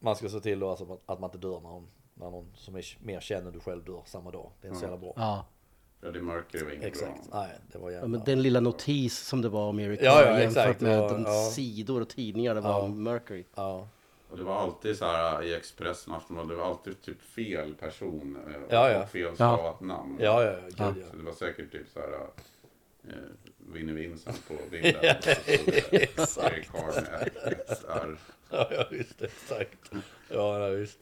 [0.00, 2.76] Man ska se till då alltså, att man inte dör när, någon, när någon som
[2.76, 4.50] är mer känd än du själv dör samma dag.
[4.60, 5.12] Det är inte så jävla bra.
[5.16, 5.46] Ja.
[6.00, 7.30] Freddie Mercury var inget Exakt.
[7.30, 7.40] bra.
[7.40, 8.08] Nej, det var ja, jävla...
[8.08, 10.80] men den lilla notis som det var om Eric Ja, ja, jämfört exakt.
[10.80, 11.50] med Ja, de ja.
[11.50, 12.80] sidor och tidningar det var Ja.
[12.80, 13.44] om Mercury.
[13.54, 13.88] Ja.
[14.30, 17.74] Och det var alltid så här i Expressen och Aftonbladet, det var alltid typ fel
[17.74, 19.02] person och Ja, ja.
[19.02, 20.16] och fel stavat namn.
[20.20, 20.94] Ja, ja, gud, Ja.
[21.00, 21.06] ja.
[21.10, 22.12] Så det var säkert typ så här
[23.08, 23.14] eh,
[23.58, 25.00] Winnie Vincent på bilden.
[25.02, 26.70] det Exakt.
[28.50, 29.90] Ja, ja visst, exakt.
[30.30, 30.98] Ja, ja, visst.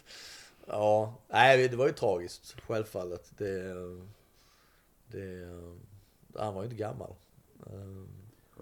[0.66, 3.32] Ja, nej det var ju tragiskt, självfallet.
[3.38, 3.74] Det,
[5.06, 5.48] det,
[6.38, 7.14] han var ju inte gammal.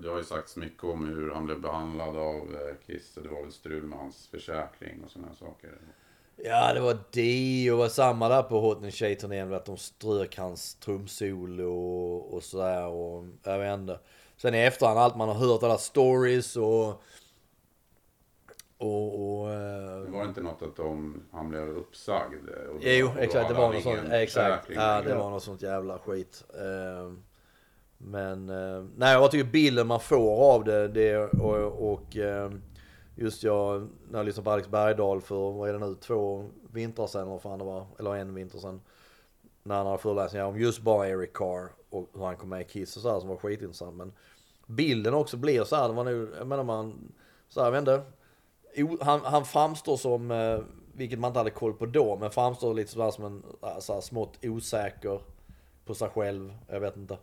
[0.01, 2.74] Och det har ju sagts mycket om hur han blev behandlad av eh,
[3.16, 5.70] och Det var väl strul med hans försäkring och sådana saker.
[6.36, 9.52] Ja, det var det och var samma där på Hot and Tjej-turnén.
[9.55, 12.86] Att de strök hans trumsolo och, och sådär.
[12.86, 13.98] Och jag vet inte.
[14.36, 17.02] Sen i efterhand, allt man har hört, alla stories och...
[18.78, 19.40] Och...
[19.40, 22.48] och eh, Det var inte något att de, han blev uppsagd.
[22.48, 23.48] eh, Och då- Jo, exakt.
[23.48, 24.01] Det var något sånt.
[24.10, 24.70] Exakt.
[24.70, 26.44] Ja, det var något sånt jävla skit.
[26.55, 27.22] Ehm,
[28.02, 32.51] men, eh, nej jag tycker bilden man får av det, det och, och eh,
[33.14, 37.06] just jag, när jag lyssnade på Alex Bergdahl för, vad är det nu, två vintrar
[37.06, 38.81] sedan eller fan det var, eller en vinter sedan.
[39.62, 42.64] När han hade föreläsningar om just bara Eric Carr och hur han kom med i
[42.64, 43.97] Kiss och så här som var skitintressant.
[43.97, 44.12] Men
[44.66, 47.12] bilden också blir så här, det var nu, jag menar man,
[47.48, 48.02] så här, jag vet inte.
[49.05, 50.60] Han, han framstår som, eh,
[50.93, 53.43] vilket man inte hade koll på då, men framstår lite sådär som en
[53.81, 55.20] så här, smått osäker
[55.85, 56.55] på sig själv.
[56.68, 57.18] Jag vet inte.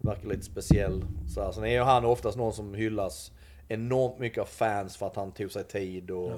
[0.00, 1.04] Verkar lite speciell.
[1.34, 1.52] Så här.
[1.52, 3.32] Sen är ju han oftast någon som hyllas
[3.68, 6.32] enormt mycket av fans för att han tog sig tid och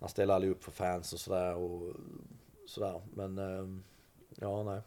[0.00, 1.54] han ställde aldrig upp för fans och sådär.
[1.54, 1.94] Och
[2.66, 3.00] sådär.
[3.14, 3.82] Men ehm,
[4.36, 4.80] ja, nej.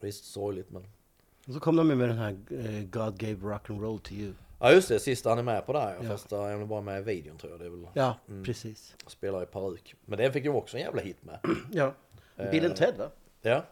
[0.00, 0.86] Visst, sorgligt men.
[1.46, 4.32] Och så kom de med den här eh, God gave rock and roll to you.
[4.60, 6.04] Ja just det, sista han är med på där ja.
[6.04, 6.10] Ja.
[6.10, 7.60] Fast uh, han är bara med i videon tror jag.
[7.60, 8.96] Det är väl, Ja, precis.
[9.06, 9.94] spelar i peruk.
[10.04, 11.38] Men den fick ju också en jävla hit med.
[11.72, 11.94] Ja.
[12.50, 13.10] Bill and Ted va?
[13.42, 13.64] Ja.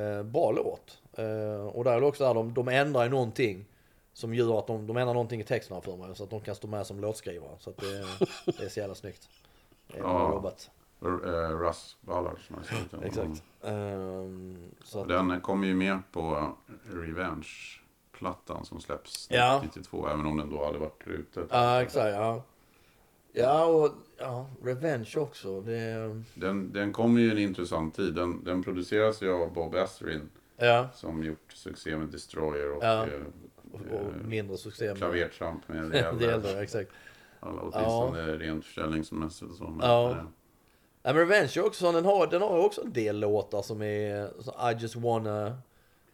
[0.00, 1.02] Eh, bra låt.
[1.16, 3.64] Eh, och där är det också där, de, de ändrar ju någonting.
[4.12, 6.16] Som gör att de, de ändrar någonting i texterna för mig.
[6.16, 7.50] Så att de kan stå med som låtskrivare.
[7.58, 8.06] Så att det,
[8.58, 9.28] det är så jävla snyggt.
[9.92, 10.30] Det är Ja.
[10.32, 10.70] jobbat.
[11.04, 11.10] Uh,
[11.60, 12.94] Russ Ballard som jag sagt.
[13.04, 13.42] Exakt.
[13.62, 16.52] Ehm, så att, Den kommer ju med på
[16.90, 19.60] Revenge-plattan som släpps Ja.
[19.64, 21.46] 92, även om den då hade varit ute.
[21.50, 22.14] Ja, exakt.
[22.16, 22.42] Ja,
[23.32, 25.60] ja och ja, Revenge också.
[25.60, 28.14] Det, Den, den kommer ju i en intressant tid.
[28.14, 33.02] Den, den produceras ju av Bob Ezrin ja, som gjort succé med Destroyer och Ja.
[33.06, 33.10] eh,
[33.72, 36.32] och, och mindre succé med klavertramp med det äldre.
[36.32, 36.62] äldre.
[36.62, 36.90] Exakt.
[37.40, 39.64] Alla, åtminstone rent försäljningsmässigt och så.
[39.64, 40.10] Men, Ja.
[40.10, 40.16] eh,
[41.02, 44.70] Ja, men Revenge också, den har, den har också en del låtar som är, så
[44.70, 45.58] I just wanna,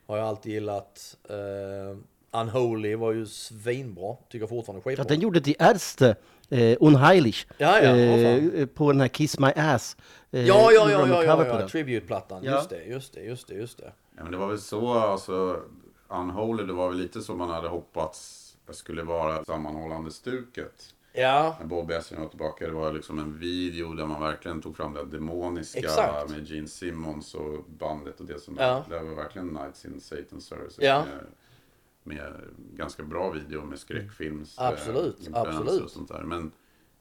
[0.06, 1.16] har jag alltid gillat.
[1.30, 1.96] Uh,
[2.40, 5.04] Unholy var ju svinbra, tycker jag fortfarande är Ja, skitbra.
[5.04, 6.16] den gjorde Die Ärzte,
[6.50, 9.96] eh, Unheilig, Ja, ja, eh, på den här Kiss My Ass.
[10.30, 11.68] Eh, ja, ja, ja, ja, ja, ja, den.
[11.68, 12.44] tribute-plattan.
[12.44, 12.52] Ja.
[12.56, 13.92] Just det, just det, just det, just det.
[14.22, 15.60] Ja, men det var väl så, alltså,
[16.08, 20.94] Unholy, det var väl lite som man hade hoppats det skulle vara sammanhållande stuket.
[21.12, 24.76] Ja, När Bob Essin var tillbaka, det var liksom en video där man verkligen tog
[24.76, 26.30] fram det demoniska Exakt.
[26.30, 28.84] med Gene Simmons och bandet och det som Ja.
[28.88, 30.78] det var verkligen Nights in Satan's Service.
[30.80, 31.04] Ja.
[31.04, 32.32] Med, med
[32.74, 34.58] ganska bra video med skräckfilms.
[34.58, 35.82] Absolut, eh, influenser absolut.
[35.82, 36.22] och sånt där.
[36.22, 36.52] Men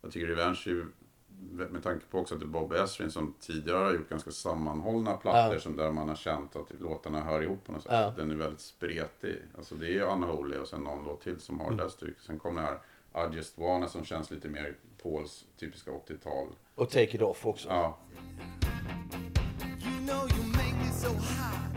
[0.01, 0.85] jag tycker Revenge
[1.49, 5.17] med tanke på också att det är Bob Esrin som tidigare har gjort ganska sammanhållna
[5.17, 5.59] plattor Ja.
[5.59, 7.91] som där man har känt att låtarna hör ihop på något sätt.
[7.91, 8.13] Ja.
[8.17, 9.35] Den är väldigt spretig.
[9.57, 11.77] Alltså det är ju Unholy och sen någon låt till som har Mm.
[11.77, 12.23] det där stycket.
[12.23, 12.67] Sen kommer det
[13.13, 16.47] här I Just Wanna som känns lite mer Pauls typiska 80-tal.
[16.75, 17.69] och Take It Off också.
[17.69, 17.97] Ja,
[19.83, 21.70] You know you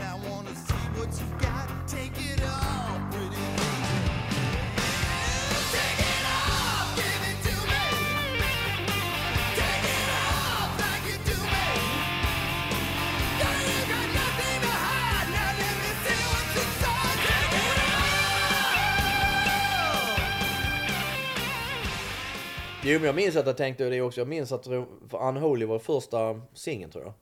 [22.87, 24.21] Jo men jag minns att jag tänkte det också.
[24.21, 24.67] Jag minns att
[25.11, 27.15] Unholy var första singeln tror jag.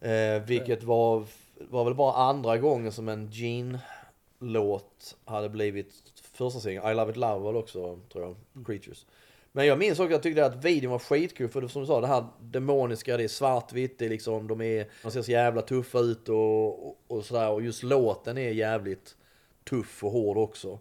[0.00, 1.24] Eh, vilket var,
[1.54, 5.92] var väl bara andra gången som en Gene-låt hade blivit
[6.32, 6.90] första singeln.
[6.90, 8.66] I Love It Love var också tror jag.
[8.66, 9.06] Creatures.
[9.52, 12.00] Men jag minns också att jag tyckte att videon var skitkul för som du sa
[12.00, 15.62] det här demoniska, det är svartvitt, det är liksom, de, är, de ser så jävla
[15.62, 17.50] tuffa ut och, och, och sådär.
[17.50, 19.16] Och just låten är jävligt
[19.64, 20.78] tuff och hård också.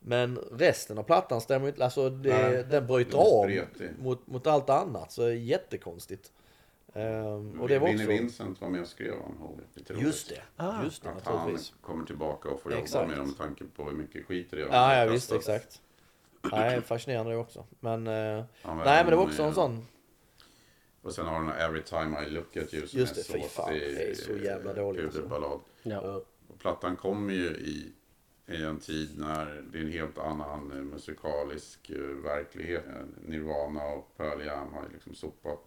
[0.00, 4.26] Men resten av plattan stämmer inte, alltså det, Nej, den bryter den är av mot,
[4.26, 5.12] mot allt annat.
[5.12, 6.32] Så det är jättekonstigt.
[6.94, 8.12] Ehm, och det var Vinnie också...
[8.12, 9.14] Vincent var med och skrev.
[9.74, 10.04] Lite roligt.
[10.04, 10.84] Just det, Ah.
[10.84, 13.08] just det Att han kommer tillbaka och får jobba Exakt.
[13.08, 14.60] med dem med tanke på hur mycket skit det är.
[14.60, 15.80] Ja, ja visst, exakt.
[16.52, 17.64] Nej, fascinerande det också.
[17.80, 18.44] Men, eh, nej
[18.84, 19.86] men det var också en sån,
[21.02, 23.48] Och sen har den Every time I look at you som Just är det, fy
[23.48, 25.60] fan, det är så jävla dåligt, alltså.
[25.82, 26.00] Ja.
[26.48, 27.92] Och plattan kommer ju i,
[28.50, 32.84] i en tid när det är en helt annan eh, musikalisk eh, verklighet.
[32.86, 35.60] Eh, Nirvana och Pearl Jam har ju liksom sopat.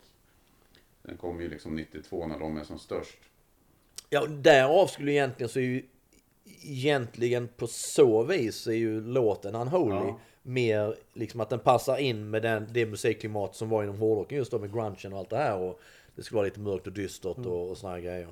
[1.01, 3.17] Den kom ju liksom 92 när de är som störst.
[4.09, 5.83] ja därav skulle egentligen så är ju
[6.63, 10.19] egentligen på så vis är ju låten Unholy Ja.
[10.41, 14.51] mer liksom att den passar in med den, det musikklimat som var inom hårdrocken just
[14.51, 15.81] då med grungen och allt det här och
[16.15, 18.27] det skulle vara lite mörkt och dystert och, och såna här grejer.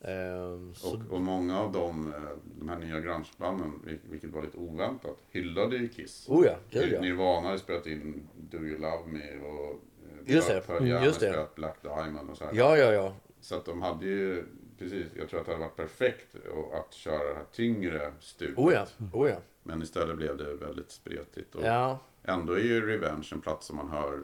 [0.00, 2.20] Ehm, Och, och många av de, eh,
[2.58, 6.26] de här nya grungebanden, vil- vilket var lite oväntat, hyllade ju Kiss.
[6.28, 7.00] oh ja, gud ja.
[7.00, 11.20] Nirvana har spelat in Do You Love Me och eh, Just det, Pearl mm, just
[11.20, 11.48] det.
[11.54, 12.52] Black Diamond och så här.
[12.54, 13.14] Ja, ja, ja.
[13.40, 14.44] Så att de hade ju,
[14.78, 16.36] precis, jag tror att det hade varit perfekt
[16.72, 18.58] att köra det här tyngre stuket.
[18.58, 19.36] Oh ja, oh ja.
[19.62, 21.54] Men istället blev det väldigt spretigt.
[21.54, 24.22] Och Ja, Ändå är ju Revenge en plats som man hör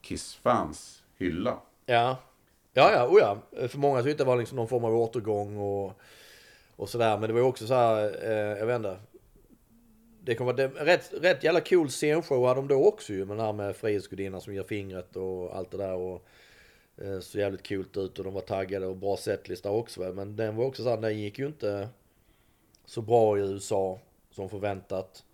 [0.00, 1.58] Kiss-fans hylla.
[1.86, 2.18] Ja,
[2.74, 3.68] ja, ja, oh ja.
[3.68, 5.92] För många tyckte det var liksom någon form av återgång och,
[6.76, 7.18] och sådär.
[7.18, 8.96] Men det var ju också så här, eh, jag vet inte.
[10.20, 13.24] Det kommer vara det, rätt, rätt jävla cool scenshow hade de då också ju.
[13.24, 15.94] Med den här med Frihetsgudinnan som ger fingret och allt det där.
[15.94, 16.26] Och,
[16.96, 20.00] eh, så jävligt coolt ut och de var taggade och bra setlista också.
[20.00, 21.88] Men den var också så här, den gick ju inte
[22.84, 23.98] så bra i USA
[24.30, 25.24] som förväntat.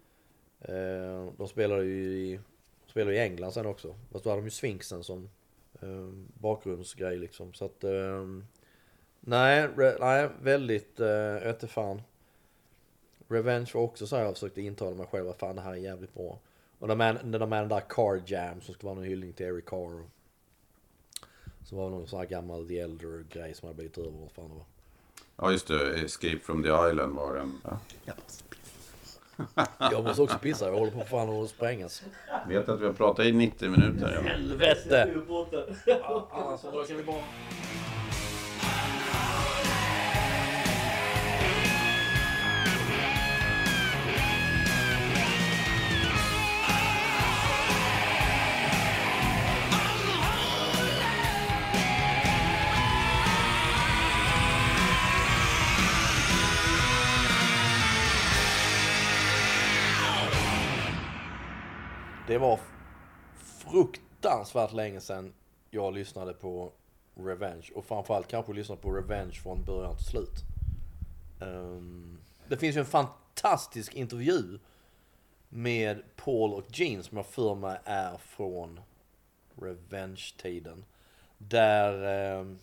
[0.61, 2.41] Eh, de spelade ju i,
[2.87, 3.95] spelade i England sen också.
[4.13, 5.31] Fast då hade de ju Sphinxen som
[6.41, 7.53] bakgrundsgrej liksom.
[7.53, 7.85] Så att...
[7.85, 8.27] Eh,
[9.21, 11.01] nej, re, nej, väldigt...
[11.01, 12.03] Eh, inte fan.
[13.29, 15.77] Revenge var också så här jag försökte intala mig själv att fan det här är
[15.77, 16.39] jävligt bra.
[16.79, 19.47] Och de med, de med den där Car Jam som ska vara någon hyllning till
[19.47, 19.95] Eric Carr.
[20.01, 20.11] och-
[21.65, 24.33] Så var det någon sån här gammal The Elder grej som hade blivit över vad
[24.33, 24.65] fan det var.
[25.37, 25.95] Ja, just det.
[26.05, 27.61] Escape from the Island var den.
[27.65, 27.79] Ja.
[29.55, 29.67] Ja.
[29.93, 32.03] Jag måste också pissa, jag håller på fan att sprängas.
[32.49, 34.21] Vet att vi har pratat i 90 minuter.
[34.25, 34.31] Ja.
[34.31, 35.15] Helvete!
[36.33, 37.17] Annars så kan vi bara...
[62.31, 62.61] Det var
[63.35, 65.33] fruktansvärt länge sedan
[65.71, 66.73] jag lyssnade på
[67.15, 67.71] Revenge.
[67.75, 70.35] Och framförallt kanske lyssnade på Revenge från början till slut.
[71.41, 74.59] Ehm, det finns ju en fantastisk intervju
[75.49, 78.81] med Paul och Gene som jag för mig är från
[79.55, 80.85] Revenge-tiden.
[81.39, 82.59] Där ehm,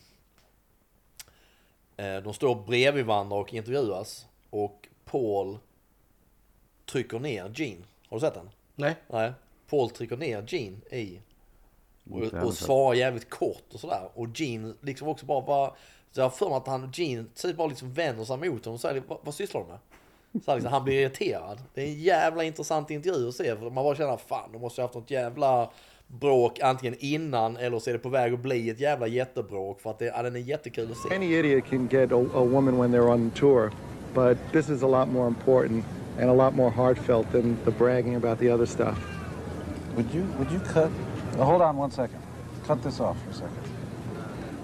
[1.96, 4.26] eh, de står bredvid varandra och intervjuas.
[4.50, 5.58] Och Paul
[6.84, 7.84] trycker ner Gene.
[8.08, 8.50] Har du sett den?
[8.74, 8.96] Nej.
[9.08, 9.32] Nej.
[9.70, 11.20] Paul trycker ner Gene i
[12.10, 14.08] och, och svarar jävligt kort och sådär.
[14.14, 15.72] Och Gene liksom också bara, bara
[16.10, 18.74] så jag har för mig att han, Gene, slut bara liksom vänder sig mot honom
[18.74, 19.78] och säger vad, vad sysslar du med?
[20.44, 21.58] Så liksom, han blir irriterad.
[21.74, 23.56] Det är en jävla intressant intervju att se.
[23.56, 25.70] För man bara känner, fan de måste ha haft något jävla
[26.06, 29.80] bråk antingen innan eller så är det på väg att bli ett jävla jättebråk.
[29.80, 31.16] För att det, ja, den är jättekul att se.
[31.16, 33.72] Any idiot can get a, a woman when they're on tour,
[34.14, 35.84] but this is a lot more important
[36.20, 39.17] and a lot more heartfelt than the bragging about the other stuff.
[39.98, 40.90] Would you would you cut?
[41.38, 42.22] uh, hold on one second.
[42.68, 43.62] Cut this off for a second.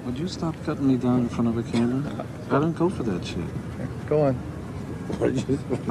[0.06, 2.24] Would you stop cutting me down in front of a camera?
[2.50, 3.48] I didn't go for that shit.
[4.08, 4.36] Go on.
[5.10, 5.26] I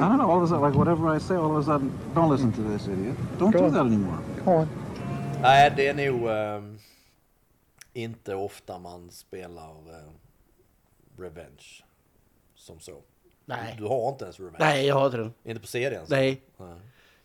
[0.08, 0.30] don't know.
[0.30, 2.62] All of a sudden, like whatever I say, all of a sudden, don't listen to
[2.62, 3.16] this idiot.
[3.38, 3.72] Don't Go do on.
[3.74, 4.18] that anymore.
[4.44, 4.68] Go on.
[5.42, 6.78] Nej, det är nog ehm,
[7.92, 10.14] inte ofta man spelar ehm,
[11.18, 11.84] Revenge
[12.54, 13.02] som så.
[13.44, 13.74] Nej.
[13.78, 14.56] Du har inte ens Revenge?
[14.58, 15.32] Nej, jag har inte den.
[15.44, 16.04] Inte på serien?
[16.08, 16.40] Nej.
[16.56, 16.74] Nej.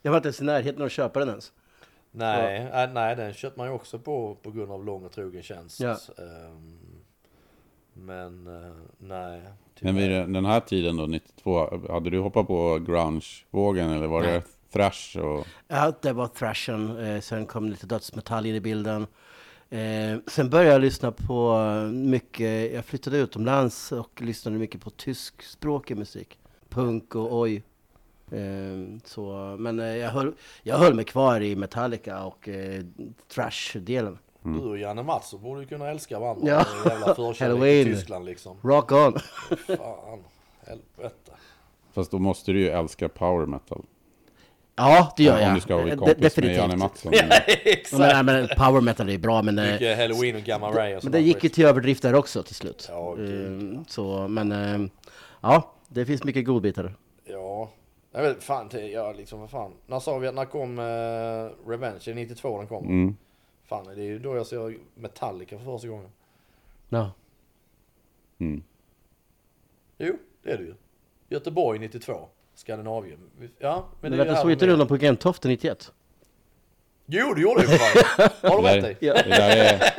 [0.01, 1.51] Jag var inte ens i närheten av att köpa den ens.
[2.11, 5.43] Nej, äh, nej, den köpte man ju också på på grund av lång och trogen
[5.43, 5.79] tjänst.
[5.79, 5.97] Ja.
[6.17, 6.79] Ehm,
[7.93, 9.41] men eh, nej.
[9.81, 14.43] Men vid den här tiden då, 92, hade du hoppat på grunge-vågen eller var det
[14.71, 15.47] thrash och...
[15.67, 16.97] Ja, det var thrashen.
[16.97, 19.07] Eh, sen kom lite dödsmetall in i bilden.
[19.69, 21.59] Eh, sen började jag lyssna på
[21.93, 26.39] mycket, jag flyttade utomlands och lyssnade mycket på tyskspråkig musik.
[26.69, 27.63] Punk och oj.
[28.31, 30.33] Eh, så, men eh, jag, höll,
[30.63, 32.83] jag höll mig kvar i Metallica och eh,
[33.33, 34.17] thrash-delen.
[34.43, 36.47] Du och Janne Mattsson borde ju kunna älska varandra.
[36.47, 36.65] Ja.
[36.85, 37.87] Jävla Halloween.
[37.87, 38.57] i Tyskland liksom.
[38.61, 39.13] Rock on!
[39.67, 40.19] Fan,
[40.67, 41.31] helvete.
[41.93, 43.81] Fast då måste du ju älska power metal.
[44.75, 45.47] ja, det gör jag.
[45.49, 47.11] Om du ska vara Eh, kompis de- med Janne Mattsson.
[47.15, 47.99] Ja, exakt.
[47.99, 49.59] men, nej, men power metal är bra, men...
[49.59, 52.43] eh, Mycket Halloween och Gamma Ray och Men det gick ju till överdrift där också
[52.43, 52.85] till slut.
[52.91, 54.89] Ja, gud, Eh, så, men
[55.41, 56.95] ja, det finns mycket godbitar.
[58.11, 59.73] Jag vet fan, det, ja liksom vad fan.
[59.87, 61.99] När sa vi att när kom uh, Revenge?
[62.07, 62.85] Är det 92 den kom?
[62.85, 63.15] Mm.
[63.63, 66.09] Fan, det är ju då jag ser Metallica för första gången.
[66.89, 67.11] Ja.
[68.37, 68.63] Mm.
[69.97, 70.73] Jo, det är det ju.
[71.29, 72.29] Göteborg 92.
[72.53, 73.19] Skandinavien.
[73.57, 75.93] Ja, men Men det är ju vänta, såg inte du dem på Gentofte 91?
[77.11, 78.29] Jo, det gjorde jag ju för fan.
[78.51, 79.07] Har du Det rätt i?
[79.07, 79.13] Ja.
[79.13, 79.93] det är,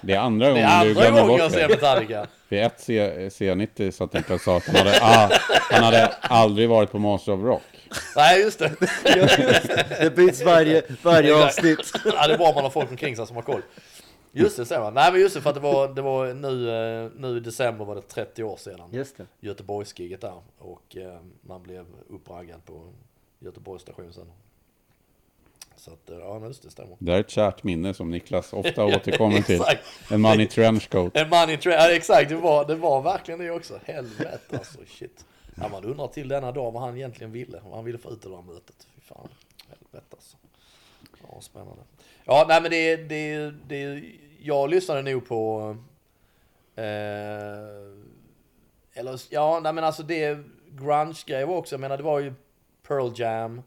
[0.00, 1.74] det är andra Det gången är du andra glömmer gången jag ser det.
[1.74, 2.26] Metallica.
[2.48, 5.30] Vid ett C, C90 satt Niklas och sa att han hade, ah,
[5.70, 7.62] han hade aldrig varit på Monster of Rock.
[8.16, 8.72] Nej, just det.
[10.00, 11.92] Det byts varje, varje avsnitt.
[12.04, 13.62] Ja, det är bra om man har folk omkring sig som har koll.
[14.32, 14.90] Just det, va.
[14.90, 16.70] Nej men just det, för att det var, det var nu,
[17.04, 18.88] eh, nu i december var det 30 år sedan.
[18.92, 19.26] Just det.
[19.40, 20.42] Göteborgsgiget där.
[20.58, 22.92] Och eh, man blev uppraggad på
[23.38, 24.32] Göteborgs station sen.
[25.80, 26.96] Så att, eh, ja men just det, stämmer.
[26.98, 29.62] Det är ett kärt minne som Niklas ofta återkommer till.
[30.10, 31.16] En man i trenchcoat.
[31.16, 33.80] En man i trä, ja, exakt, det var, det var verkligen det också.
[33.84, 35.24] Helvete alltså, shit.
[35.54, 37.60] Ja, man undrar till denna dag vad han egentligen ville.
[37.64, 38.88] Vad han ville få ut ur det här mötet.
[38.94, 39.28] Fy fan,
[39.68, 40.36] helvete alltså.
[41.22, 41.82] Ja, spännande.
[42.24, 44.02] Ja, nej men det, det, det,
[44.40, 45.76] jag lyssnade nog på,
[46.76, 46.84] eh,
[48.94, 50.38] eller ja, nej men alltså det,
[50.70, 52.34] grunge-grejer också, jag menar det var ju
[52.88, 53.62] Pearl Jam.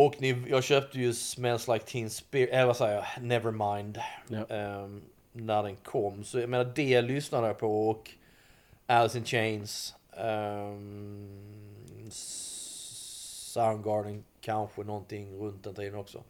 [0.00, 3.98] Och ni, jag köpte ju Smells Like Teen Spirit, eller vad säger jag, Nevermind.
[4.28, 4.56] Ja.
[4.56, 5.02] ehm,
[5.32, 6.24] när den kom.
[6.24, 8.10] Så jag menar det lyssnade jag på och
[8.86, 9.94] Alice in Chains.
[10.16, 12.10] Um,
[13.50, 16.22] Soundgarden kanske någonting runt den tiden också.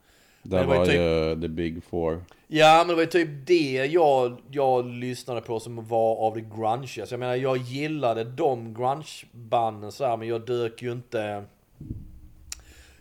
[0.43, 2.25] Där det var ju var typ- ju The Big Four.
[2.47, 6.41] Ja men det var ju typ det jag, jag lyssnade på som var av det
[6.41, 7.07] grunge.
[7.07, 11.45] Så jag menar jag gillade de grungebanden så här, men jag dök ju inte...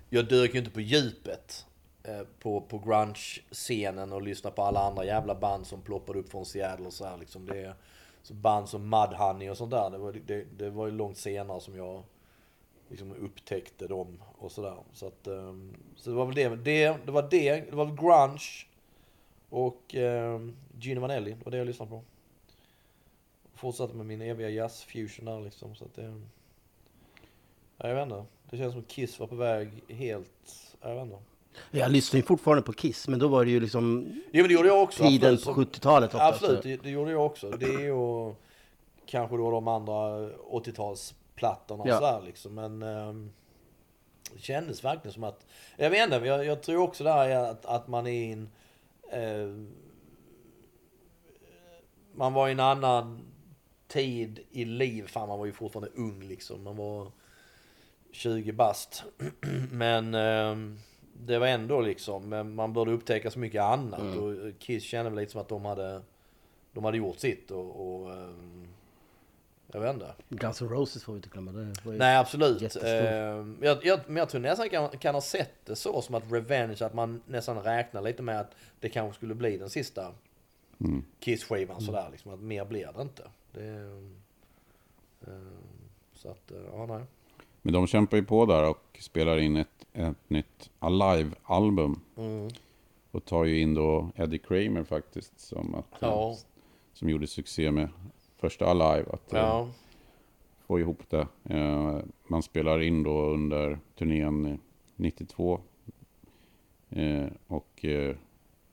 [0.10, 1.66] Jag dök ju inte på djupet.
[2.04, 6.46] Eh, på, på grunge-scenen och lyssnade på alla andra jävla band som ploppade upp från
[6.46, 7.46] Seattle och så här liksom.
[7.46, 7.74] Det,
[8.22, 9.90] så band som Mudhoney och sånt där.
[9.90, 12.04] Det var, det, det var ju långt senare som jag
[12.90, 14.78] liksom upptäckte dem och sådär.
[14.94, 17.96] Så att, ehm, så det var väl det, det, det var det, det var väl
[17.96, 18.68] grunge
[19.50, 20.42] och eh,
[20.80, 22.04] Gino Vanelli, det var det jag lyssnade på.
[23.56, 26.22] Fortsatte med min eviga jazz-fusion där liksom, så att det...
[27.78, 28.26] Jag vet inte.
[28.50, 31.18] Det känns som Kiss var på väg helt, jag vet inte.
[31.72, 34.54] Jag lyssnar ju fortfarande på Kiss, men då var det ju liksom Jo men det
[34.54, 35.04] gjorde jag också.
[35.04, 35.56] tiden absolut.
[35.56, 36.14] på 70-talet.
[36.14, 37.50] ofta, Absolut, så- det, det gjorde jag också.
[37.50, 38.42] Det och
[39.06, 39.94] kanske då de andra
[40.52, 41.96] 80-talsplattorna och Ja.
[42.00, 42.54] sådär liksom.
[42.56, 43.32] Men ehm,
[44.34, 45.46] det kändes verkligen som att,
[45.78, 48.50] jag vet inte, jag, jag tror också där är att, att man är i en,
[49.12, 49.68] eh,
[52.16, 53.20] man var i en annan
[53.88, 55.08] tid i liv.
[55.08, 56.64] Fan man var ju fortfarande ung liksom.
[56.64, 57.12] Man var
[58.12, 59.04] 20 bast.
[59.72, 60.80] Men ehm,
[61.26, 64.18] det var ändå liksom, men man började upptäcka så mycket annat.
[64.18, 66.02] Och Kiss kände väl lite som att de hade,
[66.74, 68.68] de hade gjort sitt och, och ehm,
[69.72, 70.14] jag vet inte.
[70.30, 71.52] Guns N' Roses får vi inte glömma.
[71.52, 71.92] Det.
[71.92, 72.76] Nej absolut.
[72.84, 76.32] Ehm, jag, jag, men jag tror nästan kan, kan ha sett det så som att
[76.32, 80.12] Revenge, att man nästan räknar lite med att det kanske skulle bli den sista
[81.20, 82.34] Kiss-skivan sådär liksom.
[82.34, 83.24] Att mer blir det inte.
[83.52, 84.16] Det, ehm,
[86.14, 87.04] så att, eh, ja nej.
[87.62, 92.00] Men de kämpar ju på där och spelar in ett, ett nytt Alive-album.
[92.18, 92.50] Mm.
[93.12, 95.40] Och tar ju in då Eddie Kramer faktiskt.
[95.40, 96.36] Som, att, Ja.
[96.94, 97.90] som gjorde succé med
[98.38, 99.06] första Alive.
[99.14, 99.70] Att eh, Ja.
[100.68, 101.28] få ihop det.
[101.44, 104.58] Eh, man spelar in då under turnén eh,
[104.96, 105.62] 92.
[106.90, 107.86] Eh, och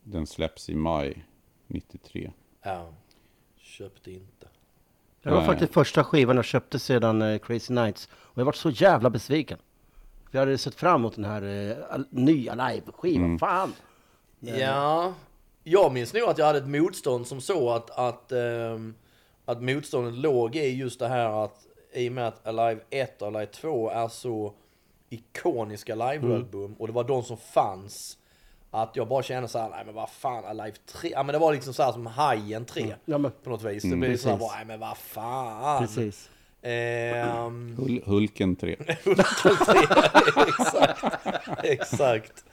[0.03, 1.25] den släpps i maj
[1.67, 2.33] 93.
[2.63, 2.93] ja.
[3.57, 4.49] Köpte inte.
[5.25, 8.09] Det var faktiskt första skivan jag köpte sedan eh, Crazy Nights.
[8.15, 9.59] Och jag var så jävla besviken.
[10.31, 13.39] För jag hade sett fram emot den här eh, al- nya live-skivan.
[13.39, 13.73] Fan!
[14.41, 15.13] Ja,
[15.63, 18.95] jag minns nog att jag hade ett motstånd som så att, att, ehm,
[19.45, 23.29] att motståndet låg i just det här att i och med att Alive 1 och
[23.29, 24.55] Alive 2 är så
[25.11, 28.19] ikoniska livealbum och det var de som fanns.
[28.77, 31.39] Att jag bara kände så här, nej men vad fan, Alive 3, ja men det
[31.39, 32.95] var liksom så här som Hajen 3.
[33.05, 33.83] Ja, men På något vis.
[33.83, 34.49] Det blev så här, Precis.
[34.49, 35.87] bara, nej men vad fan.
[35.87, 36.31] precis.
[36.63, 38.77] Ehm, Hul- Hulken 3.
[40.47, 41.05] exakt.
[41.65, 42.45] Exakt.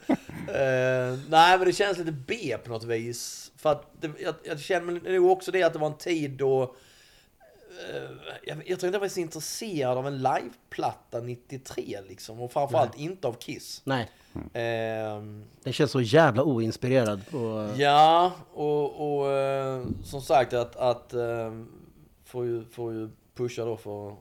[0.48, 3.52] Eh, nej men det känns lite B på något vis.
[3.56, 6.74] För att det, jag, jag känner nog också det att det var en tid då
[8.44, 12.40] jag, jag tror inte jag var så intresserad av en liveplatta 93 liksom.
[12.40, 13.80] Och framförallt inte av Kiss.
[13.84, 14.10] Nej,
[14.52, 17.20] Ehm, den känns så jävla oinspirerad.
[17.34, 21.52] Och, Ja, och, och eh, som sagt att, att eh,
[22.24, 24.16] får, ju, får ju pusha då för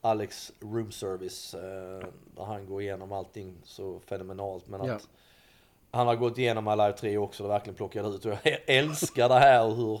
[0.00, 2.06] Alex room service eh,
[2.36, 4.68] där han går igenom allting så fenomenalt.
[4.68, 4.98] Men att Ja.
[5.90, 8.24] han har gått igenom Alive 3 också och verkligen plockat ut.
[8.24, 10.00] Och jag älskar det här hur,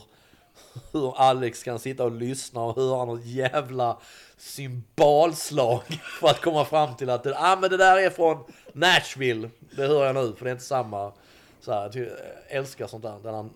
[0.92, 3.98] hur Alex kan sitta och lyssna och höra något jävla
[4.36, 5.82] symbolslag
[6.20, 9.50] för att komma fram till att det, ah, men det där är från Nashville.
[9.76, 11.12] Det hör jag nu för det är inte samma.
[11.60, 12.08] Så här, jag
[12.48, 13.48] älskar sånt där, den här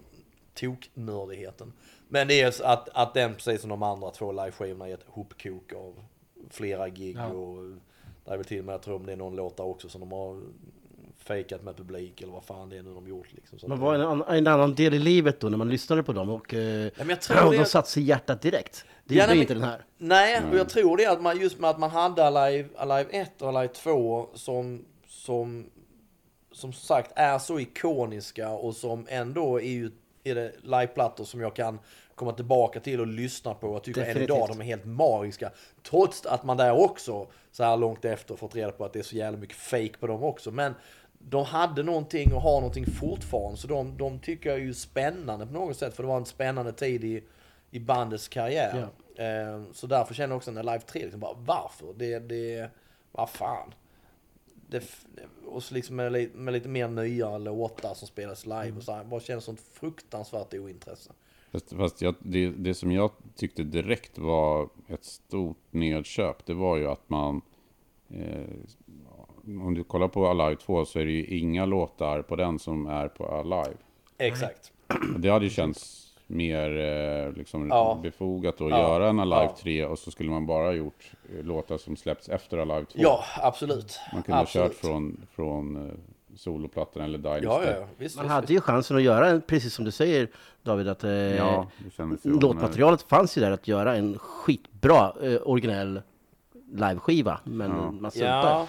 [0.55, 1.73] toknördigheten.
[2.09, 5.73] Men det är att, att den precis som de andra två liveskivorna är ett hopkok
[5.73, 6.05] av
[6.51, 7.27] flera gig Ja.
[7.27, 7.65] och
[8.24, 9.89] det är väl till och med, jag tror om det är någon låt där också
[9.89, 10.43] som de har
[11.23, 13.59] fejkat med publik eller vad fan det är nu de gjort liksom.
[13.59, 15.69] Så man att var det- en, annan- en annan del i livet då när man
[15.70, 18.43] lyssnade på dem och, eh, men jag tror och det- de satt sig i hjärtat
[18.43, 18.85] direkt.
[19.05, 19.85] Det Ja, gjorde inte men- den här.
[19.99, 23.43] Nej, och jag tror det att man just med att man hade Alive, Alive 1
[23.43, 25.66] och Alive 2 som, som,
[26.53, 29.90] som sagt är så ikoniska och som ändå är ju
[30.24, 31.78] är det liveplattor som jag kan
[32.15, 33.66] komma tillbaka till och lyssna på.
[33.73, 35.51] Jag tycker än idag de är helt magiska.
[35.90, 39.03] Trots att man där också så här långt efter fått reda på att det är
[39.03, 40.51] så jävla mycket fake på dem också.
[40.51, 40.74] Men
[41.28, 43.57] de hade någonting och har någonting fortfarande.
[43.57, 45.94] Så de, de tycker jag är ju spännande på något sätt.
[45.94, 47.24] För det var en spännande tid i,
[47.70, 48.89] i bandets karriär.
[49.16, 51.94] Eh, så därför känner jag också när Live 3, liksom bara, varför?
[51.97, 52.70] Det, det,
[53.12, 53.74] vad fan?
[54.69, 54.85] Det,
[55.47, 59.05] och så liksom med, med lite mer nya låtar som spelas live och så här,
[59.05, 61.12] bara känner sånt fruktansvärt ointresse.
[61.53, 66.77] Fast, fast jag, det, det som jag tyckte direkt var ett stort nedköp, det var
[66.77, 67.43] ju att man...
[68.09, 68.44] Eh,
[69.47, 72.86] om du kollar på Alive 2 så är det ju inga låtar på den som
[72.86, 73.77] är på Alive.
[74.19, 74.73] Exakt.
[75.19, 77.98] Det hade ju känts mer eh, liksom, Ja.
[78.02, 78.78] befogat att Ja.
[78.78, 79.56] göra en Alive Ja.
[79.62, 82.98] 3 och så skulle man bara ha gjort eh, låtar som släppts efter Alive 2.
[83.02, 84.01] Ja, absolut.
[84.12, 84.66] Man kunde absolut.
[84.66, 85.94] ha kört från, från eh,
[86.36, 87.44] soloplattan eller Dynasty.
[87.44, 87.86] Ja, ja.
[87.97, 90.28] Visst, Man visst, hade ju chansen att göra, en- precis som du säger
[90.62, 91.66] David, att eh, Ja,
[91.97, 96.02] det låtmaterialet fanns ju där att göra en skitbra eh, originell
[96.74, 97.40] liveskiva.
[97.44, 97.90] Men Ja.
[97.90, 98.66] man struntar.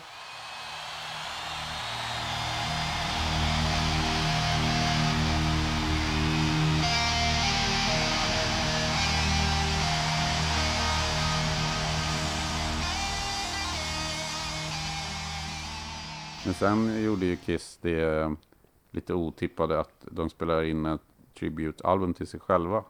[16.46, 18.32] Men sen gjorde ju Kiss det eh,
[18.92, 21.02] lite otippade att de spelar in ett
[21.40, 22.84] tribute-album till sig själva.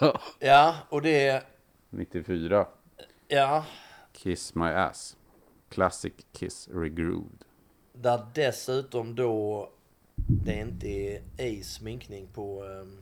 [0.00, 0.20] Ja.
[0.38, 1.42] Ja, och det...
[1.90, 2.66] 94.
[3.28, 3.64] Ja,
[4.12, 5.16] Kiss My Ass.
[5.68, 7.44] Classic Kiss Regrooved.
[7.92, 9.70] där dessutom då
[10.16, 12.98] det inte är Ace sminkning på um,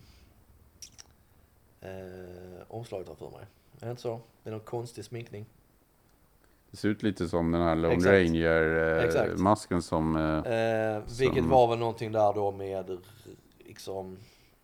[1.85, 3.47] uh, omslaget för mig.
[3.81, 4.20] Är det inte så?
[4.43, 5.47] Det är någon konstig sminkning.
[6.73, 7.94] Det ser ut lite som den här Lone.
[7.97, 10.16] Ranger-masken som...
[10.16, 12.99] eh, Eh, vilket Som- var väl någonting där då med
[13.66, 14.16] liksom...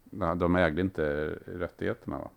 [0.04, 1.02] nej, de ägde inte
[1.46, 2.28] rättigheterna va?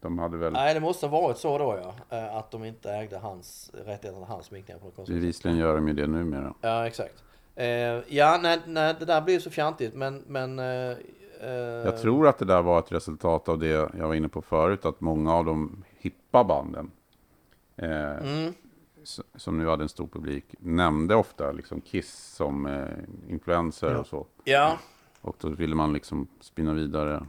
[0.00, 2.16] De hade väl Nej, det måste ha varit så då ja.
[2.18, 5.88] Eh, att de inte ägde hans rättigheterna hans sminkningar på något konstigt bevisligen gör de
[5.88, 6.54] ju det numera.
[6.60, 7.22] Ja, exakt.
[7.54, 7.66] Eh,
[8.08, 10.22] ja, nej, nej, det där blir ju så fjantigt, men...
[10.26, 10.90] men eh,
[11.40, 11.50] eh,
[11.84, 13.68] Jag tror att det där var ett resultat av det
[13.98, 16.90] jag var inne på förut, att många av de hippa banden,
[17.76, 18.54] eh, Mm,
[19.34, 22.88] som nu hade en stor publik, nämnde ofta liksom Kiss som eh,
[23.32, 23.98] influencer Ja.
[23.98, 24.26] och så.
[24.44, 24.78] ja,
[25.20, 27.26] Och då ville man liksom spinna vidare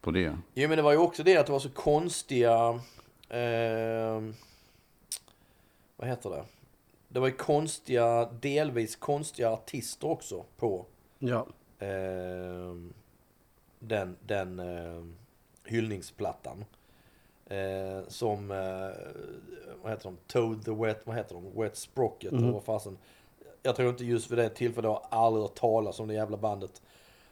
[0.00, 0.38] på det.
[0.54, 2.80] Jo men det var ju också det att det var så konstiga...
[3.28, 4.22] Eh,
[5.96, 6.44] vad heter det?
[7.08, 10.86] Det var ju konstiga, delvis konstiga artister också på
[11.18, 11.46] Ja.
[11.78, 12.74] eh,
[13.78, 15.04] den, den eh,
[15.64, 16.64] hyllningsplattan.
[17.50, 19.12] Eh, som, eh,
[19.82, 20.16] vad heter de?
[20.26, 21.60] Toad the Wet, vad heter de?
[21.62, 22.98] Wet Sprocket eller vad fasen.
[23.62, 26.82] Jag tror inte just vid det tillfället har aldrig hört talas om det jävla bandet.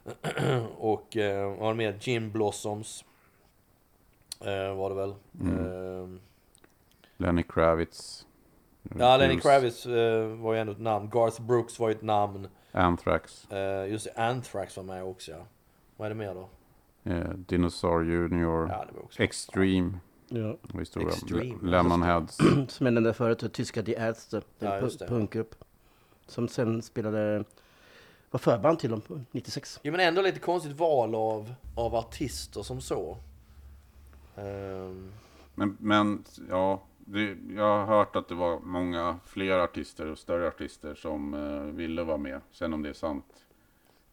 [0.79, 3.05] och eh, var med Gin Blossoms.
[4.41, 5.11] Eh, var det väl.
[5.11, 6.09] Eh,
[7.17, 8.27] Lenny Kravitz.
[8.99, 11.11] ja, Lenny Kravitz eh, var ju ändå ett namn.
[11.11, 12.49] Garth Brooks var ju ett namn.
[12.73, 13.51] Anthrax.
[13.51, 15.47] Eh, just Anthrax var med också ja.
[15.97, 16.49] Vad är det mer då?
[17.05, 18.69] Eh, Dinosaur Junior.
[18.69, 19.99] Ja, det var också Extreme.
[20.29, 20.57] ja.
[20.85, 21.09] stora.
[21.09, 21.45] Extreme.
[21.63, 22.37] Le- Lemonheads.
[22.69, 24.37] Som jag nämnde förut, tyska Die Ärzte.
[24.37, 25.55] En Ja, pu- punkgrupp.
[26.27, 27.45] Som sen spelade,
[28.31, 29.81] var förband till dem på 96.
[29.83, 33.17] Jo men ändå lite konstigt val av, av artister som så.
[34.37, 35.13] Ehm,
[35.55, 40.49] Men, men ja, det, jag har hört att det var många fler artister och större
[40.49, 42.41] artister som eh, ville vara med.
[42.53, 43.44] Sen om det är sant.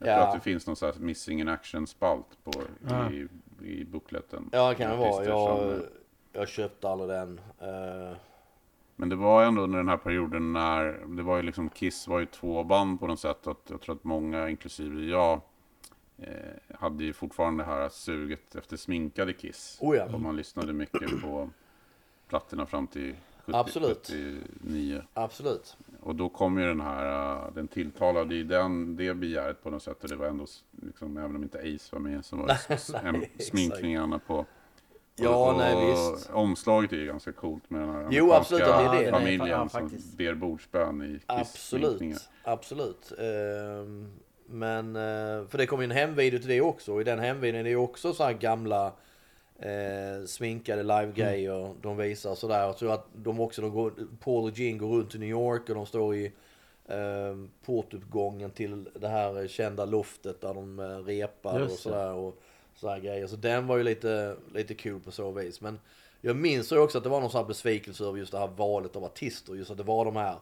[0.03, 0.15] Jag Ja.
[0.15, 2.51] tror att det finns någon sån här missing in action spalt på,
[2.89, 3.11] Ja.
[3.11, 3.27] i,
[3.63, 4.49] i bookleten.
[4.51, 5.25] ja det kan det vara.
[5.25, 5.85] Jag, som-
[6.33, 7.39] jag köpte aldrig den.
[7.59, 8.17] Eh,
[8.95, 12.19] Men det var ändå under den här perioden när det var ju liksom Kiss var
[12.19, 13.47] ju två band på något sätt.
[13.47, 15.41] Att jag tror att många, inklusive jag,
[16.17, 19.77] eh, hade ju fortfarande det här suget efter sminkade Kiss.
[19.81, 20.05] Oh ja.
[20.13, 21.49] Och man lyssnade mycket på
[22.27, 23.15] plattorna fram till
[23.45, 24.07] 70, Absolut.
[24.07, 25.01] 79.
[25.13, 25.77] absolut.
[26.01, 29.83] Och då kom ju den här, uh, den tilltalade ju den, det begäret på något
[29.83, 30.03] sätt.
[30.03, 30.45] Och det var ändå,
[30.81, 32.77] liksom, även om inte Ace var med, så var det Nej,
[33.11, 33.43] em- exakt.
[33.49, 34.45] sminkningarna på.
[35.15, 36.29] Ja, och, nej, visst.
[36.29, 39.11] Omslaget är ju ganska coolt med den här Jo, absolut, det är det.
[39.11, 40.17] familjen Ja, som faktiskt.
[40.17, 41.19] ber bordsbön i.
[41.25, 42.29] Absolut.
[42.43, 43.11] Absolut.
[43.19, 44.11] Ehm,
[44.45, 46.93] men, eh, för det kom ju en hemvideo till det också.
[46.93, 48.93] Och i den hemvideon är det ju också så här gamla
[49.61, 52.59] eh, sminkade live-grejer de visar sådär.
[52.59, 55.69] Jag tror att de också, de går, Paul och Gene går runt i New York
[55.69, 56.31] och de står i
[56.85, 57.35] eh,
[57.65, 61.81] portuppgången till det här kända loftet där de eh, repar och Just det.
[61.81, 62.13] sådär.
[62.13, 62.41] Och
[62.75, 63.27] sådär grejer.
[63.27, 65.61] Så den var ju lite, lite kul på så vis.
[65.61, 65.79] Men
[66.21, 68.47] jag minns ju också att det var någon sån här besvikelse över just det här
[68.47, 69.53] valet av artister.
[69.53, 70.35] Just att det var de här,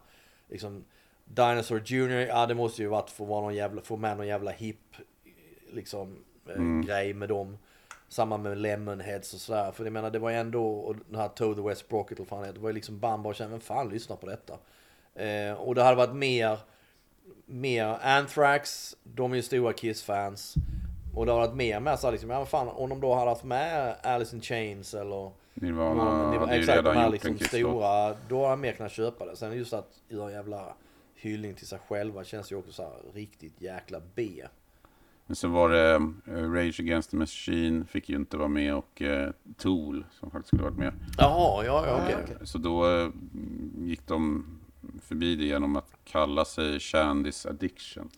[0.50, 0.84] liksom,
[1.26, 2.28] Dinosaur Jr.
[2.28, 4.96] Ja, det måste ju varit för att vara någon jävla, få med någon jävla hip,
[5.74, 6.18] liksom,
[6.50, 7.58] eh, grej med dem.
[8.10, 9.72] Samma med Lemonheads och sådär.
[9.72, 12.28] För jag menar, det var ju ändå, och den här Toad the West Sprocket, och
[12.28, 14.54] fan det var ju liksom band bara kände, vem fan lyssnar på detta?
[15.16, 16.60] Eh, och det hade varit mer,
[17.46, 20.56] mer Anthrax, de är ju stora Kiss-fans.
[21.16, 23.30] Och det hade varit mer med så här, liksom, ja fan, om de då hade
[23.30, 28.38] haft med Alice in Chains eller Nirvana någon- ju exakt, de här liksom stora, då
[28.42, 29.36] hade jag mer kunnat köpa det.
[29.36, 30.74] Sen just att göra jävla
[31.16, 34.44] hyllning till sig själva känns ju också så här riktigt jäkla B.
[35.30, 35.94] Men så var det
[36.28, 40.48] eh, Rage Against the Machine, fick ju inte vara med, och eh, Tool, som faktiskt
[40.48, 40.94] skulle varit med.
[41.18, 42.38] Jaha, ja, ja, okej.
[42.44, 43.10] Så då eh,
[43.78, 44.46] gick de
[45.02, 48.10] förbi det genom att kalla sig Shandys Addiction.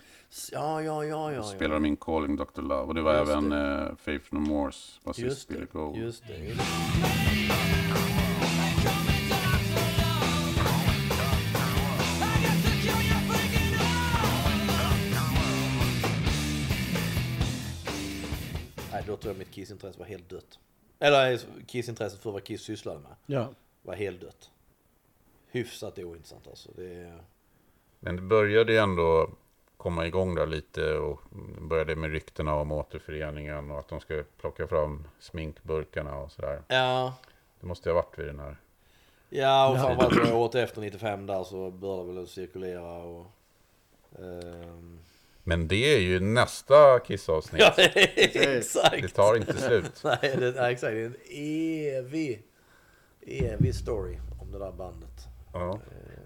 [0.51, 1.43] Ja, ja, ja, ja.
[1.43, 2.61] Spelade de in Calling Dr.
[2.61, 2.81] Love.
[2.81, 3.87] Och det var Just även det.
[3.89, 5.97] eh, Faith No Mores basist Billy Gold.
[5.97, 6.37] just det.
[6.37, 6.61] just det.
[19.11, 20.59] Då tror jag mitt Kiss-intresse var helt dött.
[20.99, 23.49] Eller Kiss-intresset för vad Kiss sysslade med Ja.
[23.81, 24.51] var helt dött.
[25.51, 26.69] Hyfsat ointressant alltså.
[26.75, 27.23] Det är...
[27.99, 29.29] Men det började ju ändå
[29.77, 31.21] komma igång där lite och
[31.61, 36.61] började med ryktena om återföreningen och att de ska plocka fram sminkburkarna och sådär.
[36.67, 37.13] Ja,
[37.59, 38.57] Det måste ju ha varit vid den här.
[39.29, 43.25] ja och framförallt året efter 95 där så började det väl att cirkulera och
[44.19, 44.99] Ehm,
[45.43, 47.61] Men det är ju nästa Kiss-avsnitt.
[47.61, 47.73] Ja,
[48.15, 49.01] exakt.
[49.01, 49.91] Det tar inte slut.
[50.03, 50.91] Nej, det, nej, exakt.
[50.93, 51.15] Det är en
[52.05, 52.41] evig,
[53.27, 55.09] evig story om det där bandet.
[55.53, 55.79] Ja.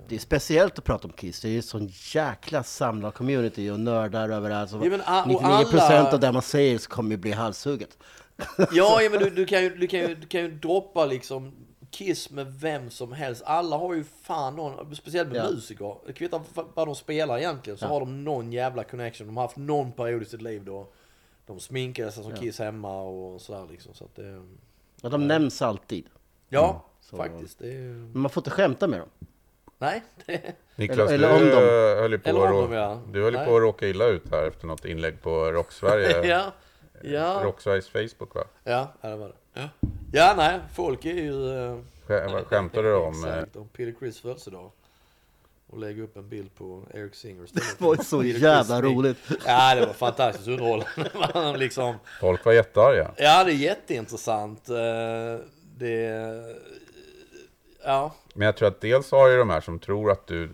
[0.07, 1.41] Det är speciellt att prata om Kiss.
[1.41, 4.69] Det är ju sån jäkla samlad community och nördar överallt.
[4.69, 7.31] Så Ja, men a- och 99% alla- av det man säger så kommer ju bli
[7.31, 7.97] halshugget.
[8.57, 11.53] Ja, ja men du, du, kan ju, du, kan ju, du kan ju droppa liksom
[11.95, 13.43] Kiss med vem som helst.
[13.45, 15.49] Alla har ju fan någon, speciellt med Ja.
[15.51, 15.95] musiker.
[16.05, 16.41] Det kvittar
[16.73, 19.27] vad de spelar egentligen, så har de någon jävla connection.
[19.27, 20.87] De har haft någon period i sitt liv då
[21.45, 23.93] de sminkade sig som Kiss hemma och sådär liksom.
[23.93, 24.41] Så att det,
[25.03, 26.05] Och de nämns alltid.
[26.49, 27.59] ja, Så- faktiskt.
[27.59, 29.09] Det är, Men man får inte skämta med dem.
[29.77, 30.41] nej, det,
[30.75, 31.63] Niklas, Eller- eller du om dem.
[31.97, 33.01] eh, höll ju på, Eller om dem, ja.
[33.11, 33.47] du höll ju Nej.
[33.47, 36.27] på att råka illa ut här efter något inlägg på Rocksverige.
[36.27, 36.51] ja,
[37.03, 38.43] ja, Rocksveriges Facebook va?
[38.63, 39.33] ja, ja, det var det.
[39.55, 39.69] Ja,
[40.11, 41.49] ja nej, folk är ju...
[41.57, 41.77] eh,
[42.07, 43.23] Skä- vad Skämtade du om?
[43.25, 44.71] eh, Exakt, om Peter Chris födelsedag.
[45.69, 48.91] Och lägga upp en bild på Eric Singer Det var ju så Peter jävla Criss.
[48.91, 49.17] roligt.
[49.45, 51.57] Ja, det var fantastiskt underhållande.
[51.57, 53.11] Liksom, Folk var jättearga.
[53.17, 54.69] ja, det är jätteintressant.
[54.69, 54.75] Eh,
[55.77, 56.55] Det...
[57.83, 60.49] Ja, Men jag tror att dels har ju de här som tror att du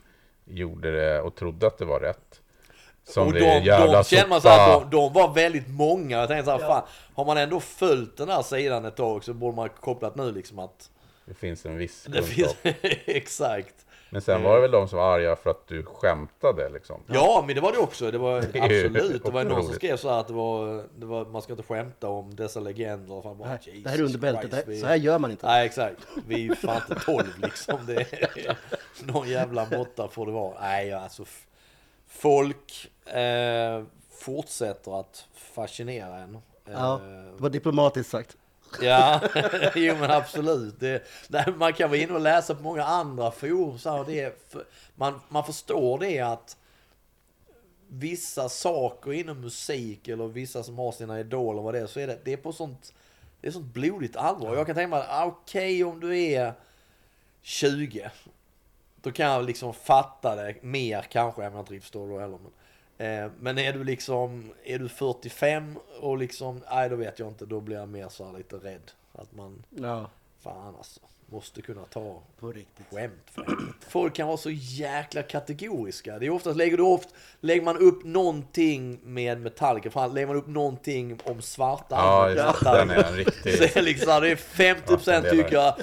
[0.45, 2.30] gjorde det och trodde att det var rätt.
[3.03, 6.17] Som och de, jävla de känner man så här, de, de var väldigt många.
[6.17, 6.83] Jag tänkte så här, fan,
[7.15, 10.59] har man ändå följt den här sidan ett tag så borde man kopplat nu liksom
[10.59, 10.89] att
[11.25, 12.55] Det finns en viss det finns...
[12.61, 12.75] kunskap.
[13.05, 13.75] Exakt.
[14.13, 17.03] Men sen var det väl de som var arga för att du skämtade liksom.
[17.07, 18.11] Ja, men det var det också.
[18.11, 19.23] Det var absolut.
[19.23, 21.63] Det var någon som skrev så här att det var, det var, man ska inte
[21.63, 23.21] skämta om dessa legender.
[23.21, 24.79] Fan, bara, Nej, Det här är under bältet.
[24.79, 25.45] Så här gör man inte.
[25.47, 25.97] Nej, exakt.
[26.27, 27.85] Vi är fan inte 12 liksom.
[27.85, 28.57] Det är,
[29.03, 30.61] någon jävla måtta får det vara.
[30.61, 31.25] Nej, alltså.
[32.11, 36.37] Folk eh, fortsätter att fascinera en.
[36.65, 37.01] Ja, Eh,
[37.35, 38.37] det var diplomatiskt sagt.
[38.81, 39.21] Ja,
[39.75, 40.79] jo men absolut.
[40.79, 43.79] Det, nej, man kan vara inne och läsa på många andra forum.
[43.79, 44.65] Så här, det är, för-
[44.95, 46.57] man, man förstår det att
[47.87, 52.07] vissa saker inom musik eller vissa som har sina idoler vad det är, så är
[52.07, 52.93] det, det är på sånt,
[53.41, 54.55] det är sånt blodigt allvar.
[54.55, 56.53] Jag kan tänka mig, okej om du är
[57.41, 58.11] 20,
[59.01, 62.37] då kan jag liksom fatta det mer kanske, jag menar inte förstår då heller.
[62.97, 67.27] Men, eh, men är du liksom, är du 45 och liksom, nej då vet jag
[67.27, 68.91] inte, då blir jag mer så här lite rädd.
[69.13, 70.09] Att man, Ja,
[70.43, 72.85] fan alltså, måste kunna ta på riktigt.
[72.91, 73.45] skämt för.
[73.89, 76.19] Folk kan vara så jäkla kategoriska.
[76.19, 77.09] Det är oftast, lägger du ofta,
[77.41, 82.63] lägger man upp någonting med Metallica, fan, lägger man upp någonting om svarta Ja, just
[82.63, 85.53] Den är en riktig- Så är det liksom, det är 50% Ja, det är tycker
[85.53, 85.75] jag,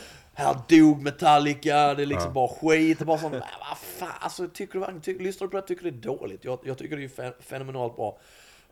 [0.42, 2.98] här dog Metallica, det är liksom bara skit.
[2.98, 5.90] Bara sån, "Nej, vad fan, alltså tycker du tycker, lyssnar du på det tycker du
[5.90, 6.44] det är dåligt?
[6.44, 8.18] Jag, jag tycker det är fe- fenomenalt bra.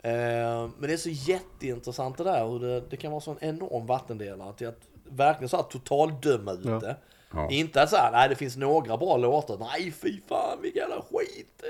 [0.02, 0.12] Eh,
[0.78, 3.86] men det är så jätteintressant det där, hur det, det kan vara så en enorm
[3.86, 6.78] vattendelare till att verkligen så här totaldöma ut Ja.
[6.78, 6.86] det.
[6.86, 6.94] Ja.
[7.50, 9.56] Inte att säga, nej det finns några bra låtar.
[9.58, 11.62] Nej fy fan vilken jävla skit.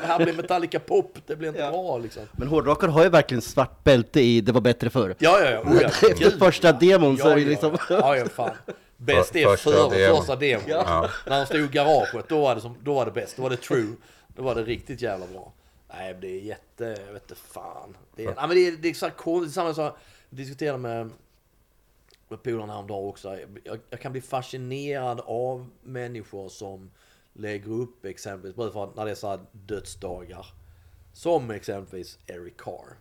[0.00, 1.70] Det här blir Metallica pop, det blir inte Ja.
[1.70, 2.22] bra liksom.
[2.32, 5.14] Men hårdrockare har ju verkligen svart bälte i Det var bättre förr.
[5.18, 5.60] Ja, ja, ja.
[5.60, 5.88] Oh, ja.
[5.88, 7.76] Efter Gud, första demon så ja, är det ja, liksom...
[7.90, 8.50] Ja, ja, fan.
[8.96, 10.16] Bäst är första före demon.
[10.16, 10.62] första demon.
[10.66, 11.10] Ja.
[11.26, 13.36] När de stod i garaget, då var, det som, då var det bäst.
[13.36, 13.92] Då var det true.
[14.28, 15.52] Då var det riktigt jävla bra.
[15.94, 16.84] Nej, det är jätte...
[17.06, 17.96] Jag vet inte fan.
[18.16, 19.54] Det är, nej, men det är, det är så här konstigt.
[19.54, 19.96] Samma sak.
[20.30, 21.10] Jag diskuterade med,
[22.28, 23.38] med polarna häromdagen också.
[23.64, 26.90] Jag, jag kan bli fascinerad av människor som
[27.32, 30.46] lägger upp exempelvis, bara för att när det är så här dödsdagar.
[31.12, 32.96] Som exempelvis Eric Carr.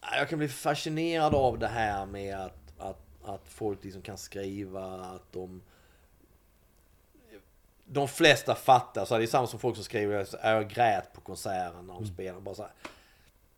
[0.00, 4.84] Jag kan bli fascinerad av det här med att, att, att folk liksom kan skriva
[4.84, 5.62] att de...
[7.92, 11.20] De flesta fattar, så det är samma som folk som skriver att jag grät på
[11.20, 12.40] konserten när de spelar.
[12.40, 12.72] Bara så här,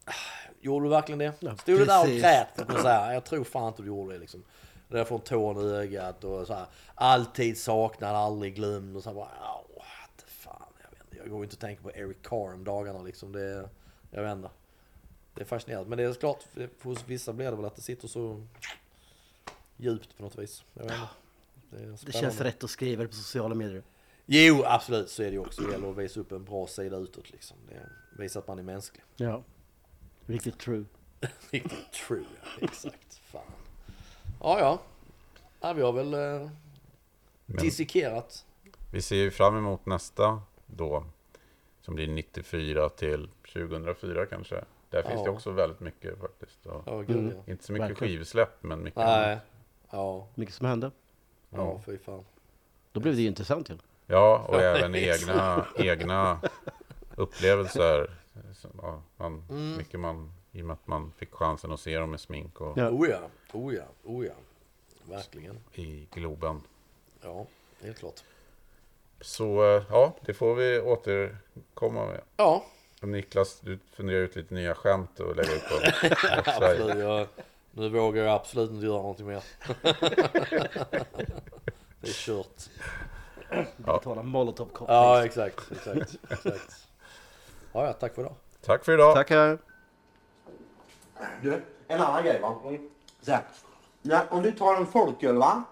[0.05, 1.33] "Ah, Gjorde du verkligen det?
[1.41, 2.89] Ja, Stod du där och grät på?
[2.89, 4.45] Jag tror fan inte du gjorde det liksom.
[4.89, 9.03] Det där får en tån i ögat och så här, alltid saknad, aldrig glömd och
[9.03, 11.17] så här bara, "Ja, what the fan, jag vet inte.
[11.17, 13.33] Jag går inte och tänker på Eric Carr om dagarna liksom.
[13.33, 13.69] Det,
[14.11, 14.51] jag vet inte.
[15.35, 15.89] Det är fascinerande.
[15.89, 16.45] Men det är klart,
[16.83, 18.47] hos vissa blir det väl att det sitter så
[19.77, 20.65] djupt på något vis.
[20.75, 21.09] Jag vet inte.
[21.71, 23.83] Det, Det känns rätt att skriva det på sociala medier.
[24.27, 25.63] Jo, absolut så är det ju också.
[25.63, 27.57] Det gäller att visa upp en bra sida utåt liksom.
[27.69, 29.05] Det visar att man är mänsklig.
[29.17, 29.43] Ja.
[30.27, 30.85] Riktigt true.
[31.51, 32.67] Riktigt true, ja.
[32.67, 33.15] Exakt.
[33.25, 33.43] Fan.
[34.41, 34.79] Ja, ja.
[35.61, 36.51] ja vi har väl eh,
[37.47, 38.47] Men dissekerat.
[38.93, 41.05] vi ser ju fram emot nästa då.
[41.81, 44.65] Som blir 94 till 2004 kanske.
[44.91, 45.25] Där finns Ja.
[45.25, 46.67] det också väldigt mycket faktiskt.
[46.67, 47.35] Och Ja, gud Mm.
[47.47, 47.53] ja.
[47.53, 48.13] Inte så mycket Verkligen.
[48.17, 49.33] skivsläpp men mycket Nej.
[49.33, 49.43] annat.
[49.91, 50.91] Ja, Mycket som hände.
[51.51, 52.25] ja, fy fan.
[52.93, 53.79] Då blev det ju intressant ju.
[54.07, 56.41] Ja, och Ja, även egna, egna
[57.17, 58.11] upplevelser.
[58.55, 59.77] Som, Ja, man, Mm.
[59.77, 62.79] Mycket man, i och med att man fick chansen att se dem med smink och
[62.79, 62.91] Ja.
[62.91, 63.21] Oh ja,
[63.53, 64.35] oh ja, oh ja.
[65.05, 65.59] Verkligen.
[65.75, 66.61] i Globen.
[67.21, 67.47] Ja,
[67.83, 68.23] helt klart.
[69.21, 72.21] Så eh, ja, det får vi återkomma med.
[72.37, 72.65] Ja,
[73.01, 76.07] Niklas, du funderar ut lite nya skämt och lägga upp på
[76.51, 76.99] absolut.
[76.99, 77.27] Jag,
[77.71, 79.45] nu vågar jag absolut inte göra någonting mer.
[82.01, 82.71] det är kört.
[83.77, 86.89] Betala molotov Ja, exakt, exakt, exakt.
[87.73, 88.35] Ja, ja, tack för idag.
[88.61, 89.15] Tack för idag.
[89.15, 89.59] Tackar.
[91.43, 92.57] Du, en annan grej va.
[93.21, 93.43] Så här.
[94.03, 95.63] Ja, om du tar en folköl va.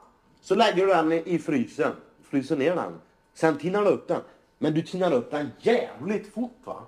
[0.40, 1.92] Så lägger du den i frysen.
[2.22, 3.00] Fryser ner den.
[3.34, 4.20] Sen tinnar du upp den.
[4.58, 6.82] Men du tinnar upp den jävligt fort va.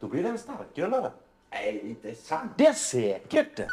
[0.00, 1.10] Då blir den starkare.
[1.50, 2.52] Nej, inte sant.
[2.56, 3.68] Det är säkert det.